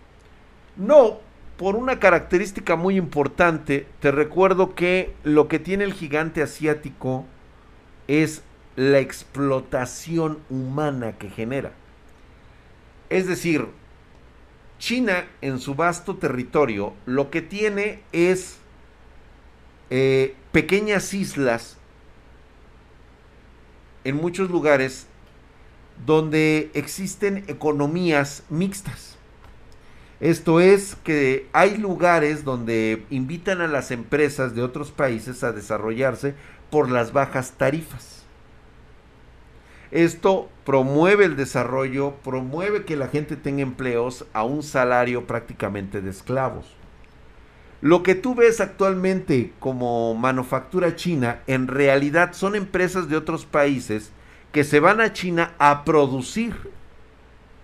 No, 0.76 1.20
por 1.57 1.76
una 1.76 1.99
característica 1.99 2.76
muy 2.76 2.97
importante. 2.97 3.86
Te 3.99 4.12
recuerdo 4.12 4.74
que 4.74 5.14
lo 5.24 5.47
que 5.47 5.59
tiene 5.59 5.84
el 5.84 5.93
gigante 5.93 6.41
asiático 6.41 7.26
es 8.07 8.43
la 8.76 8.99
explotación 8.99 10.39
humana 10.49 11.14
que 11.14 11.30
genera. 11.30 11.72
Es 13.12 13.28
decir, 13.28 13.68
China 14.80 15.28
en 15.41 15.59
su 15.59 15.76
vasto 15.76 16.16
territorio 16.16 16.93
lo 17.05 17.30
que 17.30 17.41
tiene 17.41 17.99
es 18.14 18.55
eh, 19.89 20.34
pequeñas 20.53 21.14
islas 21.14 21.76
en 24.05 24.16
muchos 24.16 24.49
lugares 24.49 25.07
donde 26.05 26.72
existen 26.74 27.43
economías 27.49 28.43
mixtas. 28.49 29.18
Esto 30.22 30.62
es 30.62 30.95
que 31.03 31.49
hay 31.51 31.76
lugares 31.76 32.45
donde 32.45 33.05
invitan 33.09 33.59
a 33.59 33.68
las 33.68 33.91
empresas 33.91 34.55
de 34.55 34.64
otros 34.64 34.89
países 34.89 35.43
a 35.43 35.51
desarrollarse 35.51 36.34
por 36.70 36.89
las 36.89 37.12
bajas 37.12 37.51
tarifas. 37.57 38.20
Esto 39.91 40.49
promueve 40.65 41.25
el 41.25 41.35
desarrollo, 41.35 42.15
promueve 42.23 42.85
que 42.85 42.95
la 42.95 43.09
gente 43.09 43.35
tenga 43.35 43.61
empleos 43.61 44.25
a 44.31 44.43
un 44.43 44.63
salario 44.63 45.27
prácticamente 45.27 46.01
de 46.01 46.09
esclavos. 46.09 46.65
Lo 47.81 48.03
que 48.03 48.15
tú 48.15 48.35
ves 48.35 48.61
actualmente 48.61 49.53
como 49.59 50.13
manufactura 50.15 50.95
china, 50.95 51.41
en 51.47 51.67
realidad 51.67 52.33
son 52.33 52.55
empresas 52.55 53.09
de 53.09 53.17
otros 53.17 53.45
países 53.45 54.11
que 54.51 54.63
se 54.63 54.79
van 54.79 55.01
a 55.01 55.13
China 55.13 55.53
a 55.57 55.83
producir 55.83 56.55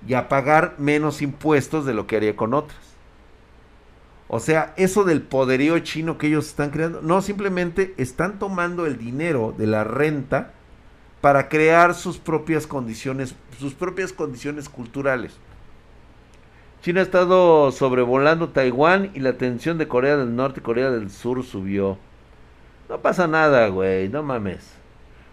y 0.08 0.16
a 0.16 0.28
pagar 0.28 0.76
menos 0.80 1.22
impuestos 1.22 1.86
de 1.86 1.94
lo 1.94 2.08
que 2.08 2.18
haría 2.18 2.36
con 2.36 2.54
otras. 2.54 2.80
O 4.28 4.40
sea, 4.40 4.74
eso 4.76 5.04
del 5.04 5.22
poderío 5.22 5.80
chino 5.80 6.18
que 6.18 6.28
ellos 6.28 6.48
están 6.48 6.72
creando, 6.72 7.02
no, 7.02 7.22
simplemente 7.22 7.94
están 7.98 8.40
tomando 8.40 8.86
el 8.86 8.98
dinero 8.98 9.54
de 9.58 9.68
la 9.68 9.84
renta 9.84 10.54
para 11.22 11.50
crear 11.50 11.94
sus 11.94 12.18
propias 12.18 12.68
condiciones, 12.68 13.36
sus 13.60 13.74
propias 13.74 14.14
condiciones 14.14 14.70
culturales. 14.70 15.38
China 16.82 17.02
ha 17.02 17.04
estado 17.04 17.72
sobrevolando 17.72 18.50
Taiwán 18.50 19.12
y 19.14 19.20
la 19.20 19.34
tensión 19.34 19.78
de 19.78 19.88
Corea 19.88 20.16
del 20.18 20.36
Norte 20.36 20.60
y 20.60 20.64
Corea 20.64 20.92
del 20.92 21.10
Sur 21.10 21.44
subió. 21.44 21.98
No 22.88 23.00
pasa 23.00 23.28
nada, 23.28 23.68
güey, 23.68 24.08
no 24.10 24.24
mames. 24.24 24.74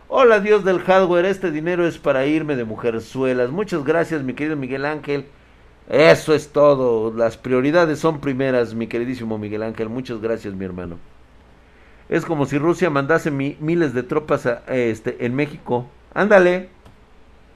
Hola 0.08 0.40
Dios 0.40 0.64
del 0.64 0.80
hardware, 0.80 1.26
este 1.26 1.50
dinero 1.50 1.86
es 1.86 1.98
para 1.98 2.26
irme 2.26 2.56
de 2.56 2.64
mujerzuelas. 2.64 3.50
Muchas 3.50 3.84
gracias, 3.84 4.22
mi 4.22 4.34
querido 4.34 4.56
Miguel 4.56 4.84
Ángel. 4.84 5.26
Eso 5.88 6.34
es 6.34 6.48
todo. 6.48 7.12
Las 7.14 7.36
prioridades 7.36 7.98
son 7.98 8.20
primeras, 8.20 8.74
mi 8.74 8.86
queridísimo 8.86 9.38
Miguel 9.38 9.62
Ángel. 9.62 9.88
Muchas 9.88 10.20
gracias, 10.20 10.54
mi 10.54 10.64
hermano. 10.64 10.98
Es 12.08 12.24
como 12.24 12.46
si 12.46 12.58
Rusia 12.58 12.90
mandase 12.90 13.30
miles 13.30 13.94
de 13.94 14.02
tropas 14.02 14.46
a, 14.46 14.62
este, 14.68 15.24
en 15.24 15.34
México. 15.34 15.88
Ándale. 16.12 16.68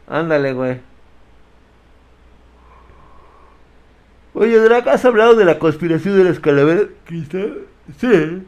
Ándale, 0.07 0.53
güey. 0.53 0.81
Oye, 4.35 4.59
Drac, 4.59 4.87
¿has 4.87 5.05
hablado 5.05 5.35
de 5.35 5.45
la 5.45 5.59
conspiración 5.59 6.17
de 6.17 6.25
las 6.25 6.41
calaveras? 6.41 6.87
¿Cristal? 7.05 7.67
Sí. 7.99 8.43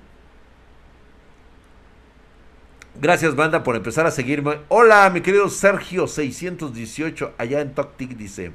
Gracias, 3.01 3.35
banda, 3.35 3.63
por 3.63 3.77
empezar 3.77 4.07
a 4.07 4.11
seguirme. 4.11 4.59
Hola, 4.69 5.09
mi 5.11 5.21
querido 5.21 5.49
Sergio 5.49 6.07
618, 6.07 7.35
allá 7.39 7.61
en 7.61 7.75
Toctic, 7.75 8.11
dice. 8.17 8.53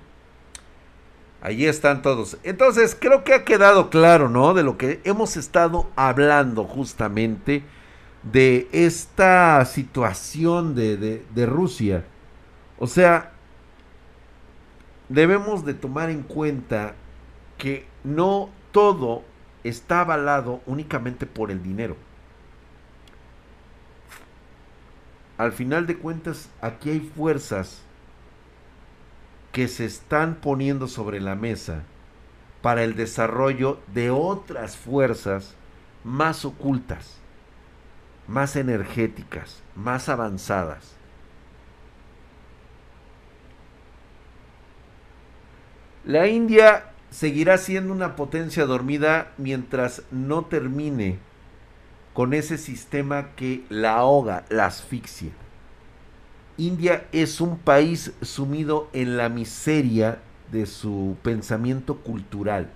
Allí 1.46 1.68
están 1.68 2.02
todos. 2.02 2.38
Entonces, 2.42 2.98
creo 3.00 3.24
que 3.24 3.36
ha 3.36 3.46
quedado 3.46 3.92
claro, 3.92 4.30
¿no? 4.30 4.56
De 4.56 4.64
lo 4.64 4.78
que 4.78 5.00
hemos 5.04 5.38
estado 5.38 5.88
hablando 5.96 6.64
justamente 6.64 7.64
de 8.24 8.68
esta 8.72 9.64
situación 9.66 10.74
de, 10.74 10.98
de, 10.98 11.26
de 11.36 11.46
Rusia. 11.46 12.04
O 12.80 12.88
sea, 12.88 13.34
debemos 15.08 15.64
de 15.66 15.76
tomar 15.76 16.10
en 16.10 16.24
cuenta 16.24 16.96
que 17.60 17.86
no 18.04 18.50
todo 18.72 19.22
está 19.64 20.02
avalado 20.02 20.62
únicamente 20.66 21.28
por 21.28 21.52
el 21.52 21.62
dinero. 21.62 21.96
al 25.38 25.52
final 25.52 25.86
de 25.86 25.98
cuentas 25.98 26.50
aquí 26.62 26.90
hay 26.90 27.00
fuerzas 27.00 27.82
que 29.56 29.70
se 29.70 29.86
están 29.86 30.36
poniendo 30.36 30.90
sobre 30.90 31.22
la 31.22 31.34
mesa 31.34 31.84
para 32.62 32.84
el 32.84 32.98
desarrollo 32.98 33.80
de 33.94 34.12
otras 34.12 34.76
fuerzas 34.76 35.56
más 36.04 36.44
ocultas, 36.44 37.20
más 38.28 38.58
energéticas, 38.58 39.64
más 39.74 40.10
avanzadas. 40.10 40.98
La 46.04 46.28
India 46.28 46.92
seguirá 47.10 47.58
siendo 47.58 47.94
una 47.94 48.18
potencia 48.18 48.66
dormida 48.66 49.32
mientras 49.38 50.04
no 50.12 50.44
termine 50.44 51.18
con 52.14 52.34
ese 52.34 52.58
sistema 52.58 53.30
que 53.38 53.64
la 53.70 53.94
ahoga, 53.94 54.44
la 54.50 54.66
asfixia. 54.66 55.32
India 56.58 57.08
es 57.12 57.42
un 57.42 57.58
país 57.58 58.14
sumido 58.22 58.88
en 58.94 59.18
la 59.18 59.28
miseria 59.28 60.20
de 60.52 60.66
su 60.66 61.18
pensamiento 61.22 61.98
cultural. 61.98 62.70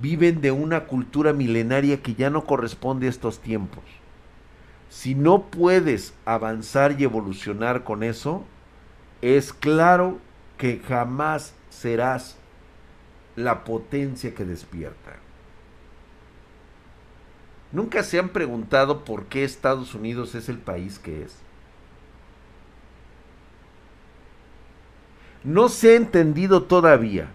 Viven 0.00 0.40
de 0.40 0.50
una 0.50 0.86
cultura 0.86 1.34
milenaria 1.34 2.00
que 2.00 2.14
ya 2.14 2.30
no 2.30 2.44
corresponde 2.44 3.06
a 3.06 3.10
estos 3.10 3.40
tiempos. 3.40 3.84
Si 4.88 5.14
no 5.14 5.42
puedes 5.42 6.14
avanzar 6.24 6.98
y 6.98 7.04
evolucionar 7.04 7.84
con 7.84 8.02
eso, 8.02 8.44
es 9.20 9.52
claro 9.52 10.18
que 10.56 10.80
jamás 10.88 11.52
serás 11.68 12.36
la 13.36 13.64
potencia 13.64 14.34
que 14.34 14.46
despierta. 14.46 15.16
¿Nunca 17.72 18.02
se 18.02 18.18
han 18.18 18.30
preguntado 18.30 19.04
por 19.04 19.26
qué 19.26 19.44
Estados 19.44 19.94
Unidos 19.94 20.34
es 20.34 20.48
el 20.48 20.58
país 20.58 20.98
que 20.98 21.24
es? 21.24 21.47
No 25.44 25.68
se 25.68 25.92
ha 25.92 25.96
entendido 25.96 26.64
todavía. 26.64 27.30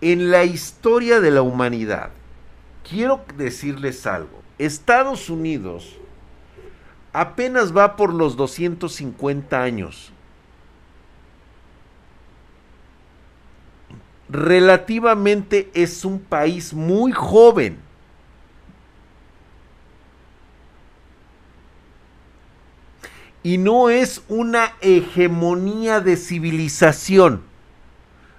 En 0.00 0.30
la 0.30 0.44
historia 0.44 1.20
de 1.20 1.30
la 1.30 1.42
humanidad, 1.42 2.10
quiero 2.88 3.24
decirles 3.36 4.06
algo. 4.06 4.42
Estados 4.58 5.30
Unidos 5.30 5.96
apenas 7.12 7.76
va 7.76 7.96
por 7.96 8.12
los 8.12 8.36
250 8.36 9.62
años 9.62 10.12
relativamente 14.28 15.70
es 15.74 16.04
un 16.04 16.18
país 16.18 16.74
muy 16.74 17.12
joven. 17.12 17.78
Y 23.46 23.58
no 23.58 23.90
es 23.90 24.22
una 24.28 24.72
hegemonía 24.80 26.00
de 26.00 26.16
civilización. 26.16 27.42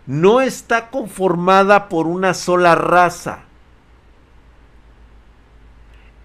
No 0.06 0.42
está 0.42 0.90
conformada 0.90 1.88
por 1.88 2.08
una 2.08 2.34
sola 2.34 2.76
raza. 2.76 3.44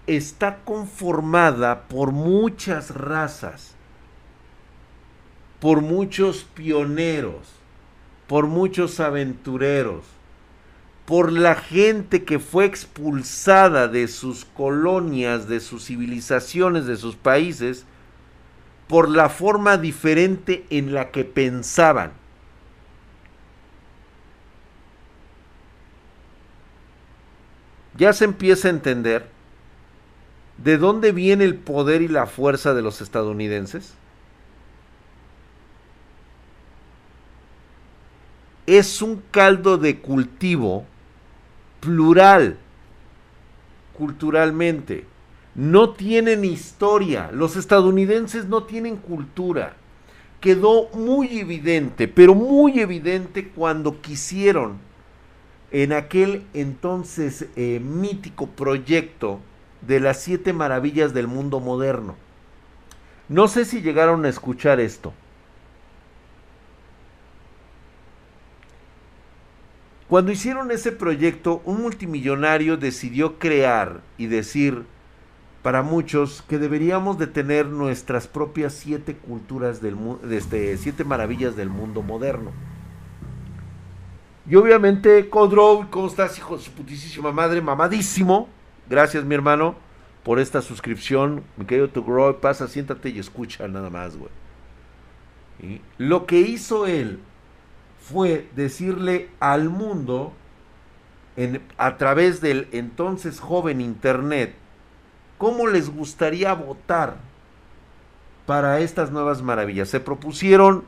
Está 0.05 0.57
conformada 0.65 1.83
por 1.87 2.11
muchas 2.11 2.89
razas. 2.89 3.75
Por 5.61 5.79
muchos 5.79 6.43
pioneros 6.43 7.63
por 8.27 8.47
muchos 8.47 8.99
aventureros, 8.99 10.05
por 11.05 11.31
la 11.31 11.53
gente 11.53 12.23
que 12.23 12.39
fue 12.39 12.65
expulsada 12.65 13.87
de 13.87 14.07
sus 14.07 14.45
colonias, 14.45 15.47
de 15.47 15.59
sus 15.59 15.85
civilizaciones, 15.85 16.85
de 16.85 16.97
sus 16.97 17.15
países, 17.15 17.85
por 18.93 19.09
la 19.09 19.27
forma 19.27 19.77
diferente 19.77 20.67
en 20.69 20.93
la 20.93 21.09
que 21.09 21.25
pensaban. 21.25 22.11
Ya 27.97 28.13
se 28.13 28.25
empieza 28.25 28.67
a 28.67 28.71
entender 28.71 29.25
de 30.59 30.77
dónde 30.77 31.11
viene 31.11 31.43
el 31.43 31.55
poder 31.55 32.03
y 32.03 32.07
la 32.07 32.27
fuerza 32.27 32.75
de 32.75 32.83
los 32.83 33.01
estadounidenses. 33.01 33.95
es 38.67 39.01
un 39.01 39.23
caldo 39.31 39.79
de 39.79 40.01
cultivo 40.01 40.85
plural 41.79 42.59
culturalmente. 43.97 45.12
No 45.55 45.91
tienen 45.91 46.43
historia. 46.45 47.29
Los 47.31 47.55
estadounidenses 47.55 48.45
no 48.45 48.63
tienen 48.63 48.97
cultura. 48.97 49.75
Quedó 50.39 50.89
muy 50.93 51.39
evidente, 51.39 52.07
pero 52.07 52.35
muy 52.35 52.79
evidente 52.79 53.49
cuando 53.49 54.01
quisieron 54.01 54.77
en 55.71 55.93
aquel 55.93 56.45
entonces 56.53 57.47
eh, 57.55 57.79
mítico 57.79 58.47
proyecto 58.47 59.39
de 59.81 59.99
las 59.99 60.21
siete 60.21 60.53
maravillas 60.53 61.13
del 61.13 61.27
mundo 61.27 61.59
moderno. 61.59 62.15
No 63.29 63.47
sé 63.47 63.65
si 63.65 63.81
llegaron 63.81 64.25
a 64.25 64.29
escuchar 64.29 64.79
esto. 64.79 65.13
Cuando 70.07 70.31
hicieron 70.31 70.69
ese 70.69 70.91
proyecto, 70.91 71.61
un 71.65 71.81
multimillonario 71.81 72.77
decidió 72.77 73.39
crear 73.39 74.01
y 74.17 74.27
decir 74.27 74.85
para 75.63 75.81
muchos 75.81 76.43
que 76.43 76.59
deberíamos 76.59 77.17
de 77.17 77.25
tener 77.25 77.67
nuestras 77.67 78.27
propias 78.27 78.73
siete 78.73 79.15
culturas 79.15 79.81
del 79.81 79.97
este, 80.29 80.77
siete 80.77 81.05
maravillas 81.05 81.55
del 81.55 81.69
mundo 81.69 82.01
moderno. 82.01 82.51
Y 84.47 84.55
obviamente, 84.55 85.29
Codrow, 85.29 85.89
¿cómo 85.89 86.07
estás, 86.07 86.37
hijo 86.37 86.57
de 86.57 86.63
su 86.63 86.71
putísima 86.71 87.31
madre? 87.31 87.61
Mamadísimo. 87.61 88.49
Gracias, 88.89 89.23
mi 89.23 89.35
hermano, 89.35 89.75
por 90.23 90.37
esta 90.37 90.61
suscripción. 90.61 91.43
Mi 91.55 91.65
querido 91.65 91.89
Grow, 92.03 92.41
pasa, 92.41 92.67
siéntate 92.67 93.09
y 93.09 93.19
escucha 93.19 93.65
nada 93.69 93.89
más, 93.89 94.17
güey. 94.17 94.31
Lo 95.97 96.25
que 96.25 96.41
hizo 96.41 96.87
él 96.87 97.19
fue 98.01 98.49
decirle 98.53 99.29
al 99.39 99.69
mundo, 99.69 100.33
a 101.77 101.95
través 101.95 102.41
del 102.41 102.67
entonces 102.73 103.39
joven 103.39 103.79
Internet, 103.79 104.55
cómo 105.37 105.67
les 105.67 105.89
gustaría 105.89 106.53
votar 106.53 107.15
para 108.45 108.79
estas 108.79 109.11
nuevas 109.11 109.41
maravillas. 109.41 109.89
Se 109.89 109.99
propusieron 109.99 110.83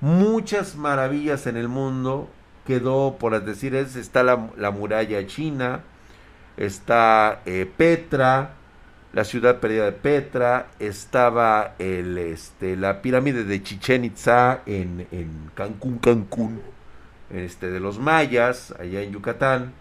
muchas 0.00 0.76
maravillas 0.76 1.46
en 1.46 1.56
el 1.56 1.68
mundo. 1.68 2.28
Quedó, 2.66 3.16
por 3.18 3.42
decir, 3.44 3.74
está 3.74 4.22
la, 4.22 4.70
muralla 4.70 5.26
china, 5.26 5.80
está 6.56 7.42
eh, 7.44 7.70
Petra, 7.76 8.52
la 9.12 9.24
ciudad 9.24 9.60
perdida 9.60 9.84
de 9.84 9.92
Petra, 9.92 10.68
estaba 10.78 11.74
el, 11.78 12.16
este, 12.16 12.76
la 12.76 13.02
pirámide 13.02 13.44
de 13.44 13.62
Chichen 13.62 14.04
Itza 14.04 14.62
en, 14.64 15.06
en 15.12 15.50
Cancún, 15.54 15.98
Cancún, 15.98 16.62
este, 17.30 17.70
de 17.70 17.80
los 17.80 17.98
mayas, 17.98 18.74
allá 18.80 19.02
en 19.02 19.12
Yucatán, 19.12 19.74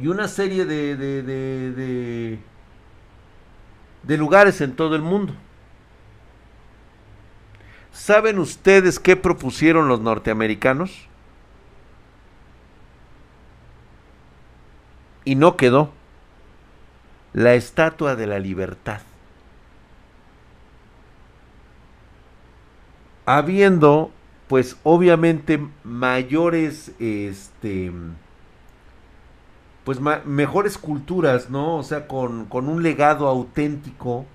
y 0.00 0.06
una 0.06 0.28
serie 0.28 0.64
de, 0.64 0.96
de, 0.96 1.22
de, 1.22 2.38
de, 4.02 4.16
lugares 4.16 4.60
en 4.60 4.74
todo 4.74 4.96
el 4.96 5.02
mundo. 5.02 5.34
¿Saben 7.92 8.38
ustedes 8.38 8.98
qué 8.98 9.16
propusieron 9.16 9.88
los 9.88 10.00
norteamericanos? 10.00 11.08
Y 15.24 15.34
no 15.34 15.56
quedó 15.56 15.92
la 17.32 17.54
estatua 17.54 18.16
de 18.16 18.26
la 18.26 18.38
libertad. 18.38 19.02
Habiendo, 23.24 24.10
pues 24.48 24.76
obviamente, 24.82 25.64
mayores 25.84 26.92
este, 26.98 27.92
pues 29.84 29.98
mejores 30.00 30.78
culturas, 30.78 31.50
¿no? 31.50 31.76
O 31.76 31.82
sea, 31.82 32.06
con, 32.06 32.44
con 32.46 32.68
un 32.68 32.82
legado 32.82 33.26
auténtico 33.26 34.26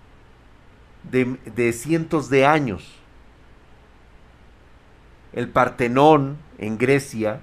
de, 1.09 1.37
de, 1.55 1.71
cientos 1.71 2.29
de 2.29 2.45
años. 2.45 2.95
El 5.31 5.49
Partenón 5.49 6.37
en 6.57 6.77
Grecia. 6.77 7.41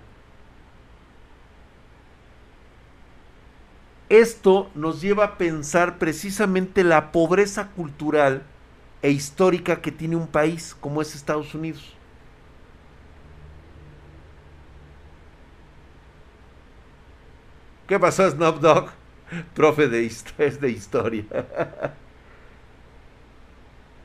Esto 4.11 4.71
nos 4.75 5.01
lleva 5.01 5.25
a 5.25 5.39
pensar 5.39 5.99
precisamente 5.99 6.85
la 6.85 7.11
pobreza 7.11 7.69
cultural 7.69 8.43
e 9.01 9.11
histórica 9.11 9.81
que 9.81 9.91
tiene 9.93 10.17
un 10.17 10.27
país 10.27 10.77
como 10.79 11.01
es 11.01 11.15
Estados 11.15 11.55
Unidos. 11.55 11.95
¿Qué 17.87 17.99
pasó, 17.99 18.31
Snoop 18.31 18.61
Dogg? 18.61 18.91
Profe 19.55 19.89
de, 19.89 20.11
de 20.61 20.71
historia. 20.71 21.25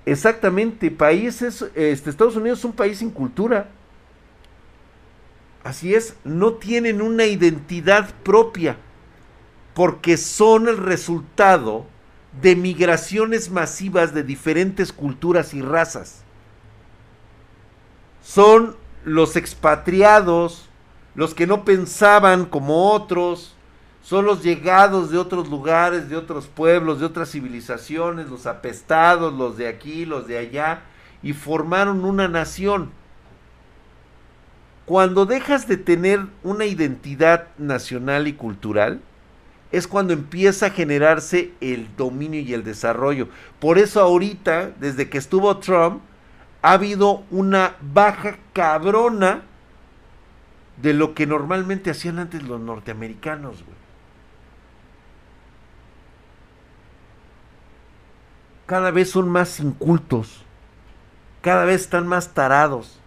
Exactamente, 0.05 0.89
países, 0.89 1.63
este, 1.75 2.09
Estados 2.09 2.35
Unidos 2.35 2.59
es 2.59 2.65
un 2.65 2.73
país 2.73 2.97
sin 2.97 3.11
cultura. 3.11 3.69
Así 5.63 5.93
es, 5.93 6.15
no 6.23 6.53
tienen 6.53 7.01
una 7.01 7.25
identidad 7.25 8.09
propia, 8.23 8.77
porque 9.75 10.17
son 10.17 10.67
el 10.67 10.77
resultado 10.77 11.85
de 12.41 12.55
migraciones 12.55 13.51
masivas 13.51 14.13
de 14.13 14.23
diferentes 14.23 14.91
culturas 14.91 15.53
y 15.53 15.61
razas. 15.61 16.23
Son 18.23 18.75
los 19.03 19.35
expatriados, 19.35 20.69
los 21.13 21.33
que 21.33 21.45
no 21.45 21.65
pensaban 21.65 22.45
como 22.45 22.91
otros, 22.93 23.55
son 24.01 24.25
los 24.25 24.43
llegados 24.43 25.11
de 25.11 25.17
otros 25.17 25.49
lugares, 25.49 26.09
de 26.09 26.15
otros 26.15 26.47
pueblos, 26.47 26.99
de 26.99 27.05
otras 27.05 27.31
civilizaciones, 27.31 28.29
los 28.29 28.45
apestados, 28.45 29.33
los 29.33 29.57
de 29.57 29.67
aquí, 29.67 30.05
los 30.05 30.27
de 30.27 30.37
allá, 30.37 30.81
y 31.21 31.33
formaron 31.33 32.05
una 32.05 32.27
nación. 32.27 32.91
Cuando 34.85 35.25
dejas 35.25 35.67
de 35.67 35.77
tener 35.77 36.25
una 36.43 36.65
identidad 36.65 37.49
nacional 37.57 38.27
y 38.27 38.33
cultural, 38.33 39.01
es 39.71 39.87
cuando 39.87 40.13
empieza 40.13 40.67
a 40.67 40.71
generarse 40.71 41.51
el 41.61 41.95
dominio 41.95 42.39
y 42.39 42.53
el 42.53 42.63
desarrollo. 42.63 43.27
Por 43.59 43.77
eso 43.77 44.01
ahorita, 44.01 44.71
desde 44.79 45.09
que 45.09 45.19
estuvo 45.19 45.55
Trump, 45.57 46.01
ha 46.61 46.71
habido 46.71 47.23
una 47.29 47.75
baja 47.81 48.37
cabrona 48.53 49.43
de 50.81 50.93
lo 50.93 51.13
que 51.13 51.27
normalmente 51.27 51.91
hacían 51.91 52.19
antes 52.19 52.41
los 52.43 52.59
norteamericanos, 52.59 53.63
güey. 53.63 53.79
Cada 58.69 58.91
vez 58.91 59.09
son 59.09 59.27
más 59.29 59.59
incultos, 59.59 60.43
cada 61.41 61.65
vez 61.65 61.81
están 61.81 62.05
más 62.05 62.35
tarados, 62.35 62.99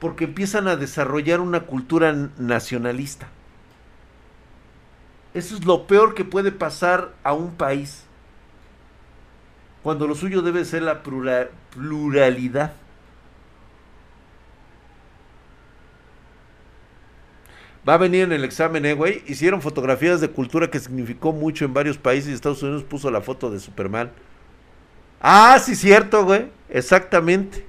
porque 0.00 0.24
empiezan 0.24 0.66
a 0.66 0.74
desarrollar 0.74 1.38
una 1.38 1.60
cultura 1.60 2.12
nacionalista. 2.36 3.28
Eso 5.34 5.54
es 5.54 5.64
lo 5.66 5.86
peor 5.86 6.16
que 6.16 6.24
puede 6.24 6.50
pasar 6.50 7.14
a 7.22 7.32
un 7.32 7.54
país, 7.54 8.02
cuando 9.84 10.08
lo 10.08 10.16
suyo 10.16 10.42
debe 10.42 10.64
ser 10.64 10.82
la 10.82 11.04
pluralidad. 11.04 12.72
Va 17.88 17.94
a 17.94 17.98
venir 17.98 18.24
en 18.24 18.32
el 18.32 18.44
examen, 18.44 18.84
eh, 18.84 18.92
güey. 18.92 19.22
Hicieron 19.26 19.62
fotografías 19.62 20.20
de 20.20 20.28
cultura 20.28 20.70
que 20.70 20.78
significó 20.78 21.32
mucho 21.32 21.64
en 21.64 21.72
varios 21.72 21.96
países 21.96 22.28
y 22.28 22.34
Estados 22.34 22.62
Unidos 22.62 22.84
puso 22.84 23.10
la 23.10 23.22
foto 23.22 23.50
de 23.50 23.60
Superman. 23.60 24.10
Ah, 25.22 25.58
sí, 25.58 25.74
cierto, 25.74 26.24
güey. 26.24 26.48
Exactamente. 26.68 27.64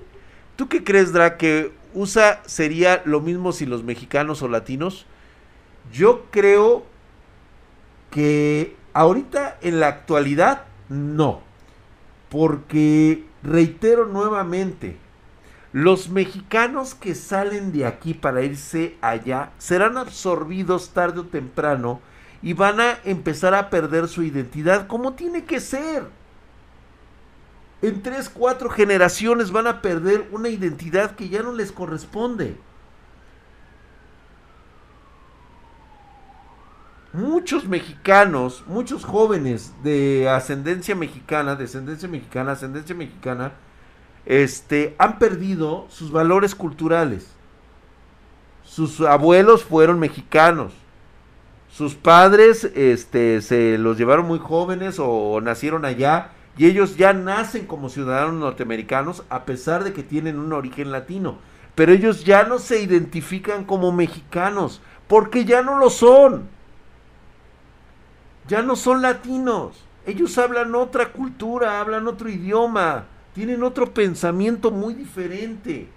¿Tú 0.58 0.68
qué 0.68 0.84
crees, 0.84 1.14
Dra? 1.14 1.38
¿Que 1.38 1.72
USA 1.94 2.42
sería 2.46 3.02
lo 3.06 3.22
mismo 3.22 3.54
si 3.54 3.66
los 3.66 3.84
mexicanos 3.84 4.42
o 4.42 4.50
latinos? 4.50 5.06
Yo 5.94 6.26
creo 6.32 6.86
que 8.12 8.76
ahorita 8.94 9.58
en 9.62 9.80
la 9.80 9.88
actualidad 9.88 10.66
no. 10.90 11.42
Porque, 12.28 13.24
reitero 13.42 14.06
nuevamente, 14.06 14.98
los 15.72 16.10
mexicanos 16.10 16.96
que 16.96 17.14
salen 17.14 17.72
de 17.72 17.86
aquí 17.86 18.14
para 18.14 18.42
irse 18.42 18.98
allá 19.02 19.52
serán 19.60 19.98
absorbidos 19.98 20.90
tarde 20.90 21.20
o 21.20 21.26
temprano 21.26 22.00
y 22.42 22.54
van 22.54 22.80
a 22.80 22.98
empezar 23.04 23.54
a 23.54 23.70
perder 23.70 24.08
su 24.08 24.24
identidad 24.24 24.88
como 24.88 25.14
tiene 25.14 25.44
que 25.44 25.60
ser. 25.60 26.04
En 27.82 28.02
tres, 28.02 28.30
cuatro 28.30 28.70
generaciones 28.70 29.52
van 29.52 29.68
a 29.68 29.82
perder 29.82 30.28
una 30.32 30.50
identidad 30.50 31.16
que 31.16 31.30
ya 31.30 31.44
no 31.44 31.54
les 31.54 31.72
corresponde. 31.72 32.58
Muchos 37.14 37.68
mexicanos, 37.68 38.64
muchos 38.68 39.06
jóvenes 39.06 39.74
de 39.84 40.30
ascendencia 40.30 40.96
mexicana, 40.96 41.56
descendencia 41.56 42.08
mexicana, 42.08 42.52
ascendencia 42.52 42.96
mexicana, 42.96 43.54
este, 44.26 44.96
han 44.98 45.20
perdido 45.20 45.88
sus 45.90 46.12
valores 46.12 46.56
culturales. 46.56 47.28
Sus 48.64 49.02
abuelos 49.02 49.64
fueron 49.64 50.00
mexicanos. 50.00 50.74
Sus 51.72 51.96
padres 51.96 52.66
este, 52.76 53.42
se 53.42 53.78
los 53.78 53.98
llevaron 53.98 54.28
muy 54.28 54.40
jóvenes 54.40 54.98
o 55.00 55.40
nacieron 55.42 55.86
allá 55.86 56.32
y 56.58 56.66
ellos 56.66 56.98
ya 56.98 57.14
nacen 57.14 57.66
como 57.66 57.90
ciudadanos 57.90 58.34
norteamericanos 58.34 59.24
a 59.30 59.46
pesar 59.46 59.84
de 59.84 59.94
que 59.94 60.04
tienen 60.04 60.40
un 60.40 60.54
origen 60.54 60.92
latino. 60.92 61.38
Pero 61.76 61.94
ellos 61.94 62.26
ya 62.26 62.44
no 62.44 62.60
se 62.60 62.82
identifican 62.82 63.64
como 63.64 63.92
mexicanos 63.92 64.82
porque 65.08 65.46
ya 65.46 65.62
no 65.62 65.80
lo 65.80 65.90
son. 65.90 66.50
Ya 68.48 68.62
no 68.62 68.76
son 68.76 69.02
latinos. 69.02 69.84
Ellos 70.06 70.38
hablan 70.38 70.76
otra 70.76 71.12
cultura, 71.12 71.80
hablan 71.80 72.08
otro 72.08 72.30
idioma 72.30 73.06
tienen 73.40 73.64
otro 73.64 73.94
pensamiento 73.94 74.70
muy 74.70 74.94
diferente. 74.94 75.88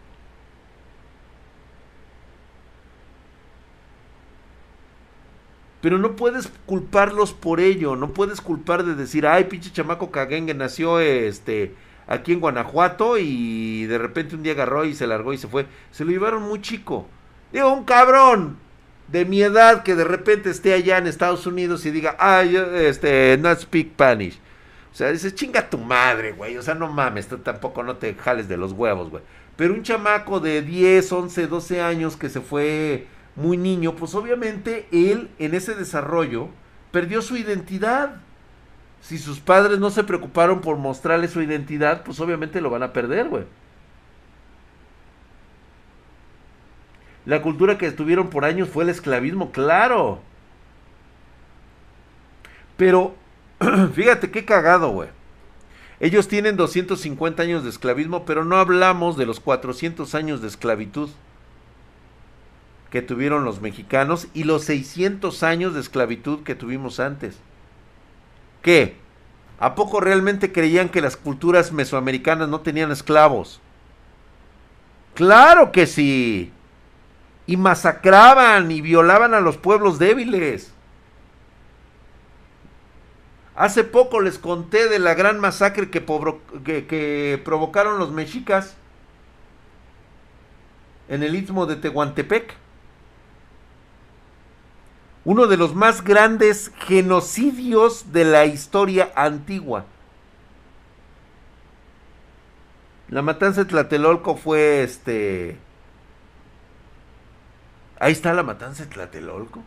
Pero 5.80 5.98
no 5.98 6.14
puedes 6.14 6.48
culparlos 6.66 7.32
por 7.32 7.58
ello, 7.58 7.96
no 7.96 8.10
puedes 8.12 8.40
culpar 8.40 8.84
de 8.84 8.94
decir, 8.94 9.26
ay, 9.26 9.46
pinche 9.46 9.72
chamaco 9.72 10.12
caguengue 10.12 10.54
nació 10.54 11.00
este 11.00 11.74
aquí 12.06 12.32
en 12.32 12.38
Guanajuato 12.38 13.18
y 13.18 13.86
de 13.86 13.98
repente 13.98 14.36
un 14.36 14.44
día 14.44 14.52
agarró 14.52 14.84
y 14.84 14.94
se 14.94 15.08
largó 15.08 15.32
y 15.32 15.38
se 15.38 15.48
fue. 15.48 15.66
Se 15.90 16.04
lo 16.04 16.12
llevaron 16.12 16.44
muy 16.44 16.60
chico. 16.60 17.08
Digo, 17.52 17.72
un 17.72 17.82
cabrón 17.82 18.56
de 19.08 19.24
mi 19.24 19.42
edad 19.42 19.82
que 19.82 19.96
de 19.96 20.04
repente 20.04 20.48
esté 20.48 20.74
allá 20.74 20.98
en 20.98 21.08
Estados 21.08 21.44
Unidos 21.48 21.84
y 21.86 21.90
diga, 21.90 22.14
ay, 22.20 22.54
este, 22.54 23.36
not 23.38 23.58
speak 23.58 23.94
Spanish. 23.94 24.38
O 24.92 24.94
sea, 24.94 25.10
dices, 25.10 25.34
chinga 25.34 25.70
tu 25.70 25.78
madre, 25.78 26.32
güey. 26.32 26.56
O 26.58 26.62
sea, 26.62 26.74
no 26.74 26.88
mames, 26.88 27.26
tú 27.26 27.38
tampoco 27.38 27.82
no 27.82 27.96
te 27.96 28.14
jales 28.14 28.46
de 28.48 28.58
los 28.58 28.72
huevos, 28.72 29.10
güey. 29.10 29.22
Pero 29.56 29.74
un 29.74 29.82
chamaco 29.82 30.38
de 30.38 30.60
10, 30.62 31.12
11, 31.12 31.46
12 31.46 31.80
años 31.80 32.16
que 32.16 32.28
se 32.28 32.40
fue 32.40 33.06
muy 33.34 33.56
niño, 33.56 33.96
pues 33.96 34.14
obviamente 34.14 34.86
él 34.92 35.30
en 35.38 35.54
ese 35.54 35.74
desarrollo 35.74 36.48
perdió 36.90 37.22
su 37.22 37.36
identidad. 37.36 38.16
Si 39.00 39.18
sus 39.18 39.40
padres 39.40 39.78
no 39.78 39.90
se 39.90 40.04
preocuparon 40.04 40.60
por 40.60 40.76
mostrarle 40.76 41.28
su 41.28 41.40
identidad, 41.42 42.04
pues 42.04 42.20
obviamente 42.20 42.60
lo 42.60 42.70
van 42.70 42.82
a 42.82 42.92
perder, 42.92 43.28
güey. 43.28 43.44
La 47.24 47.40
cultura 47.40 47.78
que 47.78 47.86
estuvieron 47.86 48.30
por 48.30 48.44
años 48.44 48.68
fue 48.68 48.84
el 48.84 48.90
esclavismo, 48.90 49.52
claro. 49.52 50.20
Pero 52.76 53.14
Fíjate 53.94 54.30
qué 54.30 54.44
cagado, 54.44 54.90
güey. 54.90 55.08
Ellos 56.00 56.26
tienen 56.26 56.56
250 56.56 57.42
años 57.42 57.62
de 57.62 57.70
esclavismo, 57.70 58.24
pero 58.24 58.44
no 58.44 58.56
hablamos 58.56 59.16
de 59.16 59.26
los 59.26 59.38
400 59.38 60.14
años 60.14 60.42
de 60.42 60.48
esclavitud 60.48 61.10
que 62.90 63.02
tuvieron 63.02 63.44
los 63.44 63.60
mexicanos 63.60 64.26
y 64.34 64.44
los 64.44 64.64
600 64.64 65.42
años 65.44 65.74
de 65.74 65.80
esclavitud 65.80 66.42
que 66.42 66.54
tuvimos 66.54 67.00
antes. 67.00 67.38
¿Qué? 68.62 68.96
¿A 69.60 69.74
poco 69.74 70.00
realmente 70.00 70.52
creían 70.52 70.88
que 70.88 71.00
las 71.00 71.16
culturas 71.16 71.72
mesoamericanas 71.72 72.48
no 72.48 72.60
tenían 72.60 72.90
esclavos? 72.90 73.60
Claro 75.14 75.72
que 75.72 75.86
sí. 75.86 76.52
Y 77.46 77.56
masacraban 77.56 78.70
y 78.72 78.80
violaban 78.80 79.34
a 79.34 79.40
los 79.40 79.56
pueblos 79.56 79.98
débiles. 79.98 80.71
Hace 83.54 83.84
poco 83.84 84.20
les 84.20 84.38
conté 84.38 84.88
de 84.88 84.98
la 84.98 85.14
gran 85.14 85.38
masacre 85.38 85.90
que, 85.90 86.02
que, 86.64 87.42
provocaron 87.44 87.98
los 87.98 88.10
mexicas 88.10 88.76
en 91.08 91.22
el 91.22 91.34
istmo 91.34 91.66
de 91.66 91.76
Tehuantepec. 91.76 92.54
Uno 95.24 95.46
de 95.46 95.56
los 95.56 95.74
más 95.74 96.02
grandes 96.02 96.72
genocidios 96.86 98.12
de 98.12 98.24
la 98.24 98.46
historia 98.46 99.12
antigua. 99.14 99.84
La 103.08 103.20
matanza 103.20 103.64
de 103.64 103.70
Tlatelolco 103.70 104.36
fue 104.36 104.82
este. 104.82 105.58
Ahí 108.00 108.12
está 108.12 108.32
la 108.32 108.42
matanza 108.42 108.84
de 108.84 108.90
Tlatelolco. 108.90 109.62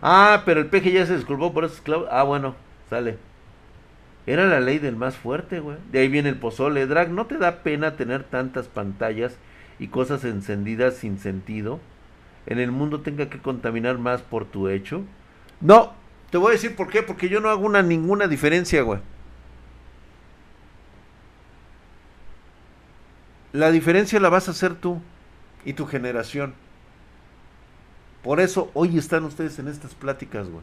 Ah, 0.00 0.42
pero 0.44 0.60
el 0.60 0.66
peje 0.66 0.92
ya 0.92 1.06
se 1.06 1.16
disculpó 1.16 1.52
por 1.52 1.64
esos 1.64 1.80
clavos. 1.80 2.08
Ah, 2.10 2.22
bueno, 2.22 2.54
sale. 2.88 3.18
Era 4.26 4.46
la 4.46 4.60
ley 4.60 4.78
del 4.78 4.96
más 4.96 5.16
fuerte, 5.16 5.60
güey. 5.60 5.76
De 5.90 6.00
ahí 6.00 6.08
viene 6.08 6.28
el 6.28 6.36
pozole. 6.36 6.86
Drag, 6.86 7.10
¿no 7.10 7.26
te 7.26 7.38
da 7.38 7.62
pena 7.62 7.96
tener 7.96 8.22
tantas 8.24 8.68
pantallas 8.68 9.36
y 9.78 9.88
cosas 9.88 10.24
encendidas 10.24 10.94
sin 10.94 11.18
sentido? 11.18 11.80
¿En 12.46 12.58
el 12.58 12.70
mundo 12.70 13.00
tenga 13.00 13.28
que 13.28 13.38
contaminar 13.38 13.98
más 13.98 14.22
por 14.22 14.44
tu 14.44 14.68
hecho? 14.68 15.02
No, 15.60 15.92
te 16.30 16.38
voy 16.38 16.50
a 16.50 16.52
decir 16.52 16.76
por 16.76 16.88
qué. 16.88 17.02
Porque 17.02 17.28
yo 17.28 17.40
no 17.40 17.50
hago 17.50 17.66
una, 17.66 17.82
ninguna 17.82 18.28
diferencia, 18.28 18.82
güey. 18.82 19.00
La 23.52 23.70
diferencia 23.70 24.18
la 24.20 24.30
vas 24.30 24.48
a 24.48 24.52
hacer 24.52 24.74
tú 24.74 25.02
y 25.64 25.74
tu 25.74 25.86
generación. 25.86 26.54
Por 28.22 28.40
eso 28.40 28.70
hoy 28.74 28.96
están 28.98 29.24
ustedes 29.24 29.58
en 29.58 29.68
estas 29.68 29.94
pláticas, 29.94 30.48
güey. 30.48 30.62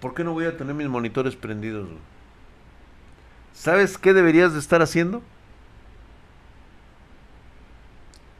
¿Por 0.00 0.14
qué 0.14 0.24
no 0.24 0.32
voy 0.32 0.44
a 0.44 0.56
tener 0.56 0.74
mis 0.74 0.88
monitores 0.88 1.34
prendidos? 1.36 1.86
Güey? 1.86 1.98
¿Sabes 3.54 3.96
qué 3.96 4.12
deberías 4.12 4.52
de 4.52 4.58
estar 4.58 4.82
haciendo? 4.82 5.22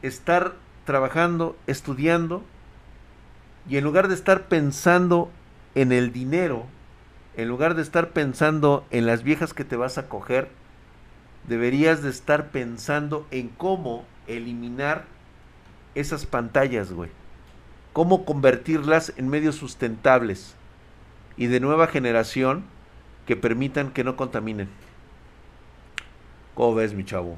Estar 0.01 0.53
trabajando, 0.85 1.57
estudiando 1.65 2.43
y 3.67 3.77
en 3.77 3.83
lugar 3.83 4.09
de 4.09 4.13
estar 4.13 4.43
pensando 4.43 5.31
en 5.73 5.91
el 5.91 6.11
dinero, 6.11 6.67
en 7.35 7.47
lugar 7.47 7.73
de 7.73 7.81
estar 7.81 8.09
pensando 8.09 8.85
en 8.91 9.07
las 9.07 9.23
viejas 9.23 9.53
que 9.53 9.63
te 9.65 9.75
vas 9.75 9.97
a 9.97 10.07
coger, 10.07 10.49
deberías 11.47 12.01
de 12.01 12.09
estar 12.09 12.49
pensando 12.49 13.27
en 13.31 13.49
cómo 13.49 14.05
eliminar 14.27 15.05
esas 15.93 16.25
pantallas, 16.25 16.91
güey. 16.91 17.09
Cómo 17.93 18.25
convertirlas 18.25 19.13
en 19.17 19.29
medios 19.29 19.55
sustentables 19.55 20.55
y 21.37 21.47
de 21.47 21.59
nueva 21.59 21.87
generación 21.87 22.65
que 23.25 23.35
permitan 23.35 23.91
que 23.91 24.03
no 24.03 24.15
contaminen. 24.15 24.69
¿Cómo 26.53 26.75
ves, 26.75 26.93
mi 26.93 27.03
chavo? 27.05 27.37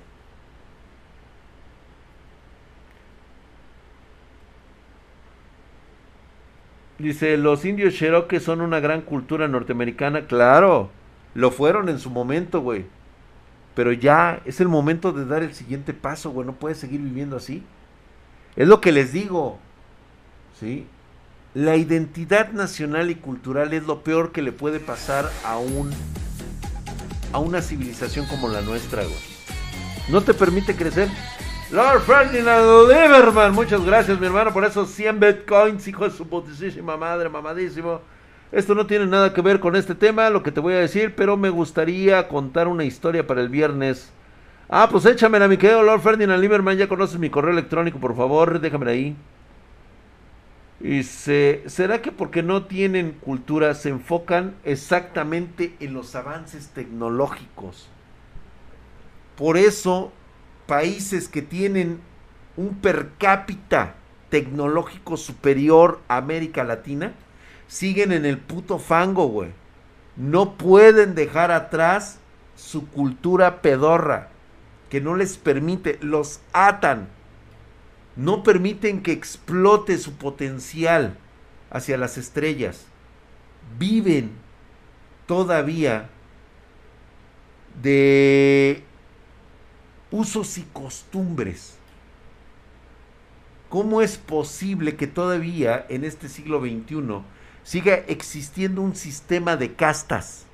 Dice, 7.00 7.38
los 7.38 7.64
indios 7.64 7.94
Cherokee 7.94 8.40
son 8.40 8.62
una 8.62 8.80
gran 8.80 9.02
cultura 9.02 9.48
norteamericana. 9.48 10.26
Claro, 10.26 10.90
lo 11.36 11.52
fueron 11.52 11.90
en 11.90 12.00
su 12.00 12.10
momento, 12.10 12.62
güey. 12.62 12.86
Pero 13.78 13.94
ya 13.94 14.42
es 14.44 14.60
el 14.60 14.70
momento 14.70 15.14
de 15.14 15.24
dar 15.26 15.44
el 15.44 15.54
siguiente 15.54 15.94
paso, 15.94 16.32
güey. 16.32 16.48
No 16.48 16.54
puedes 16.54 16.80
seguir 16.80 17.00
viviendo 17.00 17.38
así. 17.38 17.64
Es 18.56 18.68
lo 18.68 18.82
que 18.82 18.92
les 18.92 19.14
digo. 19.14 19.60
¿Sí? 20.60 20.88
La 21.54 21.76
identidad 21.76 22.54
nacional 22.54 23.12
y 23.12 23.16
cultural 23.16 23.74
es 23.74 23.86
lo 23.86 24.04
peor 24.04 24.32
que 24.32 24.42
le 24.42 24.52
puede 24.52 24.80
pasar 24.80 25.30
a 25.46 25.60
un 25.60 25.92
a 27.32 27.38
una 27.38 27.62
civilización 27.62 28.26
como 28.26 28.48
la 28.48 28.62
nuestra, 28.62 29.04
güey. 29.04 29.16
No 30.10 30.22
te 30.22 30.34
permite 30.34 30.76
crecer. 30.76 31.08
Lord 31.70 32.02
Ferdinand 32.02 32.90
Lieberman, 32.90 33.54
muchas 33.54 33.86
gracias, 33.86 34.20
mi 34.20 34.26
hermano, 34.26 34.52
por 34.54 34.66
esos 34.66 34.90
100 34.90 35.20
bitcoins, 35.20 35.88
hijo 35.88 36.06
de 36.06 36.18
su 36.18 36.28
putísima 36.28 36.98
madre, 36.98 37.30
mamadísimo. 37.30 38.02
Esto 38.52 38.76
no 38.76 38.88
tiene 38.88 39.06
nada 39.08 39.34
que 39.34 39.42
ver 39.42 39.60
con 39.60 39.76
este 39.76 39.94
tema, 39.94 40.30
lo 40.30 40.42
que 40.42 40.52
te 40.52 40.62
voy 40.62 40.74
a 40.74 40.80
decir, 40.80 41.16
pero 41.16 41.36
me 41.36 41.50
gustaría 41.50 42.28
contar 42.30 42.68
una 42.68 42.86
historia 42.86 43.28
para 43.28 43.42
el 43.42 43.50
viernes. 43.50 44.12
Ah, 44.70 44.88
pues 44.90 45.06
échamela, 45.06 45.48
mi 45.48 45.58
querido 45.58 45.84
Lord 45.84 46.02
Ferdinand 46.02 46.42
Lieberman. 46.42 46.78
Ya 46.78 46.88
conoces 46.88 47.20
mi 47.20 47.30
correo 47.30 47.52
electrónico, 47.52 48.00
por 48.00 48.16
favor, 48.16 48.60
déjamela 48.60 48.92
ahí. 48.92 49.16
Dice, 50.80 51.64
¿será 51.66 52.02
que 52.02 52.12
porque 52.12 52.44
no 52.44 52.66
tienen 52.66 53.12
cultura 53.12 53.74
se 53.74 53.90
enfocan 53.90 54.56
exactamente 54.64 55.76
en 55.80 55.94
los 55.94 56.16
avances 56.16 56.70
tecnológicos? 56.70 57.90
Por 59.36 59.58
eso, 59.58 60.12
países 60.68 61.30
que 61.30 61.42
tienen 61.42 62.00
un 62.58 62.76
per 62.76 63.10
cápita 63.18 63.96
tecnológico 64.30 65.18
superior 65.18 66.00
a 66.08 66.18
América 66.18 66.64
Latina, 66.64 67.14
siguen 67.68 68.12
en 68.12 68.26
el 68.26 68.38
puto 68.38 68.80
fango, 68.80 69.28
güey. 69.28 69.52
No 70.16 70.58
pueden 70.58 71.16
dejar 71.16 71.52
atrás 71.52 72.20
su 72.56 72.88
cultura 72.88 73.62
pedorra, 73.62 74.30
que 74.90 75.00
no 75.00 75.16
les 75.16 75.38
permite, 75.38 76.00
los 76.02 76.40
atan. 76.54 77.08
No 78.16 78.42
permiten 78.42 79.04
que 79.04 79.12
explote 79.12 79.98
su 79.98 80.14
potencial 80.14 81.18
hacia 81.70 81.98
las 81.98 82.18
estrellas. 82.18 82.86
Viven 83.78 84.32
todavía 85.28 86.10
de 87.82 88.84
usos 90.10 90.58
y 90.58 90.64
costumbres. 90.74 91.76
¿Cómo 93.70 94.02
es 94.02 94.18
posible 94.18 94.96
que 94.96 95.08
todavía 95.08 95.86
en 95.90 96.06
este 96.06 96.30
siglo 96.30 96.62
XXI 96.62 97.22
siga 97.68 97.96
existiendo 98.08 98.82
un 98.82 98.96
sistema 98.96 99.58
de 99.58 99.74
castas. 99.74 100.46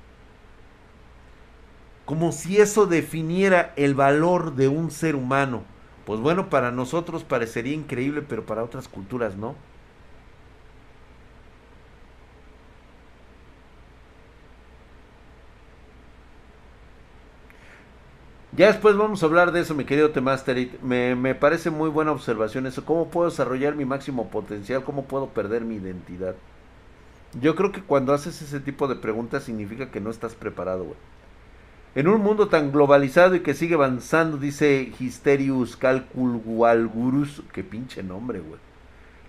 Como 2.04 2.32
si 2.32 2.56
eso 2.60 2.86
definiera 2.86 3.72
el 3.76 3.94
valor 3.94 4.56
de 4.56 4.66
un 4.66 4.90
ser 4.90 5.14
humano. 5.14 5.62
Pues 6.06 6.18
bueno, 6.18 6.50
para 6.50 6.72
nosotros 6.72 7.22
parecería 7.22 7.72
increíble, 7.72 8.20
pero 8.22 8.44
para 8.44 8.64
otras 8.64 8.88
culturas 8.88 9.36
no. 9.36 9.54
Ya 18.56 18.68
después 18.68 18.96
vamos 18.96 19.22
a 19.22 19.26
hablar 19.26 19.52
de 19.52 19.60
eso, 19.60 19.74
mi 19.74 19.84
querido 19.84 20.10
Temasterit. 20.12 20.80
Me, 20.80 21.14
me 21.16 21.34
parece 21.34 21.70
muy 21.70 21.90
buena 21.90 22.12
observación 22.12 22.66
eso. 22.66 22.84
¿Cómo 22.84 23.10
puedo 23.10 23.28
desarrollar 23.28 23.74
mi 23.74 23.84
máximo 23.84 24.30
potencial? 24.30 24.84
¿Cómo 24.84 25.04
puedo 25.06 25.28
perder 25.30 25.62
mi 25.64 25.76
identidad? 25.76 26.36
Yo 27.40 27.56
creo 27.56 27.72
que 27.72 27.82
cuando 27.82 28.12
haces 28.12 28.40
ese 28.42 28.60
tipo 28.60 28.86
de 28.86 28.96
preguntas 28.96 29.42
significa 29.42 29.90
que 29.90 30.00
no 30.00 30.10
estás 30.10 30.34
preparado, 30.34 30.84
güey. 30.84 30.96
En 31.96 32.08
un 32.08 32.20
mundo 32.22 32.48
tan 32.48 32.72
globalizado 32.72 33.36
y 33.36 33.40
que 33.40 33.54
sigue 33.54 33.74
avanzando, 33.74 34.36
dice 34.36 34.92
Histerius 34.98 35.76
Calculgualgurus, 35.76 37.42
qué 37.52 37.62
pinche 37.62 38.02
nombre, 38.02 38.40
güey. 38.40 38.58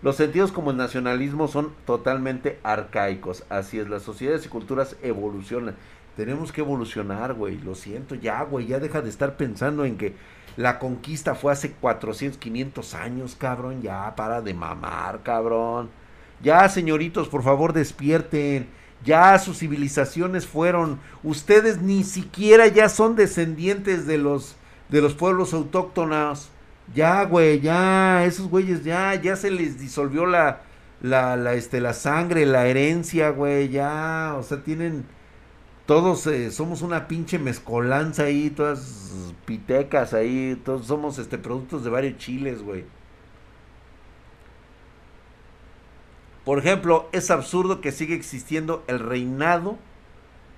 Los 0.01 0.18
sentidos 0.18 0.51
como 0.51 0.72
el 0.72 0.78
nacionalismo 0.78 1.47
son 1.47 1.74
totalmente 1.86 2.60
arcaicos. 2.64 3.43
Así 3.49 3.80
es, 3.80 3.89
las 3.89 4.03
sociedades 4.03 4.45
y 4.45 4.49
culturas 4.49 4.97
evolucionan. 5.01 5.76
Tenemos 6.16 6.51
que 6.51 6.62
evolucionar, 6.62 7.34
güey. 7.34 7.60
Lo 7.60 7.76
siento, 7.76 8.16
ya, 8.16 8.43
güey. 8.43 8.68
Ya 8.68 8.80
deja 8.80 9.01
de 9.01 9.10
estar 9.10 9.36
pensando 9.36 9.84
en 9.84 9.97
que 9.97 10.16
la 10.58 10.80
conquista 10.80 11.36
fue 11.36 11.51
hace 11.51 11.72
400, 11.72 12.39
500 12.39 12.93
años, 12.93 13.36
cabrón. 13.36 13.82
Ya, 13.82 14.16
para 14.16 14.41
de 14.41 14.53
mamar, 14.53 15.22
cabrón. 15.24 15.89
Ya, 16.43 16.67
señoritos, 16.69 17.27
por 17.27 17.43
favor, 17.43 17.73
despierten. 17.73 18.67
Ya 19.03 19.38
sus 19.39 19.59
civilizaciones 19.59 20.47
fueron. 20.47 20.99
Ustedes 21.23 21.81
ni 21.81 22.03
siquiera 22.03 22.67
ya 22.67 22.89
son 22.89 23.15
descendientes 23.15 24.07
de 24.07 24.17
los 24.17 24.55
de 24.89 25.01
los 25.01 25.13
pueblos 25.13 25.53
autóctonos. 25.53 26.49
Ya, 26.93 27.23
güey, 27.25 27.61
ya, 27.61 28.25
esos 28.25 28.47
güeyes 28.47 28.83
ya, 28.83 29.15
ya 29.15 29.36
se 29.36 29.49
les 29.49 29.79
disolvió 29.79 30.25
la, 30.25 30.61
la, 31.01 31.53
este, 31.53 31.81
la 31.81 31.93
sangre, 31.93 32.45
la 32.45 32.67
herencia, 32.67 33.29
güey, 33.31 33.69
ya, 33.69 34.36
o 34.38 34.43
sea, 34.43 34.63
tienen, 34.63 35.05
todos 35.88 36.27
eh, 36.27 36.51
somos 36.51 36.81
una 36.83 37.07
pinche 37.07 37.39
mezcolanza 37.39 38.23
ahí, 38.23 38.51
todas 38.51 39.11
pitecas 39.45 40.13
ahí, 40.13 40.61
todos 40.63 40.88
somos, 40.88 41.17
este, 41.17 41.38
productos 41.39 41.83
de 41.83 41.89
varios 41.89 42.17
chiles, 42.17 42.61
güey. 42.61 42.86
Por 46.46 46.60
ejemplo, 46.60 47.10
es 47.12 47.32
absurdo 47.32 47.82
que 47.82 47.91
siga 47.91 48.14
existiendo 48.14 48.84
el 48.88 49.00
reinado 49.00 49.78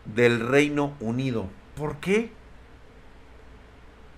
del 0.04 0.46
Reino 0.46 0.94
Unido. 1.00 1.48
¿Por 1.76 1.96
qué? 1.98 2.32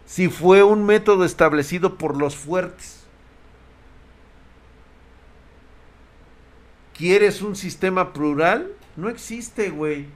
Si 0.05 0.27
fue 0.29 0.63
un 0.63 0.85
método 0.85 1.23
establecido 1.23 1.99
por 1.99 2.17
los 2.17 2.35
fuertes. 2.35 3.05
¿Quieres 6.97 7.43
un 7.43 7.55
sistema 7.55 8.13
plural? 8.13 8.73
No 8.95 9.07
existe, 9.07 9.69
güey. 9.69 10.07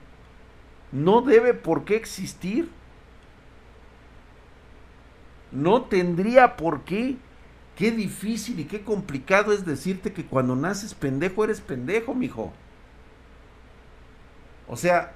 no 0.90 1.22
debe 1.22 1.54
por 1.54 1.84
qué 1.84 1.96
existir. 1.96 2.68
No 5.52 5.82
tendría 5.82 6.56
por 6.56 6.82
qué. 6.82 7.16
Qué 7.76 7.90
difícil 7.90 8.60
y 8.60 8.64
qué 8.64 8.82
complicado 8.82 9.52
es 9.52 9.64
decirte 9.64 10.12
que 10.12 10.24
cuando 10.24 10.54
naces 10.54 10.94
pendejo 10.94 11.44
eres 11.44 11.60
pendejo, 11.60 12.14
mijo. 12.14 12.52
O 14.68 14.76
sea, 14.76 15.12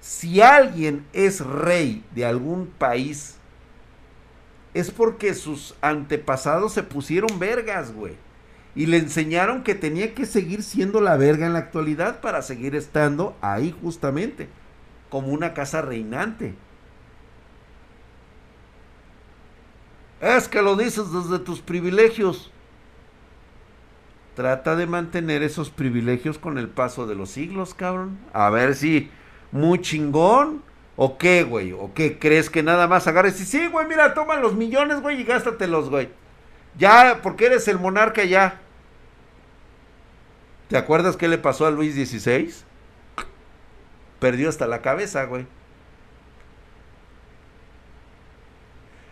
si 0.00 0.40
alguien 0.40 1.06
es 1.12 1.40
rey 1.40 2.04
de 2.14 2.24
algún 2.24 2.66
país, 2.66 3.36
es 4.74 4.90
porque 4.90 5.34
sus 5.34 5.74
antepasados 5.80 6.72
se 6.72 6.82
pusieron 6.82 7.38
vergas, 7.38 7.92
güey. 7.92 8.14
Y 8.74 8.86
le 8.86 8.98
enseñaron 8.98 9.62
que 9.62 9.74
tenía 9.74 10.14
que 10.14 10.26
seguir 10.26 10.62
siendo 10.62 11.00
la 11.00 11.16
verga 11.16 11.46
en 11.46 11.54
la 11.54 11.60
actualidad 11.60 12.20
para 12.20 12.42
seguir 12.42 12.76
estando 12.76 13.34
ahí 13.40 13.74
justamente, 13.82 14.48
como 15.08 15.28
una 15.28 15.54
casa 15.54 15.80
reinante. 15.80 16.54
Es 20.20 20.48
que 20.48 20.62
lo 20.62 20.76
dices 20.76 21.12
desde 21.12 21.38
tus 21.38 21.60
privilegios. 21.60 22.50
Trata 24.34 24.76
de 24.76 24.86
mantener 24.86 25.42
esos 25.42 25.70
privilegios 25.70 26.38
con 26.38 26.58
el 26.58 26.68
paso 26.68 27.06
de 27.06 27.14
los 27.14 27.30
siglos, 27.30 27.74
cabrón. 27.74 28.18
A 28.32 28.50
ver 28.50 28.74
si 28.74 29.10
muy 29.52 29.80
chingón. 29.80 30.62
¿O 30.98 31.18
qué, 31.18 31.42
güey? 31.42 31.72
¿O 31.72 31.92
qué 31.94 32.18
crees 32.18 32.48
que 32.48 32.62
nada 32.62 32.86
más 32.88 33.06
agarres 33.06 33.38
y 33.40 33.44
sí, 33.44 33.66
güey, 33.66 33.86
mira, 33.86 34.14
toma 34.14 34.36
los 34.36 34.54
millones, 34.54 35.02
güey, 35.02 35.20
y 35.20 35.24
gástatelos, 35.24 35.90
güey. 35.90 36.08
Ya, 36.78 37.20
porque 37.22 37.46
eres 37.46 37.68
el 37.68 37.78
monarca 37.78 38.24
ya. 38.24 38.60
¿Te 40.68 40.76
acuerdas 40.76 41.16
qué 41.16 41.28
le 41.28 41.38
pasó 41.38 41.66
a 41.66 41.70
Luis 41.70 41.94
XVI? 41.94 42.52
Perdió 44.18 44.48
hasta 44.48 44.66
la 44.66 44.80
cabeza, 44.80 45.24
güey. 45.24 45.46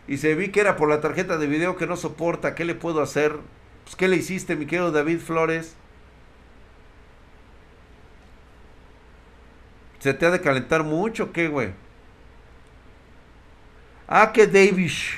Y 0.06 0.18
se 0.18 0.34
vi 0.34 0.48
que 0.48 0.60
era 0.60 0.76
por 0.76 0.88
la 0.88 1.00
tarjeta 1.00 1.38
de 1.38 1.46
video 1.46 1.76
que 1.76 1.86
no 1.86 1.96
soporta. 1.96 2.54
¿Qué 2.54 2.64
le 2.64 2.74
puedo 2.74 3.00
hacer? 3.00 3.36
Pues, 3.84 3.96
¿qué 3.96 4.08
le 4.08 4.16
hiciste, 4.16 4.56
mi 4.56 4.66
querido 4.66 4.92
David 4.92 5.20
Flores? 5.20 5.76
¿Se 10.00 10.12
te 10.12 10.26
ha 10.26 10.30
de 10.30 10.40
calentar 10.40 10.84
mucho 10.84 11.32
qué, 11.32 11.48
güey? 11.48 11.70
Ah, 14.06 14.32
que 14.32 14.46
Davis. 14.46 15.12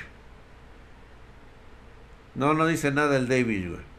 No, 2.37 2.55
no 2.55 2.66
dice 2.66 2.93
nada 2.93 3.16
el 3.16 3.26
Davis, 3.26 3.68
güey. 3.68 3.96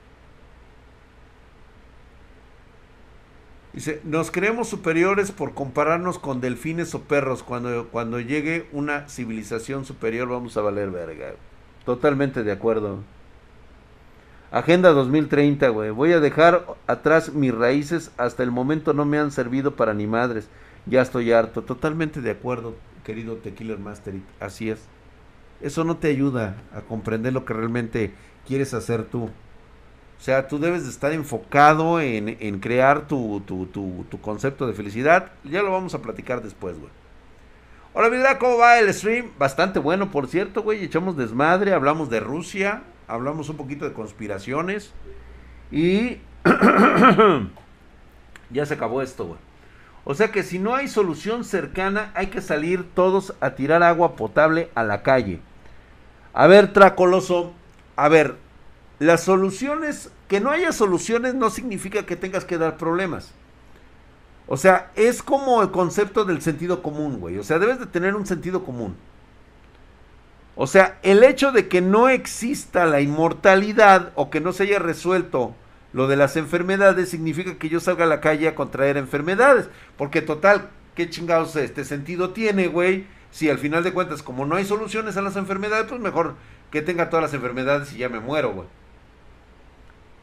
Dice, 3.73 4.01
nos 4.03 4.31
creemos 4.31 4.69
superiores 4.69 5.31
por 5.31 5.53
compararnos 5.53 6.17
con 6.19 6.41
delfines 6.41 6.95
o 6.95 7.01
perros. 7.01 7.43
Cuando, 7.43 7.89
cuando 7.89 8.19
llegue 8.19 8.67
una 8.71 9.07
civilización 9.07 9.85
superior 9.85 10.27
vamos 10.29 10.57
a 10.57 10.61
valer 10.61 10.89
verga. 10.89 11.33
Totalmente 11.85 12.43
de 12.43 12.51
acuerdo. 12.51 12.99
Agenda 14.49 14.91
2030, 14.91 15.67
güey. 15.69 15.89
Voy 15.91 16.13
a 16.13 16.19
dejar 16.19 16.65
atrás 16.87 17.33
mis 17.33 17.53
raíces. 17.53 18.11
Hasta 18.17 18.43
el 18.43 18.51
momento 18.51 18.93
no 18.93 19.05
me 19.05 19.19
han 19.19 19.31
servido 19.31 19.75
para 19.75 19.93
ni 19.93 20.07
madres. 20.07 20.49
Ya 20.85 21.01
estoy 21.01 21.33
harto. 21.33 21.63
Totalmente 21.63 22.21
de 22.21 22.31
acuerdo, 22.31 22.75
querido 23.03 23.35
Tequila 23.35 23.75
Master. 23.77 24.15
Así 24.39 24.69
es. 24.69 24.79
Eso 25.61 25.83
no 25.83 25.97
te 25.97 26.07
ayuda 26.07 26.55
a 26.73 26.81
comprender 26.81 27.33
lo 27.33 27.43
que 27.43 27.53
realmente 27.53 28.13
quieres 28.47 28.73
hacer 28.73 29.03
tú. 29.03 29.29
O 30.19 30.21
sea, 30.21 30.47
tú 30.47 30.59
debes 30.59 30.83
de 30.83 30.89
estar 30.89 31.13
enfocado 31.13 32.01
en, 32.01 32.59
crear 32.59 33.07
tu, 33.07 33.43
concepto 34.21 34.65
de 34.65 34.73
felicidad. 34.73 35.31
Ya 35.43 35.61
lo 35.61 35.71
vamos 35.71 35.93
a 35.93 36.01
platicar 36.01 36.41
después, 36.41 36.77
güey. 36.79 36.91
Hola, 37.93 38.09
mira 38.09 38.37
¿cómo 38.37 38.57
va 38.57 38.79
el 38.79 38.93
stream? 38.93 39.31
Bastante 39.39 39.79
bueno, 39.79 40.11
por 40.11 40.27
cierto, 40.27 40.63
güey. 40.63 40.83
Echamos 40.83 41.17
desmadre, 41.17 41.73
hablamos 41.73 42.09
de 42.09 42.19
Rusia, 42.19 42.83
hablamos 43.07 43.49
un 43.49 43.57
poquito 43.57 43.85
de 43.85 43.93
conspiraciones. 43.93 44.91
Y 45.71 46.17
ya 48.49 48.65
se 48.65 48.73
acabó 48.73 49.01
esto, 49.01 49.25
güey. 49.25 49.39
O 50.03 50.13
sea 50.13 50.31
que 50.31 50.43
si 50.43 50.57
no 50.57 50.73
hay 50.73 50.87
solución 50.87 51.43
cercana, 51.43 52.11
hay 52.15 52.27
que 52.27 52.41
salir 52.41 52.85
todos 52.93 53.33
a 53.41 53.51
tirar 53.51 53.83
agua 53.83 54.15
potable 54.15 54.69
a 54.73 54.83
la 54.83 55.03
calle. 55.03 55.41
A 56.33 56.47
ver, 56.47 56.71
Tracoloso, 56.71 57.51
a 57.95 58.07
ver, 58.07 58.35
las 58.99 59.23
soluciones, 59.23 60.09
que 60.27 60.39
no 60.39 60.49
haya 60.49 60.71
soluciones 60.71 61.35
no 61.35 61.49
significa 61.49 62.05
que 62.05 62.15
tengas 62.15 62.45
que 62.45 62.57
dar 62.57 62.77
problemas. 62.77 63.31
O 64.47 64.57
sea, 64.57 64.91
es 64.95 65.21
como 65.21 65.61
el 65.61 65.71
concepto 65.71 66.25
del 66.25 66.41
sentido 66.41 66.81
común, 66.81 67.19
güey. 67.19 67.37
O 67.37 67.43
sea, 67.43 67.59
debes 67.59 67.79
de 67.79 67.85
tener 67.85 68.15
un 68.15 68.25
sentido 68.25 68.63
común. 68.63 68.95
O 70.55 70.65
sea, 70.65 70.97
el 71.03 71.23
hecho 71.23 71.51
de 71.51 71.67
que 71.67 71.81
no 71.81 72.09
exista 72.09 72.85
la 72.85 73.01
inmortalidad 73.01 74.11
o 74.15 74.29
que 74.29 74.41
no 74.41 74.53
se 74.53 74.63
haya 74.63 74.79
resuelto 74.79 75.53
lo 75.93 76.07
de 76.07 76.15
las 76.15 76.35
enfermedades 76.35 77.09
significa 77.09 77.57
que 77.57 77.69
yo 77.69 77.79
salga 77.79 78.05
a 78.05 78.07
la 78.07 78.21
calle 78.21 78.47
a 78.47 78.55
contraer 78.55 78.97
enfermedades. 78.97 79.69
Porque 79.97 80.21
total, 80.21 80.69
¿qué 80.95 81.09
chingados 81.09 81.55
este 81.55 81.85
sentido 81.85 82.31
tiene, 82.31 82.67
güey? 82.67 83.05
Si 83.31 83.49
al 83.49 83.59
final 83.59 83.83
de 83.83 83.93
cuentas, 83.93 84.23
como 84.23 84.45
no 84.45 84.55
hay 84.55 84.65
soluciones 84.65 85.17
a 85.17 85.21
las 85.21 85.35
enfermedades, 85.35 85.87
pues 85.87 86.01
mejor 86.01 86.35
que 86.71 86.81
tenga 86.81 87.09
todas 87.09 87.23
las 87.23 87.33
enfermedades 87.33 87.93
y 87.93 87.99
ya 87.99 88.09
me 88.09 88.19
muero, 88.19 88.53
güey. 88.53 88.67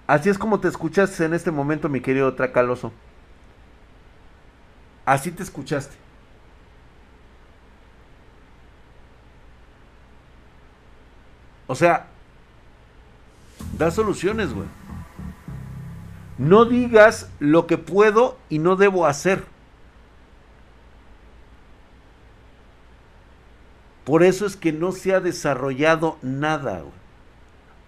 Así 0.06 0.28
es 0.28 0.38
como 0.38 0.60
te 0.60 0.68
escuchas 0.68 1.18
en 1.20 1.32
este 1.32 1.50
momento, 1.50 1.88
mi 1.88 2.00
querido 2.00 2.34
Tracaloso. 2.34 2.92
Así 5.06 5.30
te 5.30 5.42
escuchaste. 5.42 5.96
O 11.66 11.74
sea, 11.74 12.06
da 13.78 13.90
soluciones, 13.90 14.52
güey. 14.52 14.68
No 16.36 16.66
digas 16.66 17.30
lo 17.38 17.66
que 17.66 17.78
puedo 17.78 18.36
y 18.50 18.58
no 18.58 18.76
debo 18.76 19.06
hacer. 19.06 19.44
Por 24.04 24.22
eso 24.22 24.44
es 24.44 24.56
que 24.56 24.72
no 24.72 24.92
se 24.92 25.14
ha 25.14 25.20
desarrollado 25.20 26.18
nada, 26.20 26.80
güey 26.80 27.03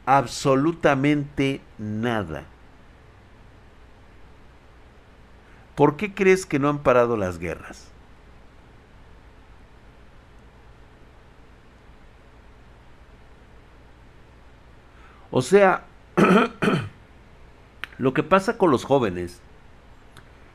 absolutamente 0.06 1.60
nada. 1.78 2.44
¿Por 5.74 5.96
qué 5.96 6.14
crees 6.14 6.46
que 6.46 6.58
no 6.58 6.70
han 6.70 6.78
parado 6.78 7.16
las 7.16 7.38
guerras? 7.38 7.88
O 15.30 15.42
sea, 15.42 15.84
lo 17.98 18.14
que 18.14 18.22
pasa 18.22 18.56
con 18.56 18.70
los 18.70 18.84
jóvenes 18.84 19.42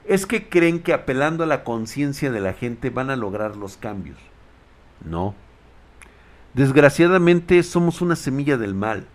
es 0.06 0.26
que 0.26 0.50
creen 0.50 0.82
que 0.82 0.94
apelando 0.94 1.44
a 1.44 1.48
la 1.48 1.64
conciencia 1.64 2.32
de 2.32 2.40
la 2.40 2.54
gente 2.54 2.90
van 2.90 3.12
a 3.12 3.16
lograr 3.16 3.58
los 3.58 3.78
cambios. 3.78 4.18
No. 5.06 5.36
Desgraciadamente 6.56 7.62
somos 7.62 8.02
una 8.02 8.16
semilla 8.16 8.58
del 8.58 8.74
mal 8.74 9.06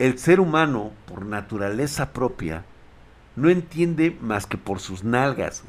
el 0.00 0.18
ser 0.18 0.40
humano, 0.40 0.92
por 1.06 1.26
naturaleza 1.26 2.14
propia, 2.14 2.64
no 3.36 3.50
entiende 3.50 4.16
más 4.22 4.46
que 4.46 4.56
por 4.56 4.80
sus 4.80 5.04
nalgas. 5.04 5.62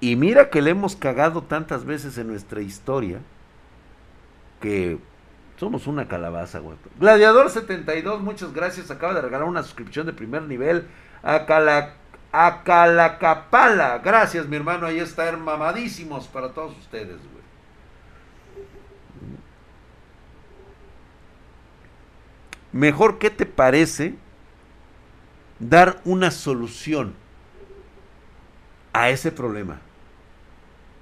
Y 0.00 0.16
mira 0.16 0.48
que 0.48 0.62
le 0.62 0.70
hemos 0.70 0.96
cagado 0.96 1.42
tantas 1.42 1.84
veces 1.84 2.16
en 2.16 2.28
nuestra 2.28 2.62
historia 2.62 3.20
que 4.62 4.98
somos 5.58 5.86
una 5.86 6.08
calabaza, 6.08 6.58
güey. 6.60 6.78
Gladiador 6.98 7.50
72, 7.50 8.22
muchas 8.22 8.54
gracias. 8.54 8.90
Acaba 8.90 9.12
de 9.12 9.20
regalar 9.20 9.46
una 9.46 9.62
suscripción 9.62 10.06
de 10.06 10.14
primer 10.14 10.40
nivel 10.44 10.86
a, 11.22 11.44
a 12.32 12.62
Calacapala. 12.64 13.98
Gracias, 13.98 14.48
mi 14.48 14.56
hermano. 14.56 14.86
Ahí 14.86 15.00
está, 15.00 15.30
mamadísimos 15.36 16.28
para 16.28 16.54
todos 16.54 16.78
ustedes, 16.78 17.18
güey. 17.18 17.35
Mejor, 22.76 23.18
¿qué 23.18 23.30
te 23.30 23.46
parece 23.46 24.16
dar 25.58 26.02
una 26.04 26.30
solución 26.30 27.14
a 28.92 29.08
ese 29.08 29.32
problema? 29.32 29.80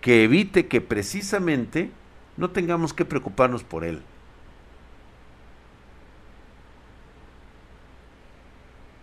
Que 0.01 0.23
evite 0.23 0.69
que 0.69 0.81
precisamente 0.81 1.91
no 2.37 2.51
tengamos 2.51 2.95
que 2.95 3.05
preocuparnos 3.05 3.65
por 3.65 3.83
él. 3.83 4.03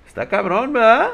Está 0.07 0.29
cabrón, 0.29 0.71
¿verdad? 0.71 1.09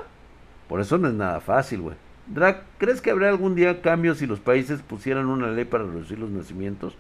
Por 0.70 0.80
eso 0.80 1.00
no 1.00 1.08
es 1.08 1.16
nada 1.16 1.40
fácil, 1.40 1.82
güey. 1.82 1.96
Drag, 2.28 2.66
¿crees 2.78 3.02
que 3.02 3.10
habrá 3.10 3.30
algún 3.30 3.56
día 3.56 3.82
cambios 3.82 4.20
si 4.20 4.28
los 4.28 4.40
países 4.40 4.84
pusieran 4.84 5.26
una 5.26 5.48
ley 5.48 5.66
para 5.66 5.86
reducir 5.86 6.20
los 6.20 6.30
nacimientos? 6.30 6.96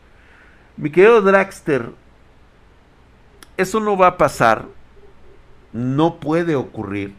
Mi 0.77 0.89
querido 0.89 1.21
Dragster, 1.21 1.91
eso 3.57 3.79
no 3.79 3.97
va 3.97 4.07
a 4.07 4.17
pasar, 4.17 4.65
no 5.73 6.19
puede 6.19 6.55
ocurrir, 6.55 7.13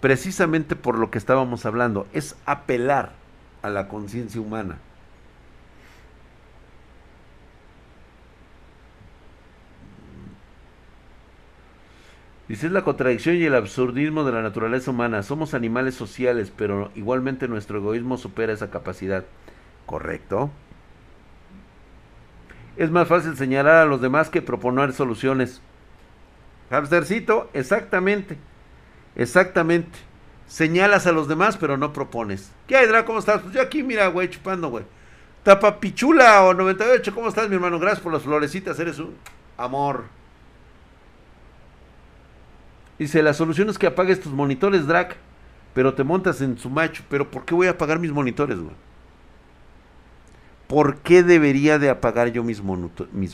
precisamente 0.00 0.76
por 0.76 0.98
lo 0.98 1.10
que 1.10 1.18
estábamos 1.18 1.64
hablando, 1.64 2.06
es 2.12 2.36
apelar 2.44 3.12
a 3.62 3.70
la 3.70 3.88
conciencia 3.88 4.40
humana. 4.40 4.78
Dice, 12.48 12.66
es 12.66 12.72
la 12.72 12.82
contradicción 12.82 13.36
y 13.36 13.44
el 13.44 13.54
absurdismo 13.54 14.24
de 14.24 14.32
la 14.32 14.42
naturaleza 14.42 14.90
humana. 14.90 15.22
Somos 15.22 15.54
animales 15.54 15.94
sociales, 15.94 16.52
pero 16.54 16.90
igualmente 16.94 17.48
nuestro 17.48 17.78
egoísmo 17.78 18.18
supera 18.18 18.52
esa 18.52 18.70
capacidad. 18.70 19.24
¿Correcto? 19.86 20.50
Es 22.76 22.90
más 22.90 23.08
fácil 23.08 23.36
señalar 23.36 23.76
a 23.76 23.84
los 23.84 24.00
demás 24.00 24.30
que 24.30 24.42
proponer 24.42 24.92
soluciones. 24.92 25.60
Hamstercito, 26.70 27.50
exactamente. 27.52 28.38
Exactamente. 29.14 29.98
Señalas 30.46 31.06
a 31.06 31.12
los 31.12 31.28
demás, 31.28 31.56
pero 31.56 31.76
no 31.76 31.92
propones. 31.92 32.50
¿Qué 32.66 32.76
hay, 32.76 32.86
Dra? 32.86 33.04
¿Cómo 33.04 33.18
estás? 33.18 33.42
Pues 33.42 33.54
yo 33.54 33.62
aquí, 33.62 33.82
mira, 33.82 34.08
güey, 34.08 34.28
chupando, 34.30 34.68
güey. 34.68 34.84
Tapa 35.42 35.80
Pichula 35.80 36.44
o 36.44 36.54
98, 36.54 37.14
¿cómo 37.14 37.28
estás, 37.28 37.48
mi 37.48 37.56
hermano? 37.56 37.78
Gracias 37.78 38.00
por 38.00 38.12
las 38.12 38.22
florecitas, 38.22 38.78
eres 38.78 38.98
un 38.98 39.16
amor. 39.56 40.04
Dice, 42.98 43.22
la 43.22 43.34
solución 43.34 43.68
es 43.68 43.78
que 43.78 43.88
apagues 43.88 44.20
tus 44.20 44.32
monitores, 44.32 44.86
Drac, 44.86 45.16
pero 45.74 45.94
te 45.94 46.04
montas 46.04 46.40
en 46.40 46.56
su 46.58 46.70
macho. 46.70 47.02
Pero 47.08 47.30
¿por 47.30 47.44
qué 47.44 47.54
voy 47.54 47.66
a 47.66 47.70
apagar 47.70 47.98
mis 47.98 48.12
monitores, 48.12 48.58
güey? 48.58 48.74
¿Por 50.72 51.00
qué 51.00 51.22
debería 51.22 51.78
de 51.78 51.90
apagar 51.90 52.32
yo 52.32 52.42
mis, 52.42 52.62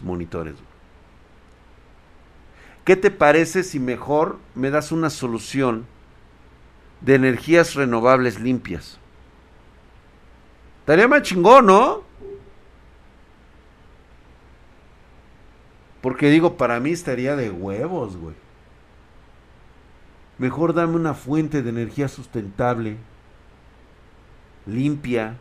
monitores? 0.03 0.57
¿Qué 2.85 2.97
te 2.97 3.13
parece 3.13 3.63
si 3.63 3.79
mejor 3.79 4.41
me 4.57 4.71
das 4.71 4.91
una 4.91 5.09
solución 5.09 5.87
de 7.01 7.15
energías 7.15 7.77
renovables 7.77 8.41
limpias? 8.41 8.99
Estaría 10.81 11.07
más 11.07 11.23
chingón, 11.23 11.67
¿no? 11.67 12.03
Porque 16.01 16.31
digo, 16.31 16.57
para 16.57 16.81
mí 16.81 16.91
estaría 16.91 17.37
de 17.37 17.51
huevos, 17.51 18.17
güey. 18.17 18.35
Mejor 20.39 20.75
dame 20.75 20.97
una 20.97 21.15
fuente 21.15 21.63
de 21.63 21.71
energía 21.71 22.09
sustentable, 22.09 22.97
limpia 24.67 25.37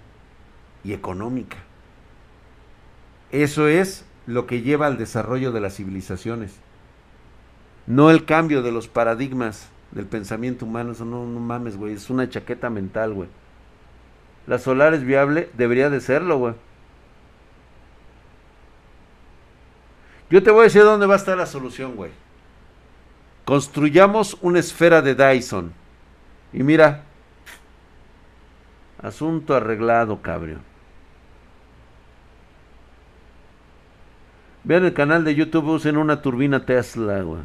y 0.84 0.94
económica. 0.94 1.58
Eso 3.32 3.68
es 3.68 4.06
lo 4.26 4.48
que 4.48 4.62
lleva 4.62 4.88
al 4.88 4.98
desarrollo 4.98 5.52
de 5.52 5.62
las 5.62 5.76
civilizaciones. 5.76 6.56
No 7.86 8.12
el 8.12 8.26
cambio 8.26 8.62
de 8.62 8.72
los 8.72 8.88
paradigmas 8.88 9.70
del 9.92 10.06
pensamiento 10.06 10.66
humano. 10.66 10.92
Eso 10.92 11.06
no, 11.06 11.26
no 11.26 11.40
mames, 11.40 11.78
güey. 11.78 11.94
Es 11.94 12.10
una 12.10 12.30
chaqueta 12.30 12.70
mental, 12.70 13.14
güey. 13.14 13.30
La 14.46 14.60
solar 14.60 14.94
es 14.94 15.04
viable, 15.04 15.50
debería 15.58 15.90
de 15.90 16.00
serlo, 16.00 16.38
güey. 16.38 16.54
Yo 20.30 20.44
te 20.44 20.52
voy 20.52 20.62
a 20.62 20.64
decir 20.64 20.84
dónde 20.84 21.06
va 21.06 21.14
a 21.14 21.18
estar 21.18 21.38
la 21.38 21.46
solución, 21.46 21.96
güey. 21.96 22.12
Construyamos 23.46 24.38
una 24.42 24.60
esfera 24.60 25.02
de 25.02 25.16
Dyson. 25.16 25.72
Y 26.52 26.64
mira, 26.64 27.04
asunto 29.02 29.56
arreglado, 29.56 30.22
cabrón. 30.22 30.67
Vean 34.68 34.84
el 34.84 34.94
canal 34.94 35.24
de 35.24 35.34
YouTube, 35.34 35.70
usen 35.70 35.96
una 35.96 36.22
turbina 36.22 36.66
Tesla, 36.66 37.22
güey. 37.22 37.40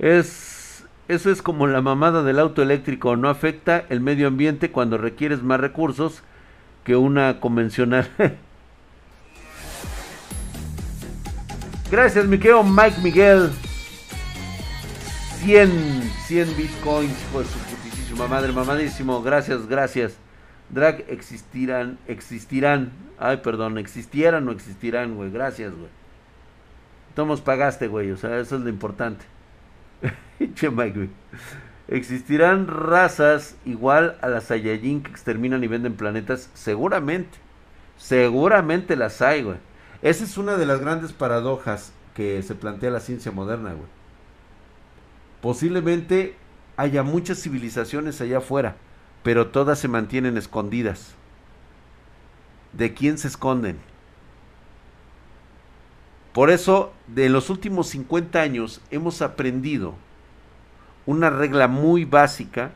Es, 0.00 0.84
eso 1.06 1.30
es 1.30 1.40
como 1.40 1.68
la 1.68 1.80
mamada 1.82 2.24
del 2.24 2.40
auto 2.40 2.60
eléctrico, 2.60 3.14
no 3.14 3.28
afecta 3.28 3.84
el 3.90 4.00
medio 4.00 4.26
ambiente 4.26 4.72
cuando 4.72 4.98
requieres 4.98 5.44
más 5.44 5.60
recursos 5.60 6.24
que 6.82 6.96
una 6.96 7.38
convencional. 7.38 8.10
Gracias, 11.92 12.26
mi 12.26 12.38
Mike 12.38 13.00
Miguel. 13.04 13.52
100, 15.44 16.10
100 16.26 16.56
bitcoins, 16.56 17.16
por 17.32 17.44
su 17.44 17.56
putísima 17.56 18.26
madre, 18.26 18.50
mamadísimo. 18.50 19.22
Gracias, 19.22 19.68
gracias. 19.68 20.16
Drag 20.70 21.04
existirán, 21.08 21.98
existirán. 22.08 23.09
Ay, 23.22 23.36
perdón, 23.36 23.76
existieran 23.76 24.48
o 24.48 24.52
existirán, 24.52 25.14
güey. 25.14 25.30
Gracias, 25.30 25.74
güey. 25.74 25.90
Tomos 27.14 27.42
pagaste, 27.42 27.86
güey. 27.86 28.10
O 28.12 28.16
sea, 28.16 28.40
eso 28.40 28.56
es 28.56 28.62
lo 28.62 28.70
importante. 28.70 29.26
che, 30.54 30.68
güey. 30.68 31.10
¿Existirán 31.88 32.66
razas 32.66 33.56
igual 33.66 34.16
a 34.22 34.28
las 34.28 34.44
Saiyajin 34.44 35.02
que 35.02 35.10
exterminan 35.10 35.62
y 35.62 35.66
venden 35.66 35.96
planetas? 35.96 36.48
Seguramente. 36.54 37.36
Seguramente 37.98 38.96
las 38.96 39.20
hay, 39.20 39.42
güey. 39.42 39.58
Esa 40.00 40.24
es 40.24 40.38
una 40.38 40.56
de 40.56 40.64
las 40.64 40.80
grandes 40.80 41.12
paradojas 41.12 41.92
que 42.14 42.42
se 42.42 42.54
plantea 42.54 42.90
la 42.90 43.00
ciencia 43.00 43.32
moderna, 43.32 43.74
güey. 43.74 43.88
Posiblemente 45.42 46.36
haya 46.78 47.02
muchas 47.02 47.42
civilizaciones 47.42 48.18
allá 48.22 48.38
afuera, 48.38 48.76
pero 49.22 49.48
todas 49.48 49.78
se 49.78 49.88
mantienen 49.88 50.38
escondidas. 50.38 51.16
¿De 52.72 52.94
quién 52.94 53.18
se 53.18 53.28
esconden? 53.28 53.78
Por 56.32 56.50
eso, 56.50 56.92
de 57.08 57.28
los 57.28 57.50
últimos 57.50 57.88
50 57.88 58.40
años 58.40 58.80
hemos 58.90 59.20
aprendido 59.22 59.94
una 61.06 61.30
regla 61.30 61.66
muy 61.66 62.04
básica 62.04 62.70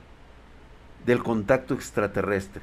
del 1.06 1.22
contacto 1.22 1.74
extraterrestre 1.74 2.62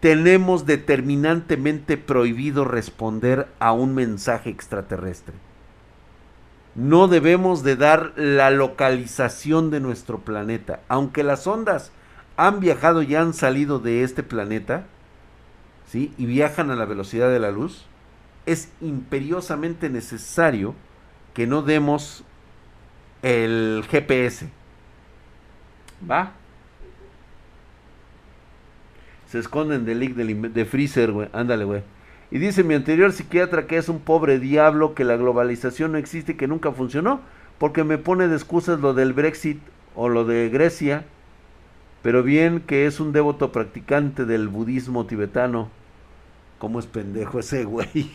tenemos 0.00 0.66
determinantemente 0.66 1.96
prohibido 1.96 2.64
responder 2.64 3.48
a 3.58 3.72
un 3.72 3.94
mensaje 3.94 4.50
extraterrestre. 4.50 5.34
No 6.74 7.08
debemos 7.08 7.62
de 7.62 7.76
dar 7.76 8.12
la 8.16 8.50
localización 8.50 9.70
de 9.70 9.80
nuestro 9.80 10.18
planeta. 10.18 10.80
Aunque 10.88 11.24
las 11.24 11.46
ondas 11.46 11.90
han 12.36 12.60
viajado 12.60 13.02
y 13.02 13.14
han 13.14 13.32
salido 13.32 13.78
de 13.78 14.04
este 14.04 14.22
planeta, 14.22 14.84
¿sí? 15.86 16.12
Y 16.18 16.26
viajan 16.26 16.70
a 16.70 16.76
la 16.76 16.84
velocidad 16.84 17.30
de 17.30 17.38
la 17.38 17.50
luz, 17.50 17.86
es 18.44 18.70
imperiosamente 18.80 19.90
necesario 19.90 20.74
que 21.34 21.46
no 21.46 21.62
demos 21.62 22.24
el 23.22 23.84
GPS. 23.88 24.48
¿Va? 26.08 26.32
Se 29.28 29.38
esconden 29.38 29.84
del 29.84 30.00
leak 30.00 30.14
de 30.14 30.64
Freezer, 30.64 31.12
güey. 31.12 31.28
Ándale, 31.32 31.64
güey. 31.64 31.82
Y 32.30 32.38
dice 32.38 32.64
mi 32.64 32.74
anterior 32.74 33.12
psiquiatra 33.12 33.66
que 33.66 33.76
es 33.76 33.88
un 33.88 34.00
pobre 34.00 34.38
diablo, 34.38 34.94
que 34.94 35.04
la 35.04 35.16
globalización 35.16 35.92
no 35.92 35.98
existe, 35.98 36.36
que 36.36 36.48
nunca 36.48 36.72
funcionó, 36.72 37.20
porque 37.58 37.84
me 37.84 37.98
pone 37.98 38.28
de 38.28 38.34
excusas 38.34 38.80
lo 38.80 38.94
del 38.94 39.12
Brexit 39.12 39.60
o 39.94 40.08
lo 40.08 40.24
de 40.24 40.48
Grecia, 40.48 41.04
pero 42.06 42.22
bien 42.22 42.60
que 42.60 42.86
es 42.86 43.00
un 43.00 43.10
devoto 43.10 43.50
practicante 43.50 44.26
del 44.26 44.46
budismo 44.46 45.06
tibetano. 45.06 45.70
¿Cómo 46.60 46.78
es 46.78 46.86
pendejo 46.86 47.40
ese 47.40 47.64
güey? 47.64 48.12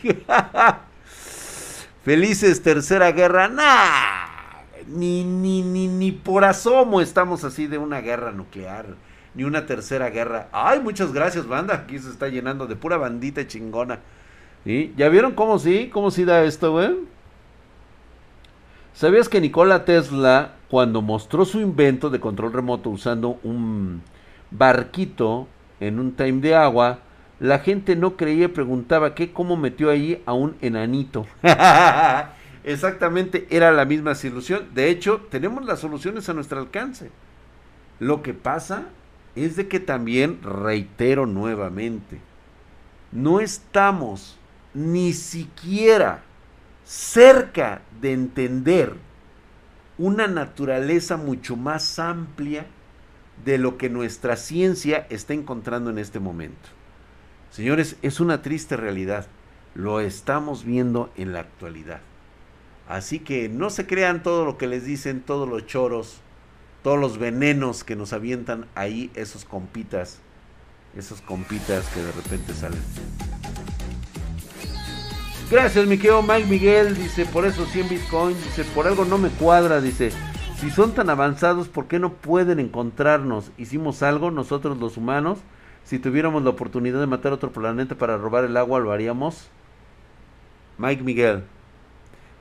Felices 2.02 2.62
tercera 2.62 3.12
guerra, 3.12 3.48
nah. 3.48 4.62
Ni, 4.86 5.24
ni, 5.24 5.60
ni, 5.60 5.88
ni 5.88 6.10
por 6.10 6.42
asomo 6.46 7.02
estamos 7.02 7.44
así 7.44 7.66
de 7.66 7.76
una 7.76 8.00
guerra 8.00 8.32
nuclear 8.32 8.86
ni 9.34 9.44
una 9.44 9.66
tercera 9.66 10.08
guerra. 10.08 10.48
Ay, 10.52 10.80
muchas 10.80 11.12
gracias, 11.12 11.46
banda. 11.46 11.74
Aquí 11.74 11.98
se 11.98 12.08
está 12.08 12.28
llenando 12.28 12.66
de 12.66 12.76
pura 12.76 12.96
bandita 12.96 13.46
chingona. 13.46 13.98
¿Sí? 14.64 14.94
¿Ya 14.96 15.10
vieron 15.10 15.32
cómo 15.32 15.58
sí? 15.58 15.90
¿Cómo 15.92 16.10
sí 16.10 16.24
da 16.24 16.44
esto, 16.44 16.72
güey? 16.72 16.96
¿Sabías 18.94 19.28
que 19.28 19.40
Nikola 19.40 19.84
Tesla, 19.84 20.52
cuando 20.68 21.00
mostró 21.00 21.44
su 21.44 21.60
invento 21.60 22.10
de 22.10 22.20
control 22.20 22.52
remoto 22.52 22.90
usando 22.90 23.38
un 23.42 24.02
barquito 24.50 25.48
en 25.80 25.98
un 25.98 26.12
time 26.12 26.40
de 26.40 26.54
agua, 26.54 26.98
la 27.40 27.58
gente 27.58 27.96
no 27.96 28.16
creía 28.16 28.44
y 28.44 28.48
preguntaba 28.48 29.14
qué, 29.14 29.32
cómo 29.32 29.56
metió 29.56 29.90
ahí 29.90 30.22
a 30.26 30.34
un 30.34 30.56
enanito. 30.60 31.26
Exactamente, 32.64 33.46
era 33.50 33.72
la 33.72 33.86
misma 33.86 34.14
solución. 34.14 34.68
De 34.74 34.90
hecho, 34.90 35.22
tenemos 35.30 35.64
las 35.64 35.80
soluciones 35.80 36.28
a 36.28 36.34
nuestro 36.34 36.60
alcance. 36.60 37.10
Lo 37.98 38.22
que 38.22 38.34
pasa 38.34 38.84
es 39.34 39.56
de 39.56 39.68
que 39.68 39.80
también, 39.80 40.38
reitero 40.42 41.26
nuevamente, 41.26 42.20
no 43.10 43.40
estamos 43.40 44.36
ni 44.74 45.14
siquiera 45.14 46.22
cerca 46.84 47.82
de 48.00 48.12
entender 48.12 48.94
una 49.98 50.26
naturaleza 50.26 51.16
mucho 51.16 51.56
más 51.56 51.98
amplia 51.98 52.66
de 53.44 53.58
lo 53.58 53.78
que 53.78 53.88
nuestra 53.88 54.36
ciencia 54.36 55.06
está 55.10 55.34
encontrando 55.34 55.90
en 55.90 55.98
este 55.98 56.20
momento. 56.20 56.68
Señores, 57.50 57.96
es 58.02 58.20
una 58.20 58.42
triste 58.42 58.76
realidad. 58.76 59.26
Lo 59.74 60.00
estamos 60.00 60.64
viendo 60.64 61.12
en 61.16 61.32
la 61.32 61.40
actualidad. 61.40 62.00
Así 62.88 63.20
que 63.20 63.48
no 63.48 63.70
se 63.70 63.86
crean 63.86 64.22
todo 64.22 64.44
lo 64.44 64.58
que 64.58 64.66
les 64.66 64.84
dicen 64.84 65.20
todos 65.20 65.48
los 65.48 65.66
choros 65.66 66.20
todos 66.82 66.98
los 66.98 67.18
venenos 67.18 67.84
que 67.84 67.96
nos 67.96 68.12
avientan 68.12 68.66
ahí 68.74 69.10
esos 69.14 69.44
compitas, 69.44 70.18
esos 70.96 71.20
compitas 71.22 71.86
que 71.88 72.02
de 72.02 72.12
repente 72.12 72.52
salen. 72.54 72.82
Gracias, 75.50 75.86
mi 75.86 75.96
querido 75.96 76.22
Mike 76.22 76.46
Miguel. 76.46 76.96
Dice, 76.96 77.26
por 77.26 77.44
eso 77.44 77.66
100 77.66 77.88
Bitcoin. 77.88 78.36
Dice, 78.42 78.64
por 78.74 78.86
algo 78.86 79.04
no 79.04 79.18
me 79.18 79.28
cuadra. 79.28 79.80
Dice, 79.80 80.10
si 80.58 80.70
son 80.70 80.94
tan 80.94 81.10
avanzados, 81.10 81.68
¿por 81.68 81.88
qué 81.88 81.98
no 81.98 82.14
pueden 82.14 82.60
encontrarnos? 82.60 83.50
Hicimos 83.58 84.02
algo 84.02 84.30
nosotros 84.30 84.78
los 84.78 84.96
humanos. 84.96 85.40
Si 85.84 85.98
tuviéramos 85.98 86.42
la 86.42 86.50
oportunidad 86.50 87.00
de 87.00 87.06
matar 87.06 87.32
otro 87.32 87.52
planeta 87.52 87.96
para 87.96 88.16
robar 88.16 88.44
el 88.44 88.56
agua, 88.56 88.80
¿lo 88.80 88.92
haríamos? 88.92 89.50
Mike 90.78 91.02
Miguel. 91.02 91.44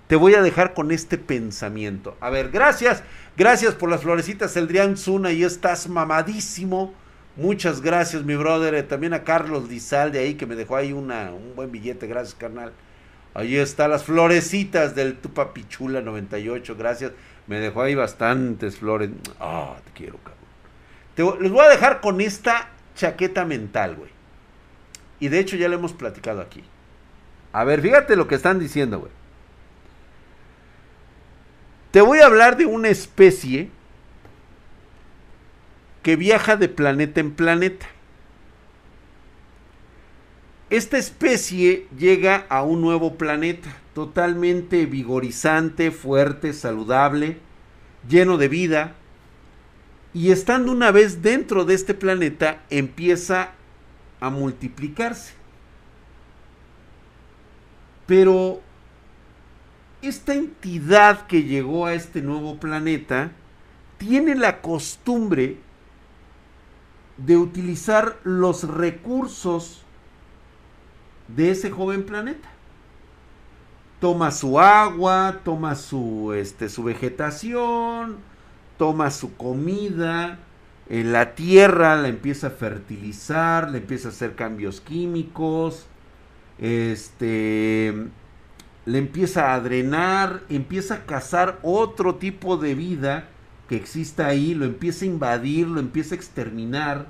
Te 0.07 0.15
voy 0.15 0.35
a 0.35 0.41
dejar 0.41 0.73
con 0.73 0.91
este 0.91 1.17
pensamiento. 1.17 2.15
A 2.19 2.29
ver, 2.29 2.51
gracias. 2.51 3.03
Gracias 3.37 3.73
por 3.73 3.89
las 3.89 4.01
florecitas, 4.01 4.55
Eldrián 4.57 4.97
Zuna. 4.97 5.31
Y 5.31 5.43
estás 5.43 5.89
mamadísimo. 5.89 6.93
Muchas 7.37 7.81
gracias, 7.81 8.23
mi 8.23 8.35
brother. 8.35 8.75
Eh, 8.75 8.83
también 8.83 9.13
a 9.13 9.23
Carlos 9.23 9.69
Lizal 9.69 10.11
de 10.11 10.19
ahí 10.19 10.35
que 10.35 10.45
me 10.45 10.55
dejó 10.55 10.75
ahí 10.75 10.91
una, 10.91 11.31
un 11.31 11.55
buen 11.55 11.71
billete. 11.71 12.07
Gracias, 12.07 12.35
carnal. 12.35 12.73
Ahí 13.33 13.55
está 13.55 13.87
las 13.87 14.03
florecitas 14.03 14.95
del 14.95 15.17
Tupapichula 15.17 16.01
98. 16.01 16.75
Gracias. 16.77 17.11
Me 17.47 17.59
dejó 17.59 17.81
ahí 17.81 17.95
bastantes 17.95 18.77
flores. 18.77 19.09
Ah, 19.39 19.75
te 19.85 19.91
quiero, 19.91 20.17
cabrón. 20.17 21.41
les 21.41 21.51
voy 21.51 21.65
a 21.65 21.69
dejar 21.69 22.01
con 22.01 22.21
esta 22.21 22.69
chaqueta 22.95 23.45
mental, 23.45 23.95
güey. 23.95 24.11
Y 25.19 25.29
de 25.29 25.39
hecho 25.39 25.55
ya 25.55 25.69
lo 25.69 25.75
hemos 25.75 25.93
platicado 25.93 26.41
aquí. 26.41 26.63
A 27.53 27.63
ver, 27.63 27.81
fíjate 27.81 28.15
lo 28.15 28.27
que 28.27 28.35
están 28.35 28.59
diciendo, 28.59 28.99
güey. 28.99 29.11
Te 31.91 32.01
voy 32.01 32.19
a 32.19 32.25
hablar 32.25 32.57
de 32.57 32.65
una 32.65 32.87
especie 32.87 33.69
que 36.03 36.15
viaja 36.15 36.55
de 36.55 36.69
planeta 36.69 37.19
en 37.19 37.31
planeta. 37.31 37.85
Esta 40.72 40.98
especie 40.98 41.85
llega 41.98 42.45
a 42.48 42.64
un 42.64 42.80
nuevo 42.80 43.15
planeta, 43.18 43.76
totalmente 43.93 44.85
vigorizante, 44.85 45.91
fuerte, 45.91 46.53
saludable, 46.53 47.39
lleno 48.07 48.38
de 48.38 48.48
vida. 48.48 48.95
Y 50.14 50.31
estando 50.31 50.72
una 50.72 50.91
vez 50.91 51.22
dentro 51.22 51.65
de 51.65 51.73
este 51.73 51.93
planeta, 51.93 52.64
empieza 52.69 53.52
a 54.22 54.30
multiplicarse. 54.30 55.34
Pero 58.06 58.61
esta 60.02 60.35
entidad 60.35 61.27
que 61.27 61.43
llegó 61.43 61.85
a 61.85 61.95
este 61.95 62.22
nuevo 62.22 62.61
planeta 62.61 63.34
tiene 63.98 64.35
la 64.35 64.61
costumbre 64.61 65.57
de 67.18 67.35
utilizar 67.35 68.22
los 68.23 68.64
recursos 68.69 69.84
de 71.35 71.51
ese 71.51 71.71
joven 71.71 72.03
planeta. 72.03 72.49
Toma 73.99 74.31
su 74.31 74.59
agua, 74.59 75.41
toma 75.43 75.75
su, 75.75 76.33
este, 76.33 76.69
su 76.69 76.83
vegetación, 76.83 78.17
toma 78.77 79.11
su 79.11 79.35
comida, 79.35 80.39
en 80.89 81.13
la 81.13 81.35
tierra 81.35 81.95
la 81.95 82.07
empieza 82.07 82.47
a 82.47 82.49
fertilizar, 82.49 83.69
le 83.69 83.77
empieza 83.77 84.09
a 84.09 84.11
hacer 84.11 84.35
cambios 84.35 84.81
químicos, 84.81 85.85
este, 86.57 87.93
le 88.85 88.97
empieza 88.97 89.53
a 89.53 89.59
drenar, 89.61 90.41
empieza 90.49 90.95
a 90.95 91.05
cazar 91.05 91.59
otro 91.61 92.15
tipo 92.15 92.57
de 92.57 92.75
vida 92.75 93.29
que 93.69 93.77
exista 93.77 94.27
ahí, 94.27 94.53
lo 94.53 94.65
empieza 94.65 95.05
a 95.05 95.07
invadir, 95.07 95.67
lo 95.67 95.79
empieza 95.79 96.13
a 96.13 96.17
exterminar 96.17 97.07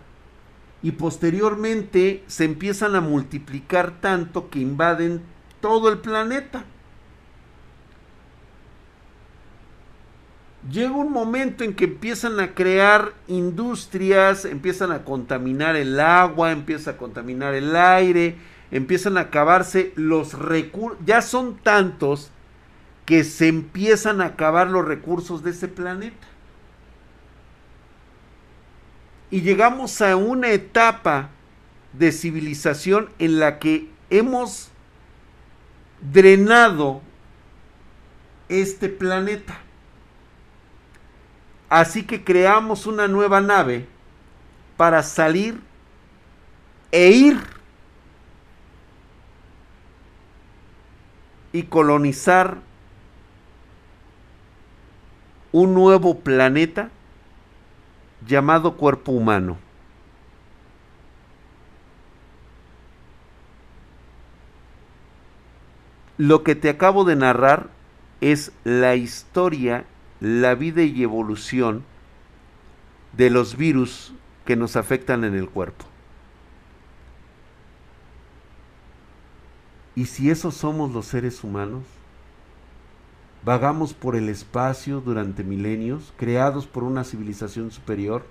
y 0.83 0.91
posteriormente 0.91 2.23
se 2.27 2.45
empiezan 2.45 2.95
a 2.95 3.01
multiplicar 3.01 3.99
tanto 4.01 4.49
que 4.49 4.59
invaden 4.59 5.21
todo 5.59 5.89
el 5.89 5.99
planeta. 5.99 6.65
Llega 10.69 10.91
un 10.91 11.11
momento 11.11 11.63
en 11.63 11.73
que 11.73 11.85
empiezan 11.85 12.39
a 12.39 12.53
crear 12.53 13.13
industrias, 13.27 14.45
empiezan 14.45 14.91
a 14.91 15.03
contaminar 15.03 15.75
el 15.75 15.99
agua, 15.99 16.51
empieza 16.51 16.91
a 16.91 16.97
contaminar 16.97 17.55
el 17.55 17.75
aire, 17.75 18.35
empiezan 18.69 19.17
a 19.17 19.21
acabarse 19.21 19.91
los 19.95 20.33
recursos, 20.37 20.99
ya 21.05 21.21
son 21.21 21.57
tantos 21.57 22.29
que 23.05 23.23
se 23.23 23.47
empiezan 23.47 24.21
a 24.21 24.27
acabar 24.27 24.67
los 24.67 24.85
recursos 24.85 25.43
de 25.43 25.49
ese 25.49 25.67
planeta 25.67 26.30
y 29.31 29.41
llegamos 29.41 30.01
a 30.01 30.17
una 30.17 30.49
etapa 30.49 31.29
de 31.93 32.11
civilización 32.11 33.09
en 33.17 33.39
la 33.39 33.59
que 33.59 33.89
hemos 34.09 34.69
drenado 36.01 37.01
este 38.49 38.89
planeta. 38.89 39.57
Así 41.69 42.03
que 42.03 42.25
creamos 42.25 42.85
una 42.85 43.07
nueva 43.07 43.39
nave 43.39 43.87
para 44.75 45.01
salir 45.01 45.61
e 46.91 47.09
ir 47.11 47.39
y 51.53 51.63
colonizar 51.63 52.57
un 55.53 55.73
nuevo 55.73 56.19
planeta 56.19 56.89
llamado 58.27 58.77
cuerpo 58.77 59.11
humano. 59.11 59.57
Lo 66.17 66.43
que 66.43 66.55
te 66.55 66.69
acabo 66.69 67.03
de 67.03 67.15
narrar 67.15 67.69
es 68.19 68.51
la 68.63 68.95
historia, 68.95 69.85
la 70.19 70.53
vida 70.53 70.83
y 70.83 71.01
evolución 71.01 71.83
de 73.13 73.29
los 73.29 73.57
virus 73.57 74.13
que 74.45 74.55
nos 74.55 74.75
afectan 74.75 75.23
en 75.23 75.33
el 75.33 75.49
cuerpo. 75.49 75.85
¿Y 79.95 80.05
si 80.05 80.29
esos 80.29 80.55
somos 80.55 80.91
los 80.91 81.07
seres 81.07 81.43
humanos? 81.43 81.83
Vagamos 83.43 83.93
por 83.93 84.15
el 84.15 84.29
espacio 84.29 85.01
durante 85.01 85.43
milenios, 85.43 86.13
creados 86.17 86.67
por 86.67 86.83
una 86.83 87.03
civilización 87.03 87.71
superior, 87.71 88.23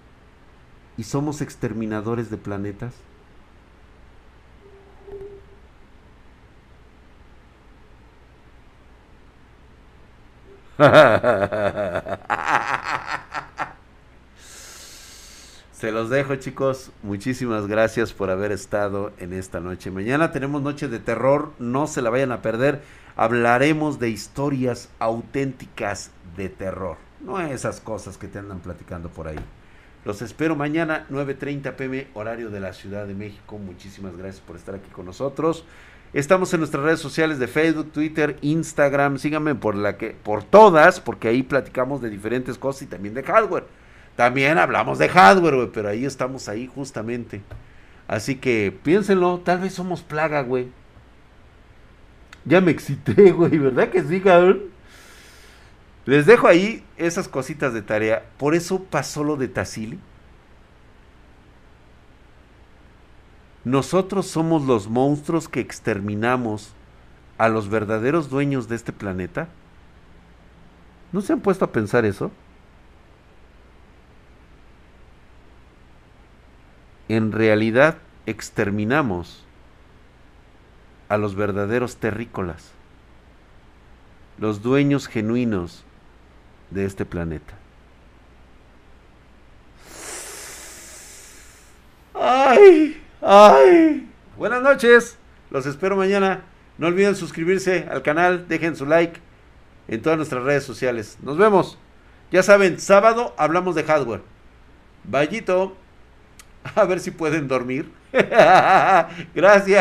y 0.97 1.03
somos 1.03 1.41
exterminadores 1.41 2.31
de 2.31 2.37
planetas. 2.37 2.95
Se 15.73 15.91
los 15.93 16.09
dejo 16.09 16.37
chicos, 16.37 16.91
muchísimas 17.03 17.67
gracias 17.67 18.13
por 18.13 18.31
haber 18.31 18.53
estado 18.53 19.13
en 19.19 19.33
esta 19.33 19.61
noche. 19.61 19.91
Mañana 19.91 20.33
tenemos 20.33 20.63
noche 20.63 20.89
de 20.89 20.99
terror, 20.99 21.53
no 21.59 21.87
se 21.87 22.01
la 22.01 22.11
vayan 22.11 22.33
a 22.33 22.43
perder 22.43 22.83
hablaremos 23.21 23.99
de 23.99 24.09
historias 24.09 24.89
auténticas 24.99 26.11
de 26.39 26.49
terror, 26.49 26.97
no 27.21 27.39
esas 27.39 27.79
cosas 27.79 28.17
que 28.17 28.29
te 28.29 28.39
andan 28.39 28.61
platicando 28.61 29.11
por 29.11 29.29
ahí. 29.29 29.37
Los 30.07 30.23
espero 30.23 30.57
mañana 30.57 31.05
9.30 31.11 31.75
pm 31.75 32.07
horario 32.15 32.49
de 32.49 32.61
la 32.61 32.73
Ciudad 32.73 33.07
de 33.07 33.13
México. 33.13 33.59
Muchísimas 33.59 34.17
gracias 34.17 34.41
por 34.41 34.57
estar 34.57 34.75
aquí 34.75 34.89
con 34.89 35.05
nosotros. 35.05 35.67
Estamos 36.15 36.55
en 36.55 36.61
nuestras 36.61 36.83
redes 36.83 37.01
sociales 37.01 37.39
de 37.39 37.47
Facebook, 37.47 37.93
Twitter, 37.93 38.39
Instagram. 38.41 39.19
Síganme 39.19 39.55
por 39.55 39.75
la 39.75 39.99
que 39.99 40.13
por 40.13 40.43
todas, 40.43 40.99
porque 40.99 41.29
ahí 41.29 41.43
platicamos 41.43 42.01
de 42.01 42.09
diferentes 42.09 42.57
cosas 42.57 42.81
y 42.81 42.87
también 42.87 43.13
de 43.13 43.23
hardware. 43.23 43.67
También 44.17 44.57
hablamos 44.57 44.99
de 44.99 45.11
hardware, 45.11 45.71
pero 45.75 45.91
ahí 45.91 46.07
estamos 46.07 46.49
ahí 46.49 46.71
justamente. 46.75 47.43
Así 48.09 48.37
que 48.37 48.75
piénsenlo, 48.83 49.41
tal 49.41 49.59
vez 49.59 49.75
somos 49.75 50.01
plaga, 50.01 50.41
güey. 50.41 50.69
Ya 52.45 52.61
me 52.61 52.71
excité, 52.71 53.33
güey, 53.33 53.59
¿verdad 53.59 53.91
que 53.91 54.03
sí, 54.03 54.21
cabrón? 54.21 54.63
Les 56.07 56.27
dejo 56.27 56.47
ahí 56.47 56.85
esas 56.97 57.29
cositas 57.29 57.75
de 57.75 57.83
tarea. 57.83 58.25
Por 58.39 58.55
eso 58.55 58.83
pasó 58.85 59.23
lo 59.23 59.37
de 59.37 59.49
Tassili. 59.49 59.99
Nosotros 63.65 64.27
somos 64.27 64.65
los 64.65 64.89
monstruos 64.89 65.49
que 65.49 65.61
exterminamos 65.61 66.73
a 67.37 67.49
los 67.49 67.69
verdaderos 67.69 68.31
dueños 68.31 68.69
de 68.69 68.77
este 68.77 68.93
planeta. 68.93 69.49
¿No 71.13 71.21
se 71.21 71.33
han 71.33 71.41
puesto 71.41 71.67
a 71.67 71.73
pensar 71.73 72.05
eso? 72.05 72.31
En 77.09 77.33
realidad 77.33 77.99
exterminamos 78.25 79.45
a 81.11 81.19
los 81.19 81.35
verdaderos 81.35 81.97
terrícolas, 81.97 82.71
los 84.39 84.63
dueños 84.63 85.09
genuinos 85.09 85.85
de 86.71 86.85
este 86.85 87.05
planeta. 87.05 87.53
¡Ay! 92.15 93.03
¡Ay! 93.21 94.09
Buenas 94.37 94.63
noches, 94.63 95.19
los 95.51 95.67
espero 95.67 95.97
mañana. 95.97 96.45
No 96.79 96.87
olviden 96.87 97.17
suscribirse 97.17 97.89
al 97.91 98.03
canal, 98.03 98.47
dejen 98.47 98.77
su 98.77 98.87
like 98.87 99.21
en 99.89 100.03
todas 100.03 100.17
nuestras 100.17 100.45
redes 100.45 100.63
sociales. 100.63 101.19
Nos 101.23 101.37
vemos. 101.37 101.77
Ya 102.31 102.45
saben, 102.45 102.79
sábado 102.79 103.35
hablamos 103.37 103.75
de 103.75 103.83
hardware. 103.83 104.23
Vallito, 105.03 105.77
a 106.77 106.85
ver 106.85 107.01
si 107.01 107.11
pueden 107.11 107.49
dormir. 107.49 107.91
Gracias. 109.35 109.79